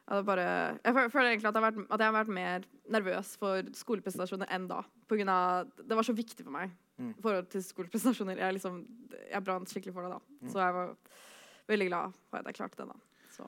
jeg, 0.09 0.25
bare, 0.25 0.45
jeg 0.81 1.11
føler 1.13 1.27
egentlig 1.35 1.49
at 1.51 1.57
jeg, 1.59 1.63
har 1.63 1.67
vært, 1.71 1.81
at 1.93 2.01
jeg 2.01 2.09
har 2.09 2.15
vært 2.17 2.33
mer 2.33 2.63
nervøs 2.89 3.35
for 3.37 3.67
skolepresentasjoner 3.77 4.49
enn 4.57 4.69
da. 4.71 4.79
På 5.05 5.19
grunn 5.19 5.29
av, 5.29 5.69
det 5.85 5.99
var 5.99 6.07
så 6.07 6.17
viktig 6.17 6.47
for 6.47 6.55
meg 6.55 6.73
Mm. 6.99 7.13
i 7.15 7.23
forhold 7.23 7.47
til 7.53 7.63
skolepresentasjoner. 7.63 8.41
Jeg, 8.43 8.57
liksom, 8.57 8.79
jeg 9.31 9.45
brant 9.47 9.71
skikkelig 9.71 9.93
for 9.95 10.03
det 10.03 10.17
da. 10.17 10.19
Mm. 10.43 10.49
Så 10.51 10.59
jeg 10.59 10.75
var 10.75 10.89
veldig 11.71 11.87
glad 11.93 12.17
for 12.27 12.41
at 12.41 12.49
jeg 12.51 12.57
klarte 12.59 12.81
det. 12.81 12.87
da. 12.89 12.97
Så, 13.37 13.47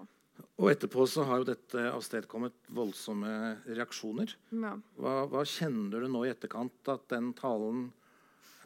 Og 0.61 0.71
etterpå 0.73 1.07
så 1.09 1.25
har 1.29 1.41
jo 1.41 1.49
dette 1.49 1.87
avstedkommet 1.91 2.55
voldsomme 2.77 3.33
reaksjoner. 3.69 4.35
ja. 4.51 4.75
Hva, 5.01 5.15
hva 5.31 5.45
kjenner 5.49 6.05
du 6.05 6.11
nå 6.13 6.25
i 6.27 6.33
etterkant 6.33 6.93
at 6.93 7.07
den 7.13 7.33
talen 7.39 7.89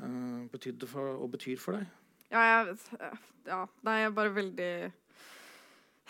uh, 0.01 0.45
betydde 0.53 0.89
for, 0.91 1.15
og 1.19 1.33
betyr 1.37 1.61
for 1.61 1.79
deg? 1.79 1.89
Ja, 2.33 2.43
jeg, 2.43 2.77
ja, 3.47 3.63
nei, 3.87 3.97
jeg 4.01 4.11
er 4.11 4.19
bare 4.19 4.35
veldig 4.41 4.75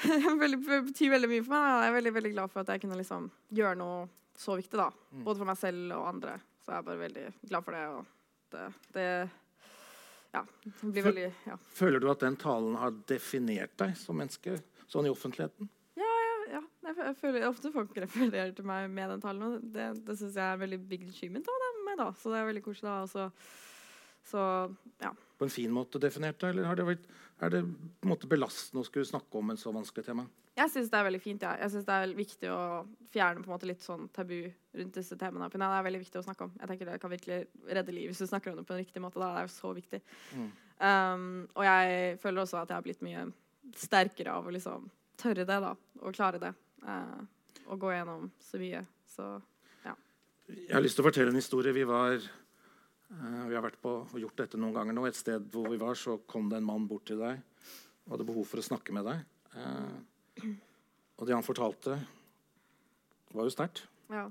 Det 0.05 0.83
betyr 0.89 1.15
veldig 1.15 1.31
mye 1.31 1.45
for 1.45 1.55
meg. 1.55 1.71
Jeg 1.71 1.91
er 1.91 1.97
veldig 1.99 2.15
veldig 2.19 2.35
glad 2.35 2.53
for 2.53 2.65
at 2.65 2.75
jeg 2.75 2.83
kunne 2.83 2.99
liksom 2.99 3.31
gjøre 3.55 3.79
noe 3.79 4.05
så 4.35 4.57
viktig. 4.59 4.77
da. 4.81 4.91
Mm. 5.13 5.25
Både 5.27 5.41
for 5.41 5.51
meg 5.53 5.61
selv 5.61 5.95
og 5.95 6.09
andre. 6.11 6.37
Så 6.65 6.73
jeg 6.73 6.81
er 6.81 6.87
bare 6.89 7.03
veldig 7.05 7.25
glad 7.51 7.67
for 7.67 7.77
det. 7.77 7.85
Og 7.95 8.55
det, 8.55 8.67
det 8.97 9.09
ja, 10.35 10.43
det 10.65 10.91
blir 10.91 11.05
veldig 11.07 11.27
ja. 11.47 11.57
Føler 11.79 12.03
du 12.03 12.09
at 12.11 12.25
den 12.25 12.37
talen 12.41 12.75
har 12.81 12.95
definert 13.07 13.77
deg 13.79 13.95
som 13.99 14.19
menneske 14.19 14.57
sånn 14.93 15.09
i 15.09 15.13
offentligheten? 15.13 15.71
ja, 16.01 16.13
jeg, 16.23 16.41
ja. 16.57 16.95
jeg 17.01 17.17
føler 17.21 17.49
ofte 17.49 17.73
folk 17.75 17.97
refererer 18.05 18.55
til 18.57 18.67
meg 18.69 18.89
med 18.93 19.15
den 19.15 19.25
talen. 19.25 19.45
Og 19.47 19.69
det 19.75 19.91
det 20.07 20.19
syns 20.21 20.39
jeg 20.41 20.47
er 20.47 20.63
veldig 20.65 20.81
big 20.91 21.07
achievement 21.09 21.51
av 21.51 21.65
med, 21.85 21.99
da. 22.03 22.13
Så 22.19 22.33
det 22.33 22.41
er 22.41 22.49
veldig 22.51 22.65
koselig. 22.65 22.91
da. 22.91 23.03
Og 23.03 23.13
så, 24.25 24.45
ja. 25.03 25.13
På 25.39 25.45
en 25.45 25.53
fin 25.53 25.73
måte 25.73 26.01
definert 26.01 26.41
deg, 26.41 26.55
eller 26.55 26.71
har 26.71 26.79
det 26.79 26.89
vært, 26.89 27.05
er 27.43 27.53
det 27.53 27.61
på 27.67 28.07
en 28.07 28.13
måte 28.15 28.31
belastende 28.31 28.81
å 28.85 28.89
skulle 28.89 29.09
snakke 29.09 29.39
om 29.39 29.53
en 29.53 29.61
så 29.61 29.73
vanskelig 29.75 30.07
tema? 30.07 30.25
Jeg 30.55 30.71
syns 30.71 30.91
det 30.91 30.99
er 30.99 31.07
veldig 31.09 31.21
fint. 31.23 31.43
Ja. 31.43 31.57
Jeg 31.59 31.73
synes 31.75 31.87
det 31.89 31.95
er 31.95 32.17
viktig 32.17 32.51
å 32.55 32.61
fjerne 33.13 33.43
på 33.43 33.51
en 33.51 33.55
måte 33.57 33.69
litt 33.69 33.83
sånn 33.83 34.07
tabu 34.15 34.37
rundt 34.47 34.99
disse 35.01 35.19
temaene. 35.19 35.49
For 35.51 35.61
det 35.61 35.71
er 35.71 35.87
veldig 35.89 36.03
viktig 36.05 36.21
å 36.21 36.27
snakke 36.27 36.47
om. 36.47 36.53
Jeg 36.61 36.71
tenker 36.71 36.91
Det 36.93 37.01
kan 37.03 37.13
virkelig 37.13 37.41
redde 37.67 37.97
liv 37.97 38.13
hvis 38.13 38.23
du 38.23 38.29
snakker 38.31 38.53
om 38.53 38.61
det 38.61 38.67
på 38.69 38.77
en 38.77 38.85
riktig 38.85 39.03
måte. 39.03 39.19
Da. 39.19 39.33
Det 39.35 39.43
er 39.43 39.49
jo 39.49 39.55
så 39.57 39.73
viktig. 39.75 40.01
Mm. 40.39 40.53
Um, 40.75 41.27
og 41.55 41.67
jeg 41.67 42.21
føler 42.23 42.43
også 42.43 42.61
at 42.61 42.71
jeg 42.71 42.79
har 42.79 42.87
blitt 42.87 43.03
mye 43.07 43.27
sterkere 43.77 44.35
av 44.35 44.47
å 44.47 44.53
liksom 44.55 44.89
tørre 45.21 45.47
det 45.47 45.59
da, 45.65 45.73
og 46.03 46.17
klare 46.17 46.41
det. 46.43 46.53
Eh, 46.85 47.21
og 47.71 47.81
gå 47.81 47.93
gjennom 47.95 48.29
så 48.43 48.61
mye. 48.61 48.85
Så 49.09 49.29
Jeg 50.51 50.75
har 50.75 50.83
lyst 50.85 50.99
til 50.99 51.05
å 51.05 51.09
fortelle 51.09 51.33
en 51.33 51.39
historie. 51.39 51.73
Vi, 51.73 51.85
var, 51.89 52.19
eh, 52.19 53.45
vi 53.49 53.57
har 53.57 53.65
vært 53.65 53.81
på 53.81 53.95
og 54.03 54.19
gjort 54.21 54.43
dette 54.43 54.61
noen 54.61 54.75
ganger 54.77 54.97
nå. 54.97 55.07
Et 55.09 55.17
sted 55.17 55.47
hvor 55.55 55.71
vi 55.73 55.81
var, 55.81 55.97
så 55.97 56.19
kom 56.29 56.51
det 56.51 56.61
en 56.61 56.69
mann 56.69 56.89
bort 56.91 57.07
til 57.09 57.23
deg 57.23 57.41
og 58.05 58.17
hadde 58.17 58.29
behov 58.29 58.45
for 58.51 58.61
å 58.61 58.67
snakke 58.67 58.93
med 58.93 59.09
deg. 59.09 59.25
Eh, 59.57 60.53
og 61.17 61.27
det 61.29 61.37
han 61.37 61.47
fortalte, 61.47 61.97
var 63.35 63.49
jo 63.49 63.55
sterkt. 63.55 63.87
ja. 64.13 64.29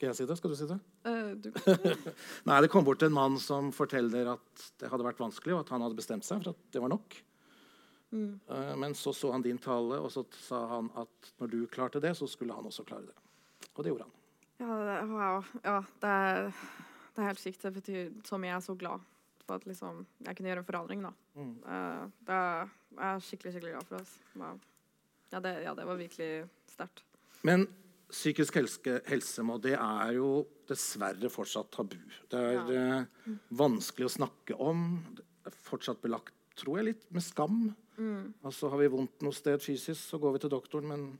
Skal 0.00 0.08
jeg 0.08 0.16
si 0.16 0.24
det? 0.24 0.34
Skal 0.40 0.52
du 0.52 0.56
si 0.56 0.66
det? 0.66 0.76
Uh, 1.04 1.32
du, 1.36 1.48
Nei, 2.48 2.60
Det 2.64 2.70
kom 2.72 2.86
bort 2.86 3.02
en 3.04 3.12
mann 3.12 3.34
som 3.36 3.68
forteller 3.76 4.30
at 4.32 4.62
det 4.80 4.88
hadde 4.88 5.04
vært 5.04 5.20
vanskelig, 5.20 5.52
og 5.52 5.60
at 5.60 5.72
han 5.74 5.84
hadde 5.84 5.98
bestemt 5.98 6.24
seg 6.24 6.40
for 6.40 6.54
at 6.54 6.62
det 6.72 6.80
var 6.80 6.88
nok. 6.88 7.18
Mm. 8.10 8.40
Eh, 8.48 8.76
Men 8.76 8.94
så 8.94 9.12
så 9.16 9.32
han 9.32 9.42
din 9.42 9.58
tale, 9.58 10.00
og 10.00 10.12
så 10.12 10.24
sa 10.46 10.66
han 10.76 10.90
at 11.00 11.32
når 11.40 11.52
du 11.52 11.58
klarte 11.66 12.00
det, 12.00 12.14
så 12.16 12.28
skulle 12.30 12.54
han 12.54 12.66
også 12.66 12.84
klare 12.84 13.06
det. 13.06 13.16
Og 13.74 13.84
det 13.84 13.92
gjorde 13.92 14.08
han. 14.08 14.16
ja, 14.60 14.78
det, 14.86 14.96
wow. 15.10 15.44
Ja, 15.64 15.78
det 16.02 16.10
er, 16.10 16.50
det 17.14 17.22
er 17.22 17.30
helt 17.30 17.40
sykt. 17.40 17.62
Det 17.62 17.72
betyr 17.74 18.10
så 18.24 18.38
mye. 18.38 18.50
Jeg 18.52 18.56
er 18.56 18.66
så 18.66 18.74
glad 18.74 19.06
for 19.46 19.58
at 19.58 19.66
liksom, 19.66 20.06
jeg 20.26 20.36
kunne 20.36 20.52
gjøre 20.52 20.64
en 20.64 20.70
forandring. 20.72 21.02
da. 21.02 21.12
Mm. 21.34 21.54
Uh, 21.64 22.10
det 22.26 22.40
er, 22.40 22.74
jeg 22.96 23.14
er 23.14 23.22
skikkelig 23.28 23.52
skikkelig 23.54 23.72
glad 23.76 23.86
for 23.86 23.96
det. 23.96 24.02
altså. 24.06 24.20
Wow. 24.34 24.60
Ja, 25.30 25.40
det, 25.40 25.52
ja, 25.62 25.74
det 25.74 25.86
var 25.86 25.98
virkelig 25.98 26.48
sterkt. 26.70 27.04
Men 27.46 27.68
psykisk 28.10 28.56
helse, 28.58 28.96
helsemål 29.06 29.62
det 29.62 29.76
er 29.76 30.14
jo 30.16 30.30
dessverre 30.68 31.30
fortsatt 31.32 31.70
tabu. 31.74 31.98
Det 32.30 32.40
er 32.40 32.72
eh, 32.74 33.36
vanskelig 33.54 34.08
å 34.08 34.14
snakke 34.16 34.58
om. 34.58 34.88
Det 35.16 35.24
er 35.46 35.56
fortsatt 35.66 36.02
belagt, 36.02 36.34
tror 36.58 36.80
jeg, 36.80 36.90
litt 36.90 37.06
med 37.14 37.24
skam. 37.24 37.60
Mm. 38.00 38.32
Altså 38.48 38.70
Har 38.72 38.80
vi 38.80 38.88
vondt 38.92 39.24
noe 39.26 39.36
sted 39.36 39.60
fysisk, 39.60 40.00
så 40.00 40.20
går 40.20 40.36
vi 40.36 40.42
til 40.44 40.52
doktoren. 40.54 40.88
Men 40.88 41.10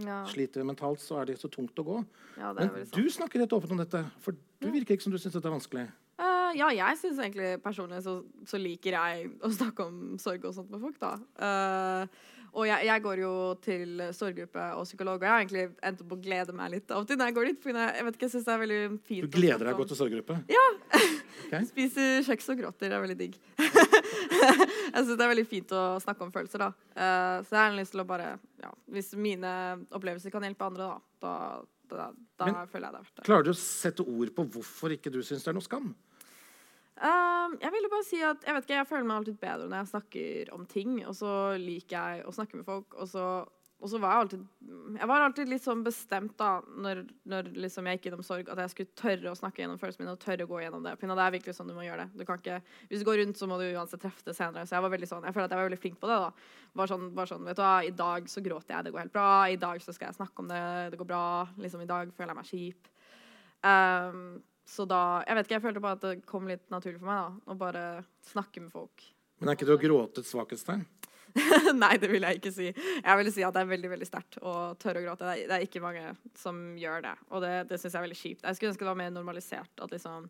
Ja, 0.00 0.22
sliter 0.30 0.62
vi 0.62 0.68
mentalt, 0.70 1.02
så 1.02 1.18
er 1.20 1.28
det 1.28 1.40
så 1.40 1.50
tungt 1.52 1.76
å 1.82 1.84
gå. 1.84 1.96
ja, 2.38 2.52
Men 2.56 2.70
du 2.94 3.02
snakker 3.10 3.42
helt 3.42 3.52
åpent 3.52 3.74
om 3.74 3.80
dette, 3.82 4.04
for 4.22 4.32
du 4.32 4.70
virker 4.70 4.94
ikke 4.96 5.02
som 5.02 5.12
du 5.12 5.18
syns 5.18 5.34
dette 5.34 5.50
er 5.50 5.56
vanskelig. 5.58 5.88
Uh, 6.20 6.52
ja, 6.56 6.68
jeg 6.76 6.98
syns 7.00 7.18
egentlig 7.18 7.54
personlig 7.64 8.02
så, 8.04 8.20
så 8.46 8.58
liker 8.60 8.96
jeg 8.96 9.30
å 9.42 9.50
snakke 9.50 9.86
om 9.88 10.18
sorg 10.20 10.44
og 10.44 10.54
sånt 10.56 10.70
med 10.70 10.80
folk, 10.80 10.98
da. 11.00 11.16
Uh, 11.40 12.38
og 12.50 12.66
jeg, 12.66 12.86
jeg 12.88 13.02
går 13.04 13.20
jo 13.22 13.32
til 13.62 14.02
sorggruppe 14.16 14.64
og 14.74 14.86
psykolog, 14.88 15.20
og 15.20 15.26
jeg 15.26 15.30
har 15.30 15.44
egentlig 15.44 15.66
endt 15.86 16.00
opp 16.02 16.14
å 16.16 16.18
glede 16.22 16.54
meg 16.56 16.72
litt 16.74 16.90
av 16.90 17.04
og 17.04 17.10
til 17.10 17.18
når 17.20 17.30
jeg 17.30 17.36
går 17.36 17.50
dit. 17.50 17.60
For 17.62 17.78
jeg 17.78 18.06
vet 18.06 18.18
ikke, 18.18 18.26
jeg 18.26 18.34
syns 18.34 18.48
det 18.48 18.54
er 18.54 18.62
veldig 18.64 18.80
fint. 19.06 19.26
Du 19.26 19.36
gleder 19.36 19.68
deg 19.68 19.78
gå 19.78 19.86
til 19.90 20.00
sorggruppe? 20.00 20.38
Ja. 20.50 20.66
Okay. 21.46 21.62
Spiser 21.72 22.26
kjeks 22.26 22.50
og 22.50 22.62
gråter, 22.62 22.90
det 22.90 22.98
er 22.98 23.04
veldig 23.06 23.18
digg. 23.20 23.38
Jeg 24.94 25.06
syns 25.06 25.16
det 25.18 25.24
er 25.26 25.32
veldig 25.32 25.46
fint 25.48 25.72
å 25.76 25.82
snakke 26.02 26.24
om 26.26 26.32
følelser, 26.34 26.62
da. 26.64 26.70
Uh, 26.94 27.38
så 27.46 27.54
jeg 27.56 27.60
har 27.62 27.76
lyst 27.78 27.94
til 27.94 28.02
å 28.02 28.06
bare 28.08 28.32
ja, 28.62 28.70
Hvis 28.90 29.12
mine 29.14 29.50
opplevelser 29.94 30.32
kan 30.34 30.42
hjelpe 30.46 30.66
andre, 30.66 30.88
da, 30.88 30.98
da, 31.22 31.34
da, 31.90 32.06
da 32.40 32.48
Men- 32.50 32.70
føler 32.72 32.88
jeg 32.88 32.92
det 32.92 33.00
er 33.00 33.04
verdt 33.04 33.16
det. 33.20 33.26
Klarer 33.28 33.46
du 33.46 33.52
å 33.54 33.58
sette 33.60 34.06
ord 34.06 34.34
på 34.36 34.46
hvorfor 34.56 34.94
ikke 34.96 35.12
du 35.14 35.20
syns 35.22 35.44
det 35.46 35.52
er 35.52 35.58
noe 35.58 35.66
skam? 35.66 35.92
Um, 37.00 37.54
jeg 37.62 37.72
ville 37.72 37.88
bare 37.88 38.04
si 38.04 38.18
at 38.20 38.42
jeg 38.44 38.52
vet 38.58 38.66
ikke, 38.66 38.76
jeg 38.76 38.88
føler 38.90 39.06
meg 39.08 39.16
alltid 39.22 39.38
bedre 39.40 39.68
når 39.70 39.78
jeg 39.80 39.90
snakker 39.94 40.50
om 40.52 40.66
ting. 40.68 40.98
Og 41.08 41.14
så 41.16 41.30
liker 41.56 41.96
jeg 41.96 42.26
å 42.28 42.34
snakke 42.36 42.58
med 42.60 42.66
folk. 42.66 42.92
Og 43.00 43.08
så, 43.08 43.24
og 43.80 43.88
så 43.88 43.98
var 44.00 44.12
jeg 44.12 44.24
alltid 44.24 44.42
Jeg 44.98 45.08
var 45.08 45.22
alltid 45.24 45.48
litt 45.48 45.64
sånn 45.64 45.82
bestemt 45.84 46.34
da 46.40 46.50
når, 46.84 47.02
når 47.32 47.48
liksom 47.64 47.86
jeg 47.88 47.96
gikk 47.96 48.08
gjennom 48.08 48.24
sorg, 48.26 48.50
at 48.52 48.60
jeg 48.60 48.72
skulle 48.74 48.98
tørre 49.00 49.32
å 49.32 49.38
snakke 49.38 49.62
gjennom 49.62 49.80
følelsene 49.80 50.04
mine 50.04 50.14
og 50.16 50.20
tørre 50.20 50.44
å 50.44 50.50
gå 50.50 50.60
gjennom 50.64 50.84
det. 50.84 50.92
Pinna, 51.00 51.16
det 51.16 51.24
er 51.24 51.34
virkelig 51.38 51.54
sånn 51.56 51.70
du 51.70 51.74
må 51.76 51.86
gjøre 51.86 52.04
det. 52.04 52.20
Du 52.20 52.26
kan 52.28 52.42
ikke, 52.42 52.58
hvis 52.90 53.00
du 53.00 53.06
går 53.08 53.22
rundt, 53.22 53.40
så 53.40 53.48
må 53.48 53.56
du 53.60 53.64
uansett 53.70 54.02
treffe 54.02 54.26
det 54.26 54.36
senere. 54.36 54.66
Så 54.68 54.76
jeg 54.76 54.84
var 54.84 54.92
veldig 54.92 55.08
sånn, 55.08 55.24
jeg 55.24 55.36
føler 55.36 55.48
at 55.48 55.54
jeg 55.54 55.62
var 55.62 55.70
veldig 55.70 55.80
flink 55.80 55.98
på 56.02 56.10
det. 56.10 56.18
da. 56.26 56.50
Var 56.82 56.92
sånn, 56.92 57.08
var 57.16 57.30
sånn, 57.30 57.48
vet 57.48 57.60
du 57.60 57.64
hva, 57.64 57.72
I 57.86 57.94
dag 58.02 58.28
så 58.32 58.44
gråter 58.44 58.76
jeg, 58.76 58.86
det 58.86 58.94
går 58.94 59.04
helt 59.06 59.16
bra. 59.16 59.30
I 59.48 59.58
dag 59.64 59.82
så 59.84 59.96
skal 59.96 60.10
jeg 60.10 60.18
snakke 60.20 60.44
om 60.44 60.52
det, 60.52 60.62
det 60.92 61.00
går 61.00 61.10
bra. 61.14 61.24
Liksom 61.64 61.84
I 61.86 61.90
dag 61.90 62.12
føler 62.16 62.34
jeg 62.34 62.40
meg 62.42 62.50
kjip. 62.50 62.92
Um, 63.60 64.22
så 64.70 64.86
da 64.88 65.24
Jeg 65.26 65.36
vet 65.36 65.48
ikke, 65.48 65.56
jeg 65.58 65.64
følte 65.64 65.82
bare 65.84 65.98
at 65.98 66.04
det 66.04 66.28
kom 66.28 66.46
litt 66.48 66.68
naturlig 66.72 67.00
for 67.00 67.10
meg 67.10 67.24
da, 67.24 67.52
å 67.52 67.58
bare 67.58 67.84
snakke 68.28 68.62
med 68.62 68.72
folk. 68.72 69.08
Men 69.40 69.50
er 69.50 69.56
ikke 69.56 69.68
det 69.70 69.78
å 69.78 69.82
gråte 69.82 70.22
et 70.22 70.28
svakhetstegn? 70.28 70.84
Nei, 71.82 71.94
det 72.00 72.10
vil 72.10 72.24
jeg 72.26 72.40
ikke 72.40 72.52
si. 72.54 72.68
Jeg 72.70 73.20
vil 73.20 73.30
si 73.34 73.44
at 73.46 73.56
det 73.56 73.62
er 73.64 73.70
veldig 73.70 73.90
veldig 73.92 74.08
sterkt 74.08 74.38
å 74.42 74.54
tørre 74.80 75.02
å 75.02 75.04
gråte. 75.04 75.26
Det 75.26 75.34
er, 75.34 75.50
det 75.50 75.56
er 75.56 75.66
ikke 75.66 75.82
mange 75.84 76.14
som 76.38 76.62
gjør 76.80 77.04
det, 77.06 77.16
og 77.30 77.44
det, 77.44 77.52
det 77.70 77.80
syns 77.80 77.94
jeg 77.94 78.00
er 78.00 78.06
veldig 78.06 78.20
kjipt. 78.20 78.44
Jeg 78.46 78.58
skulle 78.58 78.72
ønske 78.74 78.86
det 78.86 78.90
var 78.90 79.00
mer 79.02 79.14
normalisert. 79.14 79.72
At 79.80 79.94
liksom, 79.94 80.28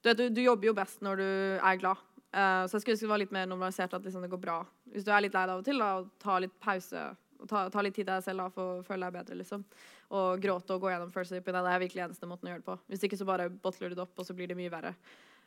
du, 0.00 0.08
vet, 0.10 0.20
du, 0.20 0.26
du 0.34 0.42
jobber 0.44 0.70
jo 0.70 0.76
best 0.76 1.04
når 1.04 1.22
du 1.22 1.26
er 1.56 1.80
glad. 1.82 2.06
Uh, 2.34 2.64
så 2.66 2.76
jeg 2.76 2.82
skulle 2.82 2.96
ønske 2.96 3.06
det 3.06 3.12
var 3.12 3.22
litt 3.22 3.34
mer 3.36 3.50
normalisert 3.50 3.92
at 3.94 4.06
liksom, 4.06 4.24
det 4.26 4.32
går 4.32 4.42
bra. 4.42 4.60
Hvis 4.94 5.06
du 5.06 5.12
er 5.14 5.26
litt 5.26 5.36
lei 5.36 5.44
deg 5.46 5.56
av 5.56 5.62
og 5.62 5.68
til, 5.68 5.82
da, 5.82 5.90
ta 6.22 6.38
litt 6.42 6.56
pause. 6.62 7.10
Ta, 7.50 7.66
ta 7.68 7.82
litt 7.84 7.92
tid 7.96 8.06
til 8.06 8.14
deg 8.14 8.24
selv 8.24 8.40
da, 8.40 8.48
for 8.52 8.78
å 8.78 8.86
føle 8.86 9.06
deg 9.06 9.18
bedre. 9.18 9.38
liksom. 9.42 9.66
Og 10.14 10.40
gråte 10.42 10.76
og 10.76 10.84
gå 10.84 10.92
gjennom 10.92 11.12
følelser. 11.14 11.44
Det 11.44 11.60
er 11.60 11.82
virkelig 11.82 12.06
eneste 12.06 12.28
måten 12.30 12.48
å 12.48 12.54
gjøre 12.54 12.62
det 12.64 12.70
på. 12.70 12.78
Hvis 12.92 13.04
ikke 13.08 13.20
så 13.20 13.28
bare 13.28 13.50
bottler 13.50 13.92
du 13.92 13.98
det 13.98 14.06
opp, 14.06 14.16
og 14.18 14.26
så 14.26 14.36
blir 14.36 14.50
det 14.50 14.58
mye 14.58 14.72
verre. 14.72 14.94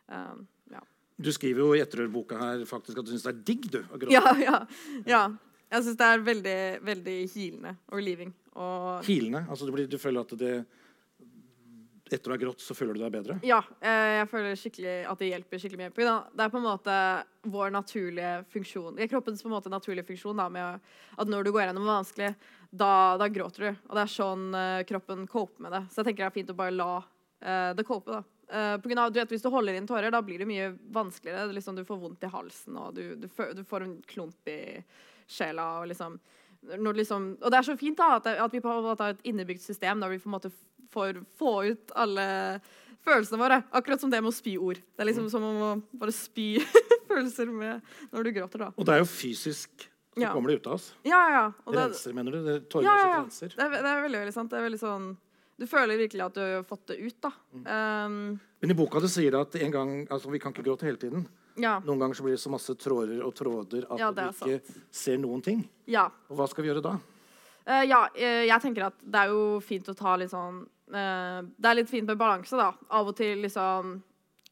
Um, 0.08 0.46
ja. 0.72 0.84
Du 1.18 1.32
skriver 1.34 1.64
jo 1.64 1.74
i 1.74 1.82
etterhørboka 1.82 2.38
her 2.38 2.64
faktisk 2.70 3.02
at 3.02 3.08
du 3.08 3.14
syns 3.14 3.26
det 3.26 3.34
er 3.34 3.44
digg 3.50 3.70
du, 3.74 3.80
å 3.82 3.98
gråte. 3.98 4.14
Ja, 4.14 4.34
ja, 4.38 4.58
ja. 5.10 5.22
Jeg 5.68 5.84
syns 5.84 5.98
det 6.00 6.08
er 6.08 6.22
veldig, 6.24 6.60
veldig 6.88 7.16
healende 7.34 7.74
og 7.90 7.98
relieving. 8.00 8.36
Og 8.58 9.08
Hilende. 9.08 9.44
Altså 9.50 9.68
du, 9.68 9.74
blir, 9.76 9.88
du 9.90 9.98
føler 10.02 10.24
at 10.24 10.36
det 10.40 10.58
Etter 12.08 12.32
å 12.32 12.38
ha 12.38 12.40
grått, 12.40 12.62
så 12.64 12.72
føler 12.72 12.96
du 12.96 13.02
deg 13.02 13.12
bedre? 13.18 13.36
ja, 13.44 13.58
eh, 13.84 14.14
jeg 14.22 14.28
føler 14.32 14.54
skikkelig 14.56 14.94
at 15.12 15.20
det 15.20 15.28
hjelper 15.28 15.60
skikkelig 15.60 15.82
mye. 15.82 16.06
Det 16.32 16.46
er 16.46 16.54
på 16.54 16.62
en 16.62 16.64
måte 16.64 16.94
vår 17.52 17.74
naturlige 17.76 18.30
funksjon. 18.54 18.94
Det 18.96 19.04
er 19.04 19.10
kroppens 19.12 19.44
på 19.44 19.50
en 19.50 19.56
måte 19.58 19.74
naturlige 19.74 20.08
funksjon 20.08 20.40
da, 20.40 20.46
med 20.48 20.80
at 21.20 21.34
når 21.34 21.44
du 21.44 21.52
går 21.52 21.66
gjennom 21.66 21.84
noe 21.84 21.98
vanskelig, 21.98 22.30
da, 22.72 22.94
da 23.20 23.28
gråter 23.28 23.66
du. 23.66 23.84
Og 23.90 24.00
det 24.00 24.06
er 24.06 24.14
sånn 24.14 24.48
eh, 24.56 24.86
kroppen 24.88 25.28
coper 25.28 25.68
med 25.68 25.76
det. 25.76 25.84
Så 25.92 26.00
jeg 26.00 26.08
tenker 26.08 26.24
det 26.24 26.30
er 26.30 26.38
fint 26.40 26.56
å 26.56 26.58
bare 26.64 26.78
la 26.78 26.90
eh, 27.44 27.76
det 27.76 27.88
cope. 27.92 28.22
da. 28.22 28.24
Eh, 28.48 28.78
på 28.80 28.88
grunn 28.88 29.02
av, 29.04 29.12
du 29.12 29.20
vet, 29.20 29.30
Hvis 29.34 29.44
du 29.44 29.50
holder 29.52 29.76
inn 29.76 29.88
tårer, 29.90 30.12
da 30.12 30.22
blir 30.24 30.40
det 30.40 30.48
mye 30.48 30.70
vanskeligere. 30.96 31.48
Det 31.50 31.58
Liksom, 31.60 31.76
du 31.76 31.84
får 31.88 32.00
vondt 32.00 32.24
i 32.24 32.32
halsen, 32.32 32.78
og 32.80 32.94
du, 32.96 33.16
du, 33.20 33.28
du 33.28 33.64
får 33.68 33.84
en 33.84 33.98
klump 34.08 34.48
i 34.48 34.84
sjela. 35.28 35.82
Og 35.82 35.88
liksom, 35.92 36.20
liksom, 36.96 37.38
og 37.42 37.52
det 37.52 37.60
er 37.60 37.68
så 37.68 37.78
fint 37.78 37.98
da, 38.00 38.16
at, 38.22 38.28
at 38.28 38.54
vi 38.56 38.62
på 38.64 38.72
en 38.72 38.86
måte 38.88 39.04
har 39.04 39.18
et 39.18 39.28
innebygd 39.28 39.62
system 39.62 40.00
der 40.00 40.14
vi 40.14 40.20
på 40.24 40.30
en 40.32 40.38
måte 40.38 40.54
får 40.94 41.20
få 41.38 41.52
ut 41.74 41.92
alle 42.00 42.28
følelsene 43.04 43.40
våre. 43.42 43.60
Akkurat 43.76 44.00
som 44.02 44.12
det 44.12 44.22
med 44.24 44.32
å 44.32 44.38
spy 44.38 44.56
ord. 44.58 44.80
Det 44.96 45.04
er 45.04 45.10
liksom 45.12 45.28
som 45.32 45.44
å 45.44 45.74
bare 46.00 46.16
spy 46.16 46.58
følelser 47.12 47.52
med 47.52 47.84
når 48.14 48.24
du 48.24 48.32
gråter, 48.40 48.64
da. 48.64 48.72
Og 48.78 48.88
det 48.88 48.96
er 48.96 49.04
jo 49.04 49.12
fysisk 49.12 49.90
så 50.18 50.24
Ja. 50.24 50.32
kommer 50.34 50.50
det 50.50 50.62
ut 50.64 50.68
av 50.68 50.74
oss. 50.80 50.96
Ja, 51.06 51.18
ja, 51.30 51.34
ja. 51.36 51.46
Og 51.68 51.76
det, 51.76 51.82
Renser, 51.92 52.14
mener 52.18 52.34
du? 52.34 52.40
Det 52.42 52.56
Tårer 52.74 52.88
ja, 52.88 52.94
ja, 52.98 53.10
ja. 53.12 53.18
renser. 53.22 53.52
Det, 53.54 53.62
er, 53.68 53.70
det 53.86 53.92
er 53.92 54.00
veldig, 54.02 54.22
veldig 54.24 54.34
sant. 54.34 54.50
Det 54.50 54.58
er 54.58 54.64
veldig 54.66 54.80
sånn 54.82 55.06
Du 55.58 55.66
føler 55.68 55.98
virkelig 55.98 56.22
at 56.22 56.38
du 56.38 56.42
har 56.42 56.64
fått 56.68 56.86
det 56.92 57.00
ut, 57.02 57.18
da. 57.24 57.32
Um, 57.54 58.38
Men 58.62 58.74
i 58.74 58.78
boka 58.78 59.02
du 59.02 59.08
sier 59.10 59.40
at 59.40 59.56
en 59.58 59.74
gang, 59.74 59.94
altså 60.14 60.30
vi 60.30 60.40
kan 60.42 60.54
ikke 60.54 60.66
gråte 60.68 60.86
hele 60.86 61.02
tiden. 61.02 61.28
ja. 61.58 61.80
Noen 61.86 62.04
ganger 62.04 62.20
så 62.20 62.26
blir 62.26 62.36
det 62.38 62.42
så 62.44 62.52
masse 62.54 62.76
tråder 62.78 63.24
og 63.26 63.34
tråder 63.36 63.88
at 63.90 64.00
Ja, 64.00 64.12
du 64.12 64.22
ikke 64.22 64.60
ikke 64.60 64.84
ser 64.92 65.18
noen 65.18 65.42
ting. 65.42 65.68
ja. 65.88 66.10
Og 66.30 66.38
hva 66.38 66.48
skal 66.50 66.64
vi 66.64 66.70
gjøre 66.70 66.86
da? 66.86 66.98
Uh, 67.68 67.84
ja, 67.84 68.08
eh, 68.16 68.46
jeg 68.48 68.62
tenker 68.62 68.86
at 68.88 69.02
det 69.02 69.24
er 69.24 69.34
jo 69.34 69.60
fint 69.60 69.90
å 69.90 69.98
ta 69.98 70.14
litt 70.16 70.32
sånn 70.32 70.62
uh, 70.64 71.42
Det 71.42 71.68
er 71.68 71.76
litt 71.82 71.90
fint 71.90 72.08
med 72.08 72.18
balanse, 72.18 72.56
da. 72.56 72.70
Av 72.90 73.10
og 73.10 73.18
til 73.18 73.42
liksom 73.44 73.98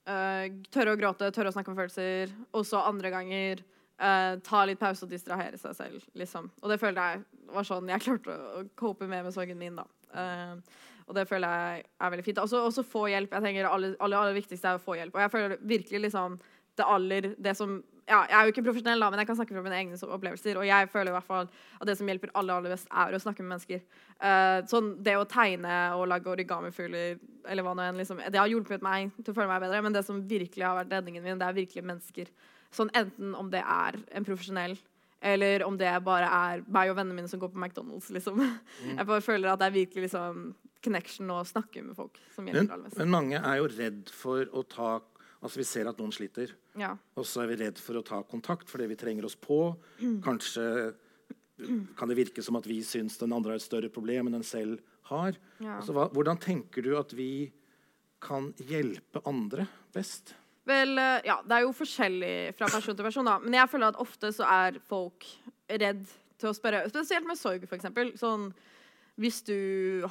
uh, 0.10 0.46
Tørre 0.74 0.98
å 0.98 1.00
gråte, 1.00 1.32
tørre 1.32 1.54
å 1.54 1.56
snakke 1.56 1.72
om 1.72 1.78
følelser. 1.78 2.34
Og 2.52 2.66
så 2.66 2.82
andre 2.82 3.14
ganger 3.14 3.64
Uh, 3.96 4.36
ta 4.44 4.66
litt 4.68 4.80
pause 4.80 5.06
og 5.06 5.12
distrahere 5.12 5.56
seg 5.56 5.72
selv, 5.78 6.02
liksom. 6.20 6.50
Og 6.60 6.68
det 6.68 6.76
føler 6.82 7.14
jeg 7.14 7.22
var 7.56 7.64
sånn 7.64 7.88
jeg 7.88 8.04
klarte 8.04 8.34
å 8.36 8.64
cope 8.76 9.08
med 9.08 9.24
med 9.24 9.32
sorgen 9.32 9.56
min, 9.56 9.78
da. 9.80 9.86
Eh, 10.16 10.84
og 11.06 11.18
det 11.18 11.28
føler 11.30 11.52
jeg 11.54 11.84
er 12.02 12.14
veldig 12.14 12.26
fint. 12.26 12.40
Også, 12.42 12.62
også 12.66 12.86
få 12.88 13.08
hjelp. 13.12 13.34
Jeg 13.36 13.46
tenker 13.46 13.66
det 13.66 13.72
aller, 13.72 13.98
aller, 14.00 14.22
aller 14.22 14.38
viktigste 14.38 14.72
er 14.72 14.80
å 14.80 14.86
få 14.86 14.98
hjelp. 14.98 15.18
Og 15.18 15.22
jeg 15.22 15.34
føler 15.34 15.60
virkelig 15.62 16.08
liksom 16.08 16.40
det 16.76 16.88
aller 16.92 17.28
Det 17.40 17.54
som 17.56 17.78
ja, 18.06 18.20
Jeg 18.30 18.36
er 18.38 18.46
jo 18.46 18.52
ikke 18.54 18.64
profesjonell, 18.68 19.02
da, 19.02 19.08
men 19.10 19.22
jeg 19.22 19.28
kan 19.30 19.38
snakke 19.40 19.56
fra 19.56 19.64
mine 19.66 19.78
egne 19.80 19.98
opplevelser. 19.98 20.60
Og 20.62 20.66
jeg 20.68 20.90
føler 20.94 21.10
i 21.10 21.16
hvert 21.16 21.30
fall 21.30 21.48
at 21.50 21.88
det 21.90 21.96
som 21.98 22.10
hjelper 22.10 22.34
aller 22.38 22.60
aller 22.60 22.74
best, 22.76 22.90
er 22.92 23.16
å 23.16 23.22
snakke 23.22 23.42
med 23.42 23.56
mennesker. 23.56 23.82
Uh, 24.20 24.60
sånn 24.70 24.92
Det 25.06 25.16
å 25.18 25.26
tegne 25.30 25.80
og 25.98 26.06
lage 26.12 26.30
origamifugler 26.30 27.18
eller 27.50 27.66
hva 27.66 27.74
nå 27.78 27.86
enn, 27.86 27.98
liksom, 28.02 28.22
det 28.22 28.42
har 28.42 28.50
hjulpet 28.50 28.86
meg 28.86 29.14
til 29.22 29.34
å 29.34 29.38
føle 29.38 29.50
meg 29.50 29.64
bedre. 29.66 29.82
Men 29.86 29.98
det 29.98 30.06
som 30.06 30.22
virkelig 30.30 30.68
har 30.68 30.78
vært 30.78 30.94
redningen 30.94 31.26
min, 31.26 31.42
det 31.42 31.50
er 31.50 31.58
virkelig 31.58 31.86
mennesker. 31.86 32.30
Sånn 32.76 32.94
Enten 32.98 33.34
om 33.38 33.50
det 33.54 33.64
er 33.64 33.98
en 34.14 34.28
profesjonell, 34.28 34.78
eller 35.26 35.64
om 35.66 35.78
det 35.80 35.90
bare 36.06 36.28
er 36.30 36.62
meg 36.70 36.92
og 36.92 37.00
vennene 37.00 37.18
mine 37.18 37.32
som 37.32 37.42
går 37.42 37.52
på 37.54 37.60
McDonald's. 37.62 38.12
liksom. 38.14 38.40
Jeg 38.86 39.08
bare 39.10 39.24
føler 39.26 39.52
at 39.52 39.60
det 39.64 39.68
er 39.72 39.76
virkelig 39.80 40.06
liksom 40.08 40.46
connection 40.86 41.32
å 41.34 41.40
snakke 41.50 41.82
med 41.82 41.98
folk 41.98 42.20
som 42.36 42.46
Men, 42.46 42.60
hjelper 42.68 42.98
men 43.00 43.10
mange 43.10 43.40
er 43.42 43.58
jo 43.58 43.70
redd 43.74 44.12
for 44.14 44.46
å 44.54 44.62
ta 44.70 44.94
Altså 45.46 45.60
Vi 45.60 45.66
ser 45.68 45.86
at 45.86 46.00
noen 46.02 46.14
sliter, 46.16 46.50
Ja. 46.80 46.96
og 47.14 47.26
så 47.30 47.44
er 47.44 47.52
vi 47.52 47.58
redd 47.60 47.78
for 47.78 48.00
å 48.00 48.02
ta 48.04 48.24
kontakt 48.26 48.66
fordi 48.72 48.88
vi 48.90 48.96
trenger 48.98 49.28
oss 49.28 49.36
på. 49.38 49.76
Mm. 50.02 50.16
Kanskje 50.26 50.64
kan 51.96 52.10
det 52.10 52.18
virke 52.18 52.42
som 52.42 52.56
at 52.58 52.66
vi 52.66 52.80
syns 52.82 53.20
den 53.20 53.32
andre 53.36 53.54
har 53.54 53.60
et 53.62 53.66
større 53.68 53.92
problem 53.94 54.26
enn 54.26 54.40
den 54.40 54.48
selv 54.48 54.80
har. 55.12 55.38
Ja. 55.60 55.76
Altså, 55.78 55.94
hva, 55.94 56.08
hvordan 56.16 56.40
tenker 56.42 56.82
du 56.82 56.96
at 56.98 57.14
vi 57.14 57.52
kan 58.26 58.54
hjelpe 58.58 59.22
andre 59.30 59.68
best? 59.94 60.34
Vel, 60.66 60.98
eh, 60.98 61.26
ja, 61.30 61.40
det 61.46 61.58
er 61.58 61.66
jo 61.66 61.74
forskjellig 61.78 62.36
fra 62.58 62.70
person 62.74 62.98
til 62.98 63.06
person, 63.06 63.28
da. 63.28 63.38
Men 63.44 63.60
jeg 63.60 63.72
føler 63.72 63.92
at 63.92 64.00
ofte 64.02 64.32
så 64.34 64.48
er 64.50 64.80
folk 64.90 65.28
redd 65.70 66.06
til 66.42 66.50
å 66.50 66.56
spørre. 66.58 66.86
Spesielt 66.90 67.28
med 67.28 67.40
sorg, 67.40 67.68
eksempel. 67.70 68.12
Sånn, 68.18 68.50
hvis 69.22 69.40
du 69.48 69.56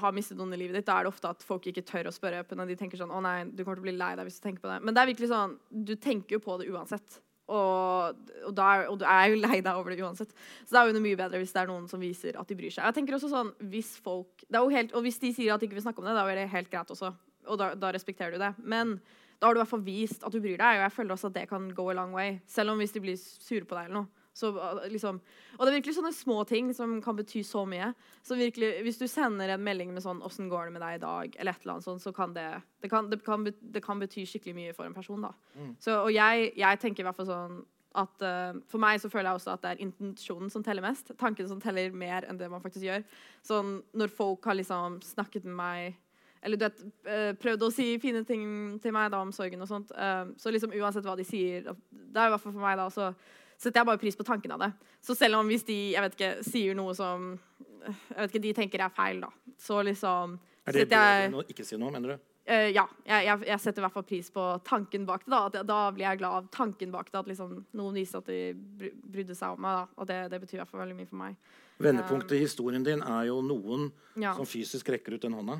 har 0.01 0.15
mistet 0.17 0.39
noen 0.39 0.55
i 0.57 0.61
livet 0.63 0.79
ditt, 0.79 0.87
da 0.89 0.97
er 0.97 1.05
det 1.05 1.13
ofte 1.13 1.35
at 1.35 1.45
folk 1.45 1.67
ikke 1.69 1.85
tør 1.85 2.09
å 2.09 2.15
spørre. 2.15 2.45
Når 2.47 2.71
de 2.71 2.79
tenker 2.81 3.01
sånn, 3.01 3.13
å 3.13 3.21
nei, 3.25 3.43
du 3.51 3.65
kommer 3.65 3.81
til 3.81 3.85
å 3.85 3.89
bli 3.91 3.99
lei 3.99 4.15
deg 4.17 4.29
hvis 4.29 4.39
du 4.39 4.47
tenker 4.47 4.65
på 4.65 4.71
det. 4.71 4.81
Men 4.85 4.97
det 4.97 5.03
er 5.03 5.11
virkelig 5.11 5.33
sånn, 5.35 5.59
du 5.69 5.95
tenker 6.01 6.39
jo 6.39 6.45
på 6.45 6.57
det 6.63 6.71
uansett. 6.71 7.19
Og, 7.45 8.23
og, 8.47 8.57
er, 8.57 8.87
og 8.89 8.97
du 9.03 9.05
er 9.05 9.27
jo 9.35 9.41
lei 9.45 9.59
deg 9.59 9.75
over 9.75 9.93
det 9.93 10.07
uansett. 10.07 10.33
Så 10.63 10.71
det 10.71 10.81
er 10.81 10.89
jo 10.95 11.03
mye 11.05 11.19
bedre 11.21 11.43
hvis 11.43 11.53
det 11.53 11.65
er 11.65 11.73
noen 11.73 11.91
som 11.91 12.01
viser 12.01 12.39
at 12.41 12.49
de 12.49 12.57
bryr 12.57 12.73
seg. 12.73 12.87
Jeg 12.87 13.01
tenker 13.01 13.19
også 13.19 13.33
sånn, 13.35 13.53
hvis 13.75 13.93
folk, 14.07 14.47
helt, 14.55 14.95
Og 14.95 15.05
hvis 15.05 15.21
de 15.21 15.35
sier 15.35 15.53
at 15.53 15.61
de 15.61 15.69
ikke 15.69 15.83
vil 15.83 15.89
snakke 15.89 16.01
om 16.01 16.09
det, 16.09 16.17
da 16.17 16.25
er 16.31 16.41
det 16.41 16.49
helt 16.55 16.73
greit 16.73 16.95
også. 16.95 17.13
Og 17.51 17.61
da, 17.61 17.75
da 17.77 17.93
respekterer 17.93 18.39
du 18.39 18.41
det. 18.41 18.55
Men 18.65 18.97
da 19.45 19.51
har 19.51 19.57
du 19.57 19.59
i 19.61 19.65
hvert 19.67 19.75
fall 19.75 19.85
vist 19.85 20.23
at 20.25 20.33
du 20.33 20.41
bryr 20.41 20.57
deg, 20.57 20.79
og 20.79 20.87
jeg 20.87 20.93
føler 20.95 21.13
også 21.13 21.29
at 21.29 21.35
det 21.37 21.49
kan 21.51 21.67
go 21.77 21.91
a 21.93 21.95
long 21.99 22.15
way. 22.17 22.39
Selv 22.49 22.73
om 22.73 22.79
hvis 22.81 22.95
de 22.95 23.03
blir 23.05 23.19
sure 23.21 23.67
på 23.69 23.77
deg 23.77 23.91
eller 23.91 23.99
noe. 23.99 24.25
Så, 24.35 24.49
uh, 24.57 24.81
liksom, 24.91 25.21
og 25.55 25.61
det 25.61 25.69
er 25.69 25.77
virkelig 25.77 25.95
sånne 25.99 26.15
små 26.17 26.41
ting 26.49 26.73
som 26.75 26.97
kan 27.05 27.19
bety 27.19 27.45
så 27.47 27.67
mye. 27.69 27.91
Så 28.25 28.39
virkelig, 28.41 28.73
Hvis 28.83 28.99
du 28.99 29.05
sender 29.07 29.53
en 29.53 29.63
melding 29.63 29.93
med 29.93 30.03
sånn 30.03 30.25
'Åssen 30.25 30.49
går 30.49 30.65
det 30.65 30.73
med 30.73 30.83
deg 30.83 30.97
i 30.97 31.05
dag?' 31.05 31.37
eller 31.39 31.53
et 31.53 31.61
eller 31.63 31.75
annet 31.75 31.85
sånt, 31.85 32.03
så 32.03 32.13
kan 32.15 32.33
det 32.33 32.63
det 32.83 32.91
kan, 32.91 33.11
det 33.11 33.23
kan, 33.23 33.45
det 33.45 33.85
kan 33.85 34.01
bety 34.01 34.25
skikkelig 34.25 34.55
mye 34.55 34.73
for 34.75 34.87
en 34.87 34.95
person. 34.95 35.21
da. 35.21 35.33
Så, 35.79 35.93
og 36.03 36.13
jeg, 36.13 36.53
jeg 36.57 36.81
tenker 36.81 37.05
i 37.05 37.07
hvert 37.07 37.17
fall 37.17 37.31
sånn 37.31 37.65
at 37.95 38.23
uh, 38.27 38.59
For 38.67 38.79
meg 38.79 38.99
så 38.99 39.09
føler 39.09 39.31
jeg 39.31 39.39
også 39.39 39.53
at 39.53 39.63
det 39.63 39.71
er 39.71 39.85
intensjonen 39.85 40.51
som 40.51 40.65
teller 40.65 40.83
mest. 40.83 41.13
Tanken 41.17 41.47
som 41.47 41.61
teller 41.61 41.93
mer 41.93 42.25
enn 42.27 42.41
det 42.41 42.51
man 42.51 42.63
faktisk 42.65 42.89
gjør. 42.89 43.05
Sånn 43.43 43.83
når 43.95 44.09
folk 44.11 44.45
har 44.45 44.59
liksom 44.59 44.99
snakket 45.01 45.45
med 45.45 45.55
meg 45.55 46.01
eller 46.45 46.61
du 46.61 46.65
vet, 46.67 46.83
eh, 47.09 47.31
prøvd 47.41 47.63
å 47.67 47.71
si 47.73 47.87
fine 48.03 48.21
ting 48.29 48.45
til 48.85 48.93
meg 48.93 49.11
da 49.15 49.23
om 49.25 49.33
sorgen 49.33 49.63
og 49.65 49.69
sånt. 49.71 49.91
eh, 49.97 50.25
så 50.37 50.53
liksom 50.53 50.75
uansett 50.77 51.05
hva 51.07 51.17
de 51.17 51.25
sier, 51.25 51.63
det 51.65 52.21
er 52.21 52.29
i 52.29 52.35
hvert 52.35 52.43
fall 52.45 52.53
for 52.53 52.61
meg 52.65 52.77
da, 52.79 52.89
så 52.93 53.15
setter 53.57 53.81
jeg 53.81 53.87
bare 53.87 53.99
pris 54.03 54.17
på 54.19 54.25
tanken 54.29 54.53
av 54.53 54.61
det. 54.67 54.73
Så 55.01 55.17
selv 55.17 55.37
om 55.41 55.49
hvis 55.49 55.65
de 55.65 55.79
jeg 55.95 56.03
vet 56.05 56.15
ikke, 56.19 56.33
sier 56.45 56.75
noe 56.77 56.95
som 56.95 57.39
jeg 57.85 58.17
vet 58.19 58.31
ikke, 58.35 58.43
de 58.43 58.53
tenker 58.57 58.81
er 58.85 58.93
feil, 58.95 59.21
da, 59.25 59.31
så 59.61 59.83
liksom 59.85 60.39
Er 60.67 60.73
det 60.73 60.87
bedre 60.89 61.27
enn 61.27 61.35
å 61.41 61.45
ikke 61.49 61.65
si 61.65 61.77
noe, 61.77 61.91
mener 61.93 62.15
du? 62.15 62.31
Uh, 62.45 62.69
ja, 62.77 62.83
jeg, 63.09 63.25
jeg, 63.25 63.41
jeg 63.49 63.61
setter 63.61 63.81
i 63.81 63.85
hvert 63.87 63.95
fall 63.95 64.05
pris 64.05 64.27
på 64.31 64.43
tanken 64.69 65.07
bak 65.09 65.23
det. 65.25 65.31
Da, 65.33 65.39
at 65.49 65.67
da 65.67 65.79
blir 65.97 66.05
jeg 66.05 66.19
glad 66.21 66.35
av 66.43 66.49
tanken 66.53 66.91
bak 66.93 67.07
det. 67.09 67.17
At 67.23 67.27
liksom, 67.31 67.55
noen 67.73 67.95
viser 67.97 68.19
at 68.21 68.27
de 68.29 68.53
bry- 68.53 68.91
brydde 69.15 69.33
seg 69.39 69.55
om 69.57 69.63
meg. 69.65 69.79
Da. 69.79 69.87
Og 69.97 70.07
det, 70.11 70.19
det 70.35 70.41
betyr 70.43 70.59
i 70.59 70.61
hvert 70.61 70.69
fall 70.69 70.83
veldig 70.83 70.97
mye 70.99 71.09
for 71.09 71.21
meg. 71.23 71.39
Vendepunktet 71.81 72.37
i 72.37 72.43
historien 72.43 72.85
din 72.85 73.01
er 73.01 73.31
jo 73.31 73.39
noen 73.41 73.87
Ja. 74.21 74.35
som 74.37 74.45
fysisk 74.45 74.93
rekker 74.93 75.17
ut 75.17 75.25
den 75.25 75.33
hånda. 75.33 75.57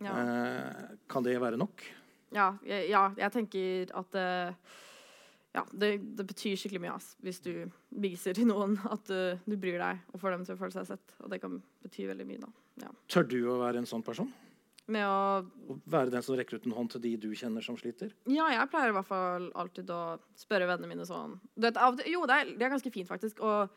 Ja, 0.00 0.14
Eh, 0.16 0.94
kan 1.12 1.22
det 1.26 1.34
være 1.40 1.58
nok? 1.60 1.82
ja, 2.32 2.52
jeg, 2.64 2.88
ja 2.88 3.02
jeg 3.18 3.32
tenker 3.34 3.90
at 4.00 4.14
eh, 4.16 4.52
ja, 5.52 5.64
det, 5.72 5.90
det 6.16 6.24
betyr 6.30 6.54
skikkelig 6.56 6.80
mye 6.84 6.92
ass, 6.94 7.16
hvis 7.26 7.40
du 7.42 7.50
viser 7.90 8.36
til 8.38 8.46
noen 8.46 8.76
at 8.86 9.02
du, 9.10 9.38
du 9.50 9.56
bryr 9.58 9.80
deg, 9.82 9.98
og 10.14 10.20
får 10.22 10.36
dem 10.36 10.44
til 10.46 10.54
å 10.54 10.60
føle 10.60 10.72
seg 10.76 10.86
sett. 10.92 11.16
Og 11.24 11.32
det 11.32 11.40
kan 11.42 11.56
bety 11.82 12.06
veldig 12.06 12.26
mye, 12.28 12.44
da. 12.78 12.92
Tør 13.10 13.26
du 13.28 13.40
å 13.50 13.58
være 13.60 13.82
en 13.82 13.88
sånn 13.90 14.04
person? 14.06 14.30
Med 14.90 15.04
å 15.06 15.42
Å 15.70 15.74
være 15.90 16.10
den 16.14 16.22
som 16.24 16.38
rekker 16.38 16.58
ut 16.62 16.66
en 16.70 16.74
hånd 16.78 16.90
til 16.94 17.02
de 17.04 17.12
du 17.20 17.28
kjenner 17.36 17.62
som 17.62 17.76
sliter? 17.78 18.14
Ja, 18.30 18.46
jeg 18.54 18.70
pleier 18.72 18.90
i 18.90 18.96
hvert 18.96 19.06
fall 19.10 19.50
alltid 19.58 19.90
å 19.94 20.00
spørre 20.38 20.66
vennene 20.70 20.88
mine 20.94 21.04
sånn 21.06 21.36
du 21.54 21.66
vet, 21.66 21.76
av, 21.78 21.98
Jo, 22.08 22.24
det 22.30 22.38
er, 22.40 22.54
det 22.56 22.66
er 22.66 22.72
ganske 22.72 22.90
fint, 22.94 23.10
faktisk. 23.10 23.42
Og 23.42 23.68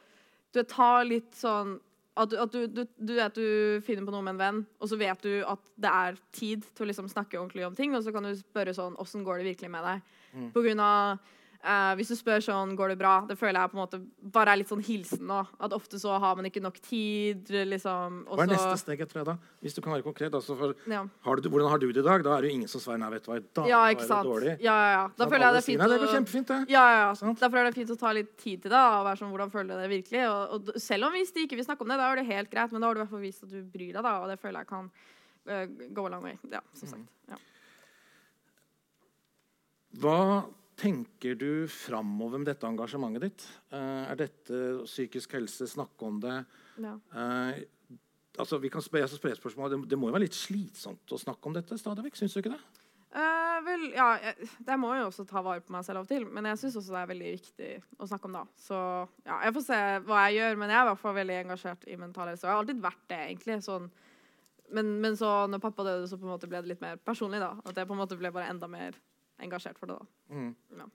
du 0.54 0.62
vet, 0.62 0.70
ta 0.72 1.02
litt 1.06 1.34
sånn 1.38 1.76
at, 2.16 2.30
du, 2.30 2.36
at 2.38 2.52
du, 2.54 2.68
du, 2.70 2.84
du 2.98 3.14
vet 3.18 3.38
du 3.38 3.46
finner 3.86 4.06
på 4.06 4.14
noe 4.14 4.22
med 4.22 4.36
en 4.36 4.42
venn, 4.42 4.60
og 4.80 4.90
så 4.92 4.98
vet 5.00 5.24
du 5.26 5.40
at 5.50 5.72
det 5.82 5.90
er 5.90 6.20
tid 6.36 6.66
til 6.76 6.86
å 6.86 6.90
liksom 6.92 7.08
snakke 7.10 7.40
ordentlig 7.40 7.66
om 7.66 7.78
ting, 7.78 7.96
og 7.98 8.04
så 8.06 8.14
kan 8.14 8.28
du 8.28 8.36
spørre 8.38 8.76
sånn 8.78 8.98
Åssen 9.02 9.24
går 9.26 9.42
det 9.42 9.48
virkelig 9.54 9.72
med 9.74 9.88
deg? 9.88 10.12
På 10.54 10.62
grunn 10.66 10.82
av 10.82 11.18
eh, 11.64 11.94
Hvis 12.00 12.12
du 12.12 12.16
spør 12.20 12.44
sånn 12.44 12.76
Går 12.78 12.94
det 12.94 12.98
bra? 13.00 13.14
Det 13.30 13.38
føler 13.40 13.60
jeg 13.60 13.72
på 13.72 13.78
en 13.78 13.82
måte 13.82 14.00
bare 14.36 14.54
er 14.54 14.60
litt 14.62 14.72
sånn 14.72 14.84
hilsen 14.84 15.24
nå. 15.30 15.40
At 15.64 15.74
ofte 15.76 16.00
så 16.02 16.18
har 16.20 16.36
man 16.38 16.48
ikke 16.50 16.62
nok 16.64 16.80
tid, 16.84 17.50
liksom. 17.50 18.22
og 18.28 18.38
Hva 18.40 18.46
er 18.46 18.54
neste 18.54 18.78
steg 18.82 19.04
etter 19.06 19.22
det, 19.22 19.26
da? 19.32 19.38
Hvis 19.64 19.78
du 19.78 19.82
kan 19.84 19.96
være 19.96 20.06
konkret. 20.06 20.34
Altså 20.34 20.58
for, 20.60 20.76
Ja. 20.90 21.06
har 21.28 21.42
du, 21.42 21.50
hvordan 21.50 21.70
har 21.72 21.80
du 21.80 21.88
det 21.92 22.04
i 22.04 22.08
dag? 22.08 22.24
Da 22.24 22.36
er 22.38 22.42
det 22.42 22.52
jo 22.52 22.58
ingen 22.60 22.72
som 22.72 22.84
svarer 22.84 23.02
nei, 23.04 23.10
vet 23.16 23.26
du 23.26 23.32
hva, 23.32 23.38
i 23.40 23.46
dag 23.60 23.70
Ja, 23.72 23.82
var 23.84 23.94
det 23.96 24.22
dårlig. 24.30 24.56
Ja, 24.64 24.78
ja, 24.84 24.90
ja. 24.98 25.04
Da 25.18 25.30
føler 25.30 25.48
jeg 25.48 25.54
det 25.58 25.62
er 25.64 25.68
fint 25.70 25.86
å, 25.86 25.90
det 25.94 26.02
går 26.04 26.14
kjempefint, 26.18 26.48
det. 26.54 26.60
Ja, 26.74 26.86
ja, 26.94 27.00
ja. 27.08 27.34
Derfor 27.44 27.62
er 27.62 27.70
det 27.70 27.76
fint 27.78 27.94
å 27.96 28.00
ta 28.00 28.12
litt 28.16 28.34
tid 28.38 28.64
til 28.66 28.72
det. 28.74 28.84
Og 28.84 29.06
være 29.10 29.22
sånn, 29.24 29.32
hvordan 29.36 29.54
føler 29.54 29.74
du 29.74 29.84
det 29.84 29.90
virkelig? 29.94 30.24
Og, 30.30 30.70
og 30.74 30.82
selv 30.82 31.10
om 31.10 31.18
hvis 31.18 31.34
de 31.36 31.48
ikke 31.48 31.60
vil 31.60 31.68
snakke 31.68 31.86
om 31.86 31.94
det, 31.94 32.00
da 32.02 32.12
er 32.12 32.22
det 32.22 32.28
helt 32.32 32.52
greit, 32.52 32.72
men 32.72 32.82
da 32.84 32.90
har 32.90 32.96
du 32.96 33.02
i 33.02 33.04
hvert 33.06 33.16
fall 33.16 33.26
vist 33.26 33.44
at 33.48 33.52
du 33.54 33.62
bryr 33.64 33.92
deg, 33.94 34.04
da, 34.04 34.18
og 34.24 34.30
det 34.32 34.40
føler 34.42 34.64
jeg 34.64 34.72
kan 34.74 34.92
uh, 35.48 35.66
go 35.94 36.08
a 36.08 36.14
long 36.14 36.24
way. 36.24 36.38
Ja, 36.52 36.62
som 36.78 36.92
sagt. 36.92 37.08
Ja. 37.32 37.40
Hva 40.02 40.18
tenker 40.80 41.38
du 41.40 41.68
framover 41.72 42.42
med 42.42 42.50
dette 42.52 42.68
engasjementet 42.68 43.26
ditt? 43.28 43.46
Eh, 43.74 44.04
er 44.12 44.20
dette 44.20 44.62
psykisk 44.86 45.36
helse, 45.38 45.68
snakke 45.70 46.08
om 46.08 46.20
det? 46.24 46.38
Ja. 46.82 46.94
Eh, 46.96 47.98
altså, 48.38 48.60
vi 48.62 48.72
kan 48.74 48.84
spørre, 48.84 49.06
jeg 49.06 49.14
skal 49.14 49.36
spørre. 49.44 49.70
Det, 49.74 49.82
det 49.90 50.00
må 50.00 50.10
jo 50.10 50.16
være 50.16 50.28
litt 50.28 50.38
slitsomt 50.38 51.14
å 51.14 51.22
snakke 51.22 51.50
om 51.50 51.58
dette 51.58 51.78
stadig 51.80 52.06
vekk? 52.08 52.22
Syns 52.22 52.38
du 52.38 52.42
ikke 52.44 52.56
det? 52.56 52.62
Uh, 53.14 53.60
vel, 53.62 53.84
ja, 53.94 54.08
jeg, 54.24 54.48
jeg 54.66 54.80
må 54.82 54.90
jo 54.98 55.04
også 55.12 55.28
ta 55.30 55.44
vare 55.46 55.62
på 55.62 55.74
meg 55.76 55.84
selv 55.86 56.02
av 56.02 56.08
og 56.08 56.10
til, 56.10 56.24
men 56.34 56.48
jeg 56.50 56.64
syns 56.64 56.80
også 56.80 56.96
det 56.96 57.02
er 57.04 57.12
veldig 57.12 57.34
viktig 57.36 57.68
å 58.02 58.08
snakke 58.10 58.30
om 58.30 58.38
det. 58.40 58.42
Så 58.64 58.80
ja, 59.28 59.38
jeg 59.46 59.54
får 59.60 59.66
se 59.68 59.82
hva 60.08 60.24
jeg 60.26 60.40
gjør, 60.40 60.58
men 60.58 60.74
jeg 60.74 60.80
er 60.80 60.88
i 60.88 60.90
hvert 60.90 61.04
fall 61.04 61.16
veldig 61.20 61.38
engasjert 61.44 61.86
i 61.86 62.00
mental 62.02 62.32
helse. 62.32 62.42
Og 62.42 62.50
jeg 62.50 62.56
har 62.56 62.64
alltid 62.64 62.82
vært 62.88 63.06
det, 63.14 63.22
egentlig. 63.28 63.60
Sånn. 63.68 63.86
Men, 64.74 64.90
men 65.04 65.20
så 65.20 65.30
når 65.52 65.62
pappa 65.62 65.86
døde, 65.86 66.10
så 66.10 66.18
på 66.18 66.26
en 66.26 66.34
måte 66.34 66.50
ble 66.50 66.64
det 66.64 66.74
litt 66.74 66.82
mer 66.82 66.98
personlig, 67.06 67.44
da. 67.44 67.52
At 67.62 67.78
jeg 67.78 67.90
på 67.90 67.94
en 67.94 68.02
måte 68.02 68.18
ble 68.18 68.34
bare 68.34 68.50
enda 68.50 68.72
mer 68.72 68.98
engasjert 69.42 69.80
for 69.80 69.90
det, 69.90 69.98
da. 69.98 70.36
Mm. 70.36 70.52
Ja. 70.78 70.90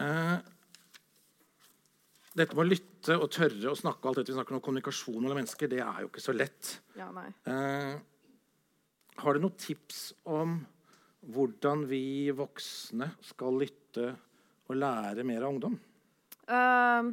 Eh, 0.00 0.38
dette 2.30 2.54
med 2.54 2.62
å 2.62 2.68
lytte 2.68 3.16
og 3.18 3.30
tørre 3.34 3.72
å 3.72 3.78
snakke 3.78 4.08
alt 4.08 4.20
dette 4.20 4.32
vi 4.32 4.38
snakker 4.38 4.56
om 4.56 4.62
kommunikasjon 4.64 5.18
mellom 5.18 5.40
mennesker, 5.42 5.70
det 5.70 5.82
er 5.82 6.04
jo 6.04 6.10
ikke 6.10 6.22
så 6.24 6.34
lett. 6.36 6.76
Ja. 6.98 7.10
Eh, 7.50 7.96
har 9.20 9.34
du 9.34 9.42
noen 9.42 9.58
tips 9.58 10.12
om 10.30 10.60
hvordan 11.34 11.84
vi 11.90 12.30
voksne 12.32 13.10
skal 13.26 13.58
lytte 13.60 14.12
og 14.70 14.78
lære 14.78 15.26
mer 15.26 15.44
av 15.44 15.56
ungdom? 15.56 15.74
Uh, 16.50 17.10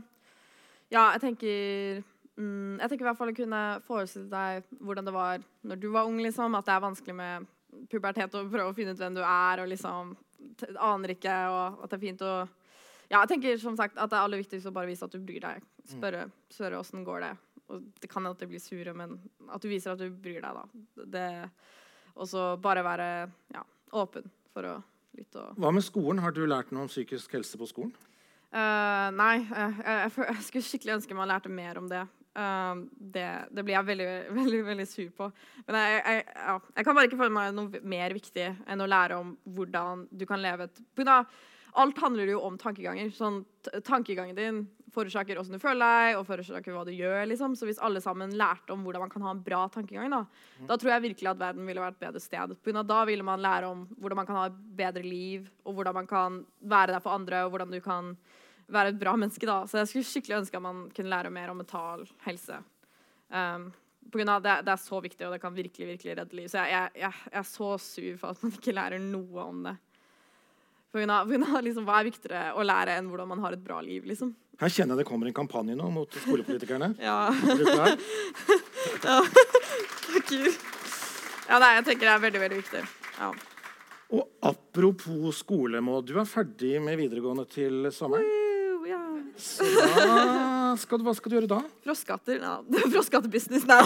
ja, 0.89 1.11
jeg 1.13 1.21
tenker 1.21 1.99
mm, 2.39 2.79
Jeg 2.79 2.89
tenker 2.89 3.03
i 3.03 3.07
hvert 3.09 3.19
fall 3.19 3.29
å 3.29 3.35
kunne 3.37 3.59
forestille 3.85 4.31
deg 4.31 4.71
hvordan 4.79 5.05
det 5.05 5.13
var 5.13 5.43
når 5.67 5.81
du 5.81 5.89
var 5.93 6.07
ung. 6.09 6.17
liksom, 6.23 6.55
At 6.57 6.65
det 6.69 6.73
er 6.73 6.85
vanskelig 6.85 7.17
med 7.17 7.49
pubertet 7.91 8.35
og 8.37 8.51
prøve 8.51 8.71
å 8.71 8.75
finne 8.77 8.95
ut 8.95 9.01
hvem 9.01 9.17
du 9.17 9.23
er. 9.23 9.63
og 9.63 9.69
liksom 9.71 10.15
Aner 10.81 11.13
ikke, 11.15 11.33
og 11.49 11.83
at 11.83 11.91
det 11.91 11.97
er 11.97 12.05
fint 12.05 12.23
å 12.25 12.33
Ja, 13.07 13.21
jeg 13.21 13.29
tenker 13.31 13.59
som 13.61 13.77
sagt 13.79 13.97
at 13.97 14.11
det 14.11 14.17
er 14.17 14.25
aller 14.25 14.41
viktigst 14.41 14.67
å 14.67 14.73
bare 14.75 14.89
vise 14.89 15.05
at 15.07 15.13
du 15.13 15.21
bryr 15.23 15.43
deg. 15.43 15.63
Spørre 15.87 16.27
spørre 16.51 16.81
åssen 16.81 17.05
går 17.07 17.23
det. 17.23 17.33
Og 17.71 17.85
det 18.01 18.09
kan 18.11 18.23
de 18.27 18.47
blir 18.47 18.63
sure, 18.63 18.93
men 18.95 19.17
at 19.51 19.63
du 19.63 19.69
viser 19.71 19.93
at 19.93 20.01
du 20.01 20.09
bryr 20.11 20.41
deg, 20.43 20.59
da. 20.59 21.05
Det, 21.15 21.29
og 22.15 22.27
så 22.27 22.49
bare 22.63 22.83
være 22.83 23.07
ja, 23.55 23.63
åpen 23.95 24.27
for 24.53 24.67
å 24.67 24.75
lytte 25.17 25.41
og 25.41 25.59
Hva 25.59 25.71
med 25.75 25.85
skolen? 25.85 26.21
Har 26.23 26.35
du 26.35 26.45
lært 26.47 26.71
noe 26.71 26.85
om 26.87 26.91
psykisk 26.91 27.35
helse 27.37 27.59
på 27.59 27.67
skolen? 27.69 27.95
Uh, 28.47 29.09
nei, 29.15 29.41
uh, 29.51 29.79
jeg, 29.83 29.97
jeg, 30.07 30.11
jeg 30.29 30.45
skulle 30.47 30.69
skikkelig 30.69 30.95
ønske 30.99 31.17
man 31.17 31.31
lærte 31.31 31.51
mer 31.51 31.81
om 31.81 31.89
det. 31.91 32.05
Um, 32.37 32.83
det, 32.93 33.25
det 33.49 33.63
blir 33.65 33.73
jeg 33.73 33.87
veldig, 33.87 34.07
veldig, 34.39 34.61
veldig 34.67 34.87
sur 34.89 35.09
på. 35.17 35.29
Men 35.65 35.79
jeg, 35.81 35.99
jeg, 36.05 36.23
ja, 36.37 36.55
jeg 36.77 36.85
kan 36.85 36.97
bare 36.97 37.09
ikke 37.09 37.21
føle 37.23 37.33
meg 37.33 37.53
noe 37.57 37.81
mer 37.81 38.13
viktig 38.13 38.47
enn 38.69 38.83
å 38.83 38.89
lære 38.89 39.17
om 39.17 39.35
hvordan 39.57 40.07
du 40.13 40.25
kan 40.29 40.43
leve 40.43 40.69
et 40.69 40.81
på 40.97 41.07
Alt 41.77 41.99
handler 42.01 42.31
jo 42.31 42.39
om 42.41 42.55
tankeganger. 42.57 43.11
Sånn, 43.13 43.43
tankegangen 43.85 44.37
din 44.37 44.63
forårsaker 44.93 45.37
hvordan 45.37 45.57
du 45.57 45.61
føler 45.61 45.83
deg, 45.83 46.15
og 46.17 46.25
forårsaker 46.25 46.73
hva 46.73 46.85
du 46.87 46.93
gjør. 46.95 47.25
liksom. 47.29 47.53
Så 47.57 47.67
hvis 47.69 47.81
alle 47.83 48.01
sammen 48.01 48.33
lærte 48.37 48.73
om 48.73 48.85
hvordan 48.85 49.05
man 49.05 49.13
kan 49.13 49.25
ha 49.27 49.33
en 49.35 49.43
bra 49.45 49.59
tankegang, 49.73 50.09
da, 50.13 50.23
da 50.69 50.77
tror 50.77 50.95
jeg 50.95 51.05
virkelig 51.09 51.31
at 51.33 51.41
verden 51.41 51.69
ville 51.69 51.83
vært 51.83 51.99
et 51.99 52.07
bedre 52.07 52.23
sted. 52.23 52.55
På 52.57 52.69
grunn 52.69 52.81
av 52.81 52.89
da 52.89 53.03
ville 53.09 53.25
man 53.27 53.43
lære 53.43 53.69
om 53.69 53.85
hvordan 53.97 54.21
man 54.21 54.29
kan 54.29 54.39
ha 54.39 54.47
et 54.49 54.57
bedre 54.79 55.05
liv, 55.05 55.49
og 55.65 55.77
hvordan 55.77 55.99
man 55.99 56.09
kan 56.09 56.41
være 56.61 56.95
der 56.95 57.05
for 57.05 57.17
andre, 57.17 57.45
og 57.45 57.53
hvordan 57.53 57.77
du 57.77 57.81
kan 57.83 58.15
være 58.71 58.93
et 58.93 58.99
bra 58.99 59.15
menneske. 59.17 59.47
da. 59.47 59.61
Så 59.67 59.81
jeg 59.81 59.91
skulle 59.91 60.07
skikkelig 60.11 60.39
ønske 60.41 60.59
at 60.59 60.65
man 60.65 60.87
kunne 60.95 61.11
lære 61.11 61.33
mer 61.33 61.51
om 61.51 61.61
mental 61.61 62.05
helse. 62.25 62.61
Um, 63.29 63.69
på 64.11 64.19
grunn 64.19 64.31
av 64.31 64.43
det, 64.43 64.55
det 64.63 64.71
er 64.71 64.79
så 64.79 65.01
viktig, 65.03 65.25
og 65.27 65.35
det 65.35 65.41
kan 65.43 65.55
virkelig 65.55 65.87
virkelig 65.93 66.15
redde 66.19 66.37
liv. 66.39 66.47
Så 66.51 66.63
jeg, 66.63 66.71
jeg, 66.71 67.03
jeg, 67.03 67.21
jeg 67.31 67.39
er 67.41 67.49
så 67.49 67.73
sur 67.81 68.17
for 68.21 68.31
at 68.31 68.43
man 68.43 68.55
ikke 68.55 68.75
lærer 68.75 69.03
noe 69.03 69.43
om 69.43 69.63
det. 69.67 69.75
På 70.87 71.01
grunn 71.01 71.11
av, 71.11 71.27
på 71.27 71.35
grunn 71.35 71.47
av 71.49 71.63
liksom, 71.65 71.87
Hva 71.87 71.99
er 71.99 72.07
viktigere 72.07 72.43
å 72.55 72.63
lære 72.63 72.95
enn 72.97 73.09
hvordan 73.11 73.31
man 73.33 73.43
har 73.43 73.57
et 73.57 73.63
bra 73.63 73.81
liv? 73.83 74.07
liksom. 74.07 74.31
Her 74.57 74.71
kjenner 74.73 74.95
jeg 74.95 75.03
det 75.03 75.09
kommer 75.09 75.29
en 75.29 75.35
kampanje 75.37 75.75
nå 75.77 75.89
mot 75.93 76.15
skolepolitikerne. 76.23 76.93
Ja, 77.03 77.17
ja. 79.03 79.19
Takk. 80.07 80.39
Ja, 81.47 81.59
nei, 81.61 81.75
jeg 81.77 81.85
tenker 81.91 82.07
det 82.07 82.15
er 82.15 82.23
veldig, 82.23 82.41
veldig 82.41 82.57
viktig. 82.63 82.81
Ja. 83.19 83.29
Og 84.17 84.23
apropos 84.49 85.43
skole, 85.43 85.83
Maud. 85.83 86.07
Du 86.09 86.17
er 86.19 86.27
ferdig 86.27 86.77
med 86.83 86.97
videregående 86.99 87.45
til 87.51 87.91
sommeren. 87.95 88.36
Ja. 89.37 89.43
Så 89.43 89.63
da 89.69 90.75
skal 90.81 90.99
du, 90.99 91.05
hva 91.05 91.13
skal 91.17 91.31
du 91.31 91.37
gjøre 91.37 91.49
da? 91.51 91.61
Frosskatter? 91.85 92.39
Nei, 92.41 92.83
frosskattebusiness, 92.93 93.67
nei. 93.69 93.77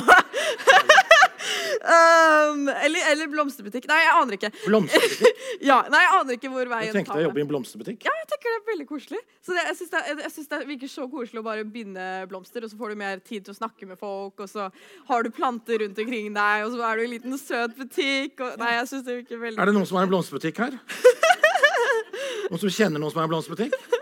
um, 1.92 2.70
eller, 2.72 3.02
eller 3.12 3.28
blomsterbutikk. 3.32 3.88
Nei, 3.90 3.98
jeg 4.06 4.14
aner 4.16 4.38
ikke. 4.38 4.52
Blomsterbutikk? 4.66 5.38
Ja, 5.62 5.76
nei, 5.94 6.00
jeg 6.02 6.14
aner 6.18 6.38
ikke 6.40 6.50
hvor 6.50 6.70
veien 6.72 6.90
tar 6.90 6.96
tenkte 6.98 7.18
jeg 7.20 7.22
å 7.22 7.28
jobbe 7.28 7.38
i 7.38 7.44
en 7.44 7.50
blomsterbutikk? 7.52 8.06
Ja, 8.08 8.14
jeg 8.18 8.30
tenker 8.32 8.48
det 8.50 8.58
er 8.58 8.64
veldig 8.72 8.86
koselig. 8.90 9.20
Så 9.46 9.54
det, 9.54 9.66
jeg 9.68 9.78
syns 9.78 9.92
det, 9.94 10.02
jeg 10.10 10.32
synes 10.34 10.50
det 10.54 10.60
virker 10.72 10.90
så 10.90 11.06
koselig 11.12 11.42
å 11.44 11.46
bare 11.46 11.66
binde 11.76 12.08
blomster, 12.32 12.66
og 12.66 12.72
så 12.72 12.80
får 12.80 12.94
du 12.96 13.02
mer 13.04 13.22
tid 13.22 13.46
til 13.46 13.54
å 13.54 13.58
snakke 13.60 13.86
med 13.92 14.00
folk, 14.02 14.42
og 14.42 14.50
så 14.50 14.72
har 15.12 15.28
du 15.28 15.30
planter 15.36 15.84
rundt 15.84 16.02
omkring 16.02 16.32
deg, 16.34 16.66
og 16.66 16.74
så 16.74 16.82
er 16.88 16.98
du 16.98 17.04
i 17.04 17.08
en 17.10 17.14
liten 17.14 17.38
søt 17.38 17.78
butikk. 17.78 18.42
Og, 18.42 18.58
nei, 18.64 18.72
jeg 18.80 18.90
synes 18.94 19.06
det 19.06 19.20
virker 19.20 19.44
veldig 19.44 19.62
Er 19.62 19.70
det 19.70 19.78
noen 19.78 19.90
som 19.92 20.00
har 20.02 20.10
en 20.10 20.14
blomsterbutikk 20.16 20.64
her? 20.66 20.80
Noen 22.52 22.60
som 22.66 22.74
kjenner 22.74 23.00
noen 23.00 23.14
som 23.14 23.22
har 23.22 23.30
en 23.30 23.36
blomsterbutikk? 23.36 24.00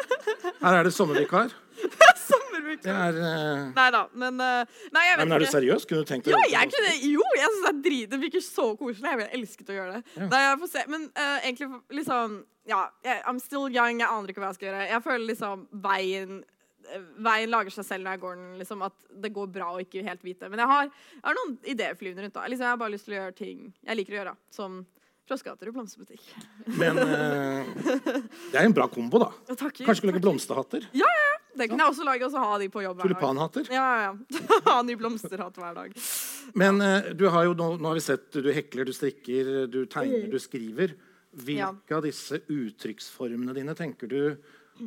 Her 0.60 0.80
er 0.80 0.88
det 0.88 0.94
sommervikar. 0.96 1.56
Det 2.80 2.92
er 2.92 3.18
uh... 3.18 3.72
Nei 3.76 3.88
da, 3.94 4.04
men 4.14 4.38
uh, 4.40 4.84
Nei, 4.94 5.04
jeg 5.08 5.18
vet 5.18 5.24
men 5.26 5.34
Er 5.36 5.42
du 5.42 5.46
ikke. 5.48 5.56
seriøs? 5.56 5.86
Kunne 5.90 6.04
du 6.04 6.10
tenkt 6.10 6.28
deg 6.28 6.36
Ja, 6.36 6.42
jeg 6.54 6.72
kunne, 6.74 6.92
jo, 7.08 7.26
jeg 7.40 7.50
synes 7.50 7.66
det 7.66 7.72
er 7.72 7.82
drit. 7.88 8.12
Det 8.12 8.20
virker 8.22 8.44
så 8.46 8.66
koselig. 8.80 9.10
Jeg 9.10 9.20
ville 9.22 9.40
elsket 9.40 9.72
å 9.74 9.78
gjøre 9.78 9.98
det. 9.98 10.14
Ja. 10.16 10.28
Nei, 10.30 10.42
jeg 10.46 10.60
får 10.62 10.72
se. 10.76 10.84
Men 10.94 11.08
uh, 11.10 11.40
egentlig 11.40 12.00
liksom 12.02 12.38
Ja, 12.70 12.84
jeg, 13.06 13.24
I'm 13.32 13.42
still 13.44 13.68
young. 13.74 14.00
Jeg 14.04 14.08
aner 14.08 14.34
ikke 14.34 14.44
hva 14.44 14.52
jeg 14.54 14.60
skal 14.60 14.70
gjøre. 14.70 14.86
Jeg 14.94 15.06
føler 15.08 15.28
liksom 15.32 15.66
veien 15.88 16.40
Veien 17.22 17.52
lager 17.52 17.74
seg 17.74 17.86
selv 17.86 18.06
når 18.06 18.16
jeg 18.16 18.24
går 18.24 18.38
den. 18.40 18.54
liksom 18.62 18.86
At 18.88 18.96
det 19.26 19.34
går 19.36 19.50
bra 19.54 19.74
å 19.74 19.82
ikke 19.84 20.06
helt 20.06 20.24
vite. 20.26 20.50
Men 20.50 20.64
jeg 20.64 20.72
har, 20.72 20.88
jeg 21.18 21.26
har 21.28 21.38
noen 21.42 21.58
ideer 21.74 21.98
flyvende 22.00 22.28
rundt. 22.28 22.38
da 22.38 22.48
Liksom 22.50 22.66
Jeg 22.66 22.76
har 22.76 22.82
bare 22.86 22.96
lyst 22.96 23.10
til 23.10 23.18
å 23.18 23.20
gjøre 23.20 23.38
ting 23.38 23.68
jeg 23.74 24.00
liker 24.00 24.16
å 24.16 24.22
gjøre. 24.22 24.36
da 24.38 24.56
Som 24.56 24.80
froskehatter 25.30 25.70
og 25.70 25.78
blomsterbutikk. 25.78 26.26
Men 26.80 27.00
eh, 27.04 27.70
det 28.52 28.60
er 28.60 28.66
en 28.66 28.76
bra 28.76 28.90
kombo, 28.92 29.22
da. 29.22 29.30
Ja, 29.50 29.56
takk, 29.56 29.78
Kanskje 29.84 30.02
skulle 30.02 30.16
lage 30.16 30.24
blomsterhatter? 30.26 30.88
Det 31.60 31.68
kunne 31.68 31.84
jeg 31.84 31.92
også 31.92 32.06
lage, 32.08 32.26
og 32.28 32.32
så 32.34 32.44
ha 32.44 32.58
de 32.62 32.70
på 32.72 32.84
jobb 32.84 33.00
hver 33.00 33.04
dag. 33.04 33.16
Tulipanhatter? 33.16 33.70
Ja, 33.74 33.88
ja, 34.04 34.10
ja. 34.10 34.60
ha 34.70 34.78
ny 34.86 34.96
blomsterhatt 35.00 35.58
hver 35.60 35.76
dag. 35.78 35.98
Men 36.58 36.82
eh, 36.86 37.12
du 37.18 37.28
har 37.34 37.50
jo 37.50 37.56
nå, 37.58 37.74
nå 37.82 37.92
har 37.92 38.00
vi 38.00 38.06
sett 38.06 38.30
du 38.38 38.50
hekler, 38.54 38.88
du 38.88 38.96
strikker, 38.96 39.52
du 39.72 39.84
tegner, 39.92 40.30
du 40.32 40.40
skriver. 40.42 40.96
Hvilke 41.40 41.94
av 41.94 42.06
disse 42.08 42.40
uttrykksformene 42.50 43.54
dine 43.54 43.76
tenker 43.78 44.10
du 44.10 44.22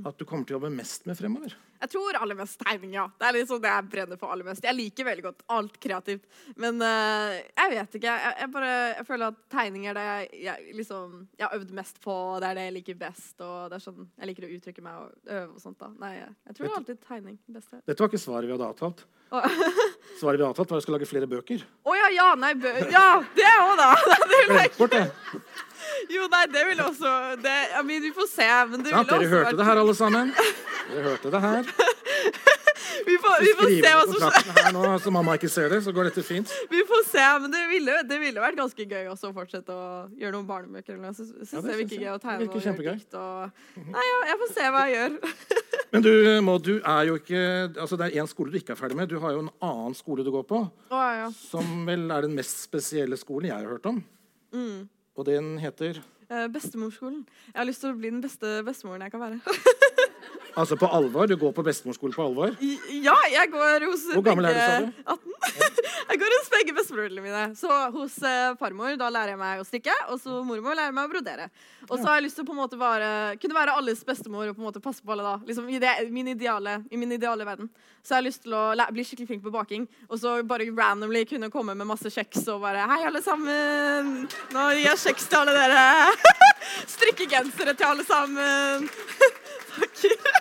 at 0.09 0.19
du 0.19 0.25
kommer 0.29 0.49
til 0.49 0.57
å 0.57 0.61
jobbe 0.61 0.73
mest 0.75 1.07
med 1.09 1.19
fremover? 1.19 1.55
Jeg 1.83 1.91
tror 1.91 2.17
aller 2.21 2.39
mest 2.39 2.61
tegning, 2.63 2.93
ja. 2.95 3.09
Det 3.19 3.27
er 3.27 3.35
liksom 3.35 3.59
det 3.63 3.71
jeg 3.73 3.87
brenner 3.91 4.19
for 4.21 4.31
aller 4.31 4.47
mest. 4.47 4.63
Jeg 4.63 4.77
liker 4.79 5.09
veldig 5.09 5.25
godt 5.25 5.41
alt 5.51 5.79
kreativt. 5.83 6.29
Men 6.63 6.79
uh, 6.79 7.35
jeg 7.35 7.73
vet 7.73 7.97
ikke. 7.99 8.13
Jeg, 8.13 8.35
jeg 8.39 8.53
bare 8.55 8.71
jeg 8.93 9.07
føler 9.09 9.33
at 9.33 9.41
tegning 9.51 9.89
er 9.91 9.99
det 9.99 10.05
jeg 10.45 10.77
liksom 10.79 11.17
Jeg 11.39 11.47
har 11.49 11.57
øvd 11.59 11.73
mest 11.75 11.99
på, 12.05 12.15
det 12.43 12.51
er 12.51 12.61
det 12.61 12.69
jeg 12.69 12.77
liker 12.77 13.01
best. 13.03 13.35
Og 13.43 13.73
det 13.73 13.81
er 13.81 13.85
sånn 13.89 14.07
jeg 14.07 14.31
liker 14.31 14.47
å 14.47 14.53
uttrykke 14.59 14.87
meg 14.87 15.01
og 15.01 15.35
øve 15.41 15.57
og 15.57 15.65
sånt. 15.65 15.81
da. 15.83 15.91
Nei, 16.05 16.13
jeg, 16.21 16.37
jeg 16.47 16.59
tror 16.59 16.69
Vet 16.69 16.73
er 16.73 16.81
alltid 16.83 17.03
tegning 17.09 17.41
best. 17.59 17.75
Dette 17.83 18.05
var 18.05 18.13
ikke 18.13 18.25
svaret 18.29 18.47
vi 18.51 18.57
hadde 18.57 18.71
avtalt. 18.71 19.05
Svaret 20.21 20.39
vi 20.41 20.45
avtalte, 20.47 20.71
var 20.71 20.79
at 20.79 20.83
vi 20.83 20.87
skulle 20.87 20.99
lage 21.01 21.11
flere 21.11 21.27
bøker. 21.31 21.63
ja, 21.99 22.09
ja, 22.15 22.29
nei, 22.39 22.53
bø 22.55 22.71
Ja, 22.93 23.07
det 23.37 23.53
òg, 23.59 23.73
da! 23.81 23.91
Det 24.31 24.41
vil 24.49 24.57
jeg 24.57 24.71
ikke. 24.71 25.03
Jo, 26.15 26.27
nei, 26.31 26.45
det 26.53 26.63
vil 26.69 26.81
også 26.85 27.11
det, 27.43 27.57
I 27.79 27.83
mean, 27.85 28.03
Vi 28.03 28.13
får 28.15 28.29
se. 28.31 28.49
Men 28.71 28.85
det 28.85 28.93
Ja, 28.93 29.03
ville 29.03 29.19
dere 29.19 29.31
hørte 29.33 29.51
vært 29.51 29.59
det 29.59 29.67
her, 29.67 29.81
alle 29.83 29.95
sammen. 29.99 30.35
Dere 30.91 31.03
hørte 31.11 31.33
det 31.35 31.41
her. 31.43 31.63
Vi 33.07 33.17
får, 33.23 33.37
vi 33.43 33.53
får 33.59 33.71
se 33.73 33.93
hva 33.97 34.05
som 34.09 34.19
skjer. 34.21 34.51
her 34.59 34.75
nå, 34.77 34.83
så 35.03 35.13
mamma 35.15 35.35
ikke 35.39 35.51
ser 35.53 35.73
det, 35.73 35.81
så 35.85 35.95
går 35.95 36.09
dette 36.11 36.25
fint. 36.27 36.53
Vi 36.73 36.83
får 36.89 37.03
se, 37.09 37.25
men 37.43 37.53
det 37.55 37.63
ville, 37.71 37.97
det 38.09 38.19
ville 38.23 38.43
vært 38.43 38.59
ganske 38.61 38.87
gøy 38.87 39.11
også 39.13 39.31
å 39.31 39.35
fortsette 39.37 39.75
å 39.75 39.89
gjøre 40.21 40.35
noen 40.37 40.49
barnebøker. 40.49 40.95
eller 40.95 41.11
noe. 41.11 41.13
Jeg 41.13 41.29
syns 41.33 41.53
Ja, 41.57 41.65
det 41.67 41.77
virker 41.83 42.05
gøy 42.05 42.13
å 42.15 42.21
tegne 42.23 42.49
og 42.49 42.69
gjøre 42.69 42.95
dikt. 42.97 43.19
Og... 43.19 43.83
Nei, 43.91 44.07
ja, 44.09 44.23
jeg 44.31 44.41
får 44.45 44.55
se 44.55 44.71
hva 44.77 44.87
jeg 44.89 44.97
gjør. 44.99 45.19
Men 45.93 46.07
du, 46.07 46.13
må, 46.47 46.57
du 46.65 46.73
er 46.79 47.03
jo 47.11 47.19
ikke 47.19 47.43
Altså, 47.83 47.99
det 48.01 48.07
er 48.07 48.23
én 48.23 48.29
skole 48.31 48.55
du 48.55 48.57
ikke 48.57 48.73
er 48.73 48.79
ferdig 48.81 48.97
med. 48.97 49.11
Du 49.13 49.19
har 49.21 49.35
jo 49.35 49.43
en 49.45 49.53
annen 49.67 49.99
skole 49.99 50.25
du 50.25 50.33
går 50.33 50.47
på, 50.49 50.65
Å, 50.89 51.05
ja. 51.19 51.29
som 51.37 51.85
vel 51.89 52.09
er 52.15 52.25
den 52.25 52.39
mest 52.39 52.65
spesielle 52.65 53.19
skolen 53.21 53.51
jeg 53.51 53.59
har 53.59 53.69
hørt 53.75 53.91
om. 53.91 54.01
Mm. 54.57 54.89
Og 55.19 55.29
den 55.29 55.55
heter 55.61 56.01
Eh, 56.33 56.49
Bestemorskolen. 56.49 57.27
Jeg 57.53 57.59
har 57.61 57.67
lyst 57.69 57.83
til 57.85 57.93
å 57.93 57.97
bli 57.99 58.09
den 58.09 58.23
beste 58.25 58.63
bestemoren 58.65 59.05
jeg 59.05 59.13
kan 59.13 59.21
være. 59.21 59.41
Altså 60.59 60.77
på 60.77 60.87
alvor. 60.87 61.27
Du 61.27 61.37
går 61.41 61.53
på 61.57 61.65
bestemorskole 61.65 62.13
på 62.15 62.25
alvor. 62.27 62.55
Ja, 62.61 63.17
jeg 63.33 63.51
går 63.53 63.87
hos 63.89 64.05
Hvor 64.13 64.25
gammel 64.27 64.49
er 64.51 64.57
du, 64.57 64.61
sa 64.61 64.81
du? 64.81 64.89
18. 65.15 65.93
jeg 66.11 66.21
går 66.23 66.35
hos 66.37 66.51
begge 66.53 66.75
bestemorene 66.77 67.25
mine. 67.25 67.45
Så 67.59 67.71
hos 67.95 68.19
eh, 68.27 68.53
farmor 68.61 68.97
da 69.01 69.09
lærer 69.13 69.35
jeg 69.35 69.41
meg 69.41 69.63
å 69.63 69.67
strikke, 69.67 69.95
og 70.13 70.21
så 70.21 70.43
mormor 70.47 70.77
lærer 70.77 70.95
meg 70.97 71.09
å 71.09 71.13
brodere. 71.13 71.49
Og 71.89 71.97
så 71.97 72.05
har 72.07 72.21
jeg 72.21 72.27
lyst 72.29 72.39
til 72.39 72.45
å 72.45 72.51
på 72.51 72.55
en 72.57 72.61
måte 72.61 72.79
være, 72.81 73.09
kunne 73.43 73.57
være 73.57 73.77
alles 73.81 74.05
bestemor 74.07 74.51
og 74.51 74.57
på 74.59 74.63
en 74.63 74.69
måte 74.69 74.85
passe 74.85 75.05
på 75.05 75.15
alle 75.15 75.27
da. 75.27 75.35
Liksom 75.49 75.71
i, 75.73 75.81
det, 75.83 75.95
min 76.13 76.33
ideale, 76.35 76.79
I 76.91 77.01
min 77.01 77.17
ideale 77.17 77.49
verden. 77.49 77.71
Så 78.03 78.15
jeg 78.15 78.21
har 78.21 78.27
lyst 78.29 78.45
til 78.45 78.57
å 78.59 78.65
bli 78.93 79.07
skikkelig 79.07 79.31
flink 79.31 79.45
på 79.47 79.55
baking, 79.55 79.87
og 80.09 80.21
så 80.21 80.37
bare 80.47 80.69
randomly 80.69 81.25
kunne 81.29 81.51
komme 81.55 81.77
med 81.79 81.89
masse 81.89 82.11
kjeks 82.13 82.45
og 82.53 82.65
bare 82.65 82.85
Hei, 82.93 83.03
alle 83.09 83.23
sammen! 83.25 84.27
Nå 84.53 84.69
gir 84.75 84.89
jeg 84.91 85.03
kjeks 85.07 85.31
til 85.31 85.43
alle 85.43 85.57
dere. 85.57 86.43
Strikkegensere 86.97 87.77
til 87.79 87.89
alle 87.89 88.07
sammen. 88.07 88.91
Takk. 89.79 90.41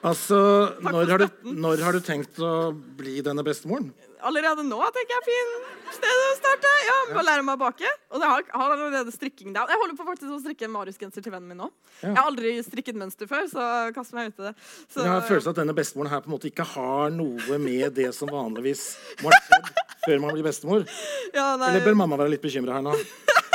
Altså, 0.00 0.36
når 0.80 1.10
har, 1.12 1.18
du, 1.26 1.50
når 1.60 1.82
har 1.84 1.92
du 1.92 2.00
tenkt 2.00 2.38
å 2.40 2.70
bli 2.72 3.18
denne 3.24 3.44
bestemoren? 3.44 3.90
allerede 4.24 4.64
nå 4.66 4.78
tenker 4.94 5.16
jeg 5.16 5.24
fin 5.26 5.52
sted 5.94 6.22
å 6.22 6.28
starte. 6.38 6.70
Ja, 6.86 6.96
Bare 7.14 7.24
lære 7.26 7.44
meg 7.46 7.56
å 7.56 7.60
bake. 7.64 7.90
Og 8.12 8.22
jeg 8.22 8.30
har, 8.32 8.44
har 8.52 8.74
allerede 8.76 9.14
strikking 9.14 9.54
down. 9.56 9.70
Jeg 9.70 9.80
holder 9.80 9.96
på 9.98 10.06
faktisk 10.06 10.34
å 10.34 10.40
strikke 10.42 10.66
en 10.68 10.74
Marius-genser 10.74 11.24
til 11.24 11.34
vennen 11.34 11.50
min 11.50 11.60
nå. 11.62 11.70
Ja. 12.00 12.10
Jeg 12.10 12.18
har 12.18 12.30
aldri 12.30 12.54
strikket 12.66 12.98
mønster 13.00 13.30
før, 13.30 13.46
så 13.50 13.66
kast 13.96 14.14
meg 14.16 14.30
ut 14.30 14.42
i 14.42 14.48
det. 14.50 14.54
Så, 14.86 15.00
Jeg 15.02 15.10
har 15.10 15.26
følelsen 15.26 15.54
at 15.54 15.62
denne 15.62 15.76
bestemoren 15.76 16.12
her 16.12 16.24
på 16.24 16.30
en 16.30 16.36
måte 16.36 16.50
ikke 16.50 16.68
har 16.74 17.14
noe 17.14 17.60
med 17.62 17.96
det 17.98 18.10
som 18.16 18.30
vanligvis 18.32 18.86
må 19.24 19.32
ha 19.32 19.40
skjedd 19.48 19.72
før 20.06 20.22
man 20.22 20.36
blir 20.36 20.46
bestemor. 20.46 20.86
ja, 21.36 21.52
Eller 21.56 21.84
bør 21.84 21.98
mamma 22.04 22.20
være 22.20 22.36
litt 22.36 22.44
bekymra 22.44 22.78
her 22.78 22.86
nå? 22.86 22.96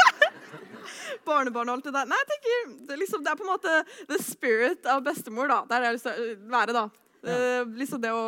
barnebarn 1.27 1.71
og 1.71 1.79
alt 1.79 1.87
det 1.89 1.95
der. 1.95 2.09
Nei, 2.09 2.19
jeg 2.21 2.29
tenker, 2.33 2.67
det, 2.75 2.91
er 2.95 3.01
liksom, 3.01 3.23
det 3.25 3.31
er 3.31 3.39
på 3.39 3.45
en 3.47 3.53
måte 3.53 3.77
the 4.11 4.19
spirit 4.23 4.89
av 4.91 5.03
bestemor, 5.05 5.49
da. 5.51 5.61
Det 5.67 5.77
er 5.77 5.83
det 5.83 5.87
jeg 5.87 5.91
har 5.91 5.97
lyst 5.99 6.09
til 6.09 6.21
å 6.21 6.53
være, 6.55 6.75
da. 6.77 6.85
Eh, 7.25 7.61
liksom 7.81 8.03
det 8.03 8.13
å 8.13 8.25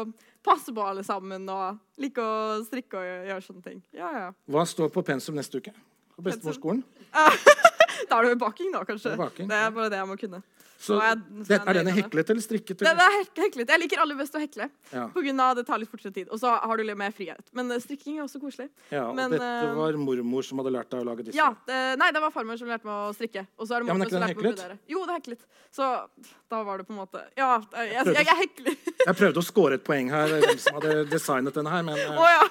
passe 0.47 0.73
på 0.73 0.83
alle 0.83 1.03
sammen 1.05 1.45
og 1.51 2.01
like 2.01 2.23
å 2.23 2.63
strikke 2.65 2.97
og 2.97 3.05
gjøre, 3.05 3.25
gjøre 3.31 3.45
sånne 3.45 3.65
ting. 3.65 3.81
Ja, 3.97 4.11
ja. 4.15 4.29
Hva 4.49 4.65
står 4.69 4.91
på 4.95 5.03
pensum 5.05 5.37
neste 5.37 5.61
uke? 5.61 5.75
På 6.15 6.25
bestemorskolen? 6.29 6.83
Da 8.07 8.19
er 8.21 8.27
det 8.29 8.37
baking, 8.39 8.69
da, 8.71 8.83
kanskje. 8.87 9.09
Det 9.09 9.17
er 9.17 9.19
baking, 9.19 9.47
det 9.49 9.57
er 9.57 9.71
bare 9.73 9.89
det 9.91 9.97
jeg 9.97 10.07
må 10.07 10.15
kunne. 10.21 10.39
Så 10.77 10.97
er 11.01 11.15
er 11.17 11.57
er 11.57 11.77
denne 11.79 11.93
heklet 11.95 12.29
eller 12.29 12.43
strikket? 12.43 12.79
Det, 12.79 12.87
Eller? 12.87 12.99
det 13.01 13.39
er 13.41 13.45
heklet. 13.47 13.71
Jeg 13.73 13.81
liker 13.81 14.01
aller 14.03 14.17
best 14.19 14.35
å 14.37 14.41
hekle. 14.41 14.69
Ja. 14.91 15.07
På 15.13 15.23
grunn 15.25 15.41
av 15.41 15.55
det 15.57 15.65
tar 15.67 15.81
litt 15.81 15.89
fortere 15.89 16.13
tid. 16.13 16.29
Og 16.29 16.41
så 16.41 16.53
har 16.53 16.77
du 16.77 16.83
litt 16.85 16.99
mer 16.99 17.13
frihet. 17.15 17.49
Men 17.57 17.71
eh, 17.73 17.81
strikking 17.81 18.19
er 18.19 18.25
også 18.27 18.41
koselig. 18.43 18.69
Ja, 18.93 19.07
og 19.09 19.17
Men, 19.17 19.33
dette 19.33 19.47
eh, 19.47 19.73
var 19.77 19.97
mormor 20.01 20.45
som 20.45 20.61
hadde 20.61 20.75
lært 20.77 20.91
deg 20.93 21.01
å 21.01 21.07
lage 21.09 21.27
disse? 21.27 21.37
Ja, 21.39 21.49
det, 21.69 21.79
nei, 22.01 22.11
det 22.13 22.21
var 22.23 22.35
farmor 22.35 22.61
som 22.61 22.69
lærte 22.69 22.89
meg 22.89 23.09
å 23.09 23.15
strikke. 23.17 23.47
Og 23.57 23.65
så 23.69 23.77
er 23.77 23.85
det 23.85 23.89
Ja, 23.89 23.97
men 23.97 24.05
mormor 24.05 24.27
er 24.27 24.35
ikke 24.35 24.45
som 24.45 24.49
den 24.51 24.61
heklet? 24.61 24.85
Jo, 24.93 25.03
det 25.07 25.15
er 25.15 25.21
heklet. 25.21 25.47
Så 25.77 25.89
da 26.53 26.63
var 26.63 26.81
det 26.81 26.87
på 26.87 26.95
en 26.95 27.01
måte 27.01 27.25
Ja, 27.37 27.57
jeg, 27.73 28.05
jeg, 28.13 28.27
jeg 28.29 28.41
hekler. 28.45 28.77
Jeg 29.07 29.15
prøvde 29.15 29.39
å 29.39 29.45
score 29.45 29.77
et 29.77 29.83
poeng 29.87 30.09
her, 30.11 30.33
hvem 30.43 30.59
som 30.59 30.77
hadde 30.81 31.05
designet 31.07 31.55
denne 31.55 31.71
her, 31.71 31.85
men 31.87 31.95
eh, 31.95 32.17
ja. 32.27 32.41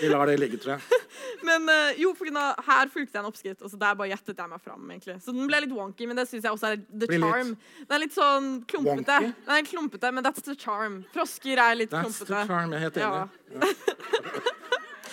vi 0.00 0.10
lar 0.12 0.28
det 0.28 0.36
ligge, 0.42 0.60
tror 0.60 0.74
jeg. 0.76 1.00
Men 1.46 1.64
eh, 1.72 1.96
jo, 1.98 2.12
for 2.14 2.28
av, 2.38 2.60
her 2.68 2.90
fulgte 2.92 3.16
jeg 3.16 3.22
en 3.22 3.26
oppskrift, 3.26 3.64
og 3.66 3.70
så 3.72 3.78
der 3.80 3.96
bare 3.98 4.12
gjettet 4.12 4.38
jeg 4.38 4.50
meg 4.52 4.60
fram. 4.62 4.84
egentlig. 4.92 5.16
Så 5.24 5.32
den 5.34 5.48
ble 5.50 5.58
litt 5.64 5.72
wonky, 5.74 6.06
men 6.06 6.18
det 6.20 6.28
syns 6.30 6.44
jeg 6.46 6.54
også 6.54 6.68
er 6.68 6.76
the 6.86 7.08
charm. 7.16 7.56
Den 7.80 7.96
er 7.96 8.02
litt 8.04 8.14
sånn 8.14 8.46
klumpete. 8.70 9.16
wonky? 9.18 9.32
Den 9.48 9.56
er 9.56 9.66
klumpete, 9.66 10.12
Men 10.14 10.26
that's 10.28 10.44
the 10.46 10.54
charm. 10.54 11.00
Frosker 11.14 11.58
er 11.58 11.80
litt 11.80 11.90
That's 11.90 12.22
the 12.22 12.44
charm. 12.46 12.76
Jeg 12.76 12.78
er 12.78 12.84
helt 12.86 13.00
enig. 13.02 13.26
Ja. 13.58 14.52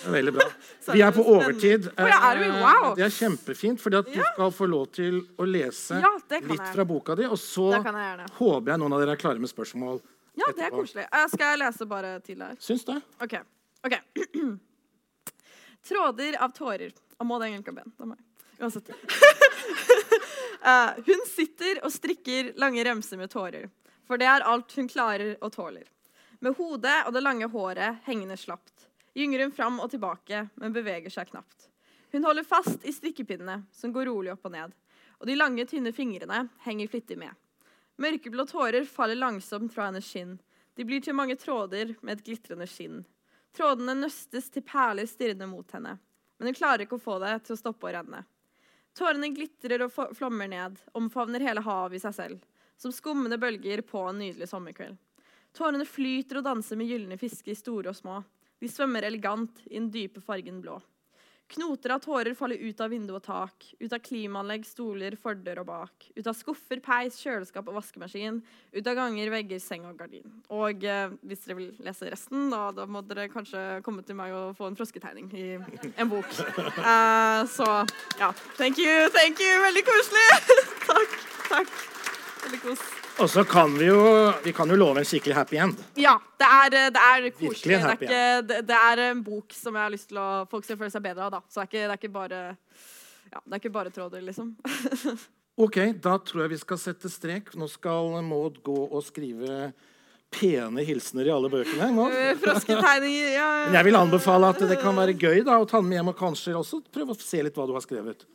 Veldig 0.06 0.36
bra. 0.38 0.47
Vi 0.93 1.02
er 1.02 1.18
på 1.18 1.26
overtid. 1.34 1.89
Er? 1.95 2.14
Eh, 2.14 2.45
Wow. 2.60 2.93
Det 3.00 3.08
er 3.08 3.14
kjempefint, 3.14 3.82
at 3.89 4.14
du 4.14 4.22
skal 4.22 4.54
få 4.54 4.70
lov 4.70 4.88
til 4.95 5.24
å 5.39 5.50
lese 5.50 5.97
litt 5.97 6.70
fra 6.76 6.86
boka 6.86 7.18
di. 7.18 7.26
Og 7.26 7.39
så 7.41 7.72
håper 7.74 8.76
jeg 8.76 8.80
noen 8.86 8.93
av 8.95 9.02
dere 9.02 9.18
er 9.18 9.22
klare 9.22 9.41
med 9.41 9.50
spørsmål. 9.52 10.00
Ja, 10.40 10.50
det 10.56 10.66
er 10.68 10.74
koselig. 10.74 11.06
Jeg 11.12 11.32
skal 11.34 11.60
lese 11.60 11.88
bare 11.90 12.16
til 12.24 12.42
her? 12.44 12.58
Syns 12.64 12.86
det? 12.88 12.98
OK. 13.24 13.36
ok. 13.88 13.96
Tråder 15.90 16.40
av 16.44 16.56
tårer. 16.56 16.94
Av 17.20 17.28
Maud 17.28 17.44
Engelka 17.44 17.74
Ben. 17.76 17.92
Det 17.98 18.06
er 18.06 18.12
meg. 18.14 18.26
Uansett. 18.60 18.92
Eh, 20.60 20.98
hun 21.06 21.22
sitter 21.24 21.78
og 21.88 21.92
strikker 21.94 22.50
lange 22.60 22.84
remser 22.84 23.16
med 23.16 23.32
tårer. 23.32 23.70
For 24.04 24.20
det 24.20 24.28
er 24.28 24.44
alt 24.44 24.74
hun 24.76 24.90
klarer 24.92 25.38
og 25.40 25.54
tåler. 25.54 25.86
Med 26.44 26.58
hodet 26.58 26.98
og 27.08 27.14
det 27.16 27.22
lange 27.24 27.48
håret 27.54 28.02
hengende 28.04 28.36
slapt 28.36 28.90
gynger 29.16 29.46
hun 29.46 29.54
fram 29.56 29.80
og 29.80 29.88
tilbake, 29.94 30.42
men 30.60 30.76
beveger 30.76 31.14
seg 31.14 31.32
knapt. 31.32 31.70
Hun 32.12 32.28
holder 32.28 32.44
fast 32.44 32.84
i 32.84 32.92
strikkepinnene, 32.92 33.62
som 33.72 33.94
går 33.96 34.10
rolig 34.12 34.34
opp 34.34 34.48
og 34.50 34.54
ned. 34.58 34.76
Og 35.20 35.28
de 35.32 35.36
lange, 35.40 35.66
tynne 35.70 35.96
fingrene 35.96 36.46
henger 36.66 36.92
flittig 36.92 37.18
med. 37.20 37.32
Mørkeblå 38.00 38.45
tårer 38.47 38.86
faller 38.88 39.20
langsomt 39.20 39.74
fra 39.74 39.89
hennes 39.89 40.08
skinn. 40.08 40.38
De 40.76 40.86
blir 40.88 41.02
til 41.04 41.18
mange 41.20 41.36
tråder 41.36 41.97
med 42.00 42.14
et 42.14 42.22
glitrende 42.24 42.68
skinn. 42.70 43.02
Trådene 43.52 43.97
nøstes 43.97 44.47
til 44.54 44.64
perler 44.64 45.10
stirrende 45.10 45.50
mot 45.52 45.72
henne. 45.76 45.97
Men 46.39 46.47
hun 46.47 46.56
klarer 46.56 46.86
ikke 46.86 46.95
å 46.95 47.04
få 47.04 47.18
det 47.20 47.34
til 47.43 47.58
å 47.58 47.60
stoppe 47.60 47.89
å 47.89 47.91
renne. 47.97 48.22
Tårene 48.95 49.32
glitrer 49.36 49.84
og 49.84 50.16
flommer 50.16 50.47
ned, 50.47 50.80
omfavner 50.95 51.43
hele 51.43 51.64
havet 51.66 52.00
i 52.00 52.04
seg 52.06 52.16
selv. 52.16 52.45
Som 52.80 52.95
skummende 52.95 53.36
bølger 53.41 53.84
på 53.84 54.06
en 54.08 54.22
nydelig 54.24 54.47
sommerkveld. 54.47 54.95
Tårene 55.52 55.84
flyter 55.84 56.39
og 56.39 56.47
danser 56.47 56.80
med 56.80 56.88
gylne 56.88 57.20
fisker, 57.20 57.58
store 57.58 57.91
og 57.91 58.00
små. 58.00 58.22
De 58.64 58.72
svømmer 58.72 59.04
elegant 59.04 59.60
i 59.68 59.76
den 59.76 59.91
dype 59.91 60.24
fargen 60.24 60.64
blå. 60.64 60.80
Knoter 61.50 61.95
av 61.95 62.00
tårer 62.04 62.36
faller 62.38 62.62
ut 62.62 62.82
av 62.84 62.91
vindu 62.93 63.16
og 63.18 63.24
tak, 63.26 63.66
ut 63.80 63.93
av 63.95 64.02
klimaanlegg, 64.06 64.68
stoler, 64.70 65.16
fordør 65.18 65.64
og 65.64 65.70
bak. 65.72 66.10
Ut 66.14 66.28
av 66.30 66.36
skuffer, 66.38 66.78
peis, 66.86 67.18
kjøleskap 67.24 67.72
og 67.72 67.80
vaskemaskin. 67.80 68.38
Ut 68.76 68.89
av 68.91 69.00
ganger, 69.00 69.32
vegger, 69.34 69.62
seng 69.64 69.88
og 69.89 69.97
gardin. 69.97 70.30
Og 70.54 70.86
eh, 70.86 71.16
hvis 71.26 71.47
dere 71.47 71.58
vil 71.58 71.72
lese 71.86 72.12
resten, 72.14 72.52
da, 72.54 72.68
da 72.78 72.86
må 72.86 73.02
dere 73.10 73.26
kanskje 73.34 73.82
komme 73.86 74.06
til 74.06 74.20
meg 74.20 74.36
og 74.38 74.54
få 74.60 74.70
en 74.70 74.78
frosketegning 74.78 75.34
i 75.34 75.47
en 75.58 76.14
bok. 76.14 76.30
Uh, 76.78 77.41
så 77.50 77.68
ja. 78.22 78.30
Thank 78.62 78.78
you, 78.78 79.10
thank 79.18 79.41
you. 79.41 79.60
Veldig 79.66 79.86
koselig. 79.89 80.32
takk. 80.91 81.22
Takk. 81.50 81.78
Veldig 82.45 82.66
kos. 82.68 82.89
Og 83.20 83.28
så 83.28 83.44
kan 83.44 83.74
vi 83.76 83.90
jo 83.90 84.04
Vi 84.44 84.54
kan 84.56 84.70
jo 84.70 84.78
love 84.80 85.02
en 85.02 85.08
skikkelig 85.08 85.36
happy 85.36 85.60
end. 85.60 85.82
Ja, 86.00 86.16
det 86.40 86.48
er, 86.48 86.78
eh, 86.78 86.92
det 86.96 87.02
er 87.04 87.28
koselig. 87.36 87.76
Det 87.76 87.82
er, 87.82 87.98
ikke, 87.98 88.22
det, 88.48 88.62
det 88.70 88.78
er 88.78 89.04
en 89.10 89.24
bok 89.24 89.56
som 89.56 89.76
jeg 89.76 89.84
har 89.84 89.92
lyst 89.94 90.10
til 90.12 90.22
å 90.22 90.30
folk 90.52 90.68
skal 90.68 90.80
føle 90.80 90.94
seg 90.94 91.04
bedre 91.04 91.28
av. 91.28 91.36
da. 91.36 91.42
Så 91.50 91.60
det 91.60 91.66
er 91.66 91.70
ikke, 91.70 91.84
det 91.84 91.92
er 91.92 92.00
ikke 92.00 92.14
bare 92.16 92.40
ja, 93.30 93.42
det 93.44 93.52
er 93.52 93.62
ikke 93.62 93.76
bare 93.76 93.94
tråder, 93.94 94.24
liksom. 94.26 94.56
Ok, 95.60 95.76
da 96.00 96.14
tror 96.24 96.46
jeg 96.46 96.54
vi 96.54 96.58
skal 96.62 96.80
sette 96.80 97.10
strek. 97.12 97.50
Nå 97.60 97.68
skal 97.68 98.14
Maud 98.24 98.62
gå 98.64 98.78
og 98.88 99.02
skrive 99.04 99.74
pene 100.34 100.84
hilsener 100.86 101.30
i 101.30 101.34
alle 101.34 101.52
bøkene. 101.52 101.92
Nå. 101.96 102.08
Frosketegninger 102.44 103.32
ja, 103.34 103.48
Men 103.68 103.80
jeg 103.80 103.90
vil 103.90 104.00
anbefale 104.00 104.52
at 104.54 104.66
det 104.72 104.80
kan 104.82 104.98
være 104.98 105.16
gøy 105.18 105.44
da, 105.48 105.60
å 105.60 105.70
ta 105.70 105.82
den 105.82 105.90
med 105.92 106.00
hjem 106.00 106.12
og 106.14 106.20
kanskje 106.20 106.58
også 106.60 106.84
prøve 106.94 107.16
å 107.16 107.22
se 107.22 107.42
litt 107.46 107.58
hva 107.58 107.68
du 107.70 107.76
har 107.78 107.86
skrevet. 107.86 108.28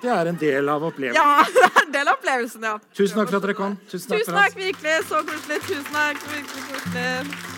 Det 0.00 0.08
er 0.08 0.30
en 0.30 0.38
del 0.40 0.68
av 0.72 0.84
opplevelsen. 0.88 1.20
ja, 1.20 1.44
det 1.56 1.64
er 1.68 1.80
en 1.84 1.96
del 1.98 2.06
av 2.08 2.14
opplevelsen, 2.16 2.68
ja. 2.70 2.76
Tusen 2.96 3.18
takk 3.20 3.32
for 3.32 3.40
at 3.40 3.48
dere 3.48 3.58
kom. 3.58 3.80
Tusen 3.90 4.12
takk 4.14 4.22
Tusen 4.22 4.38
takk, 4.40 4.60
virkelig. 4.60 5.00
Så 5.10 5.24
koselig. 5.28 5.64
Tusen 5.68 5.90
takk. 5.92 6.22
Virkelig 6.32 6.70
koselig. 6.70 7.51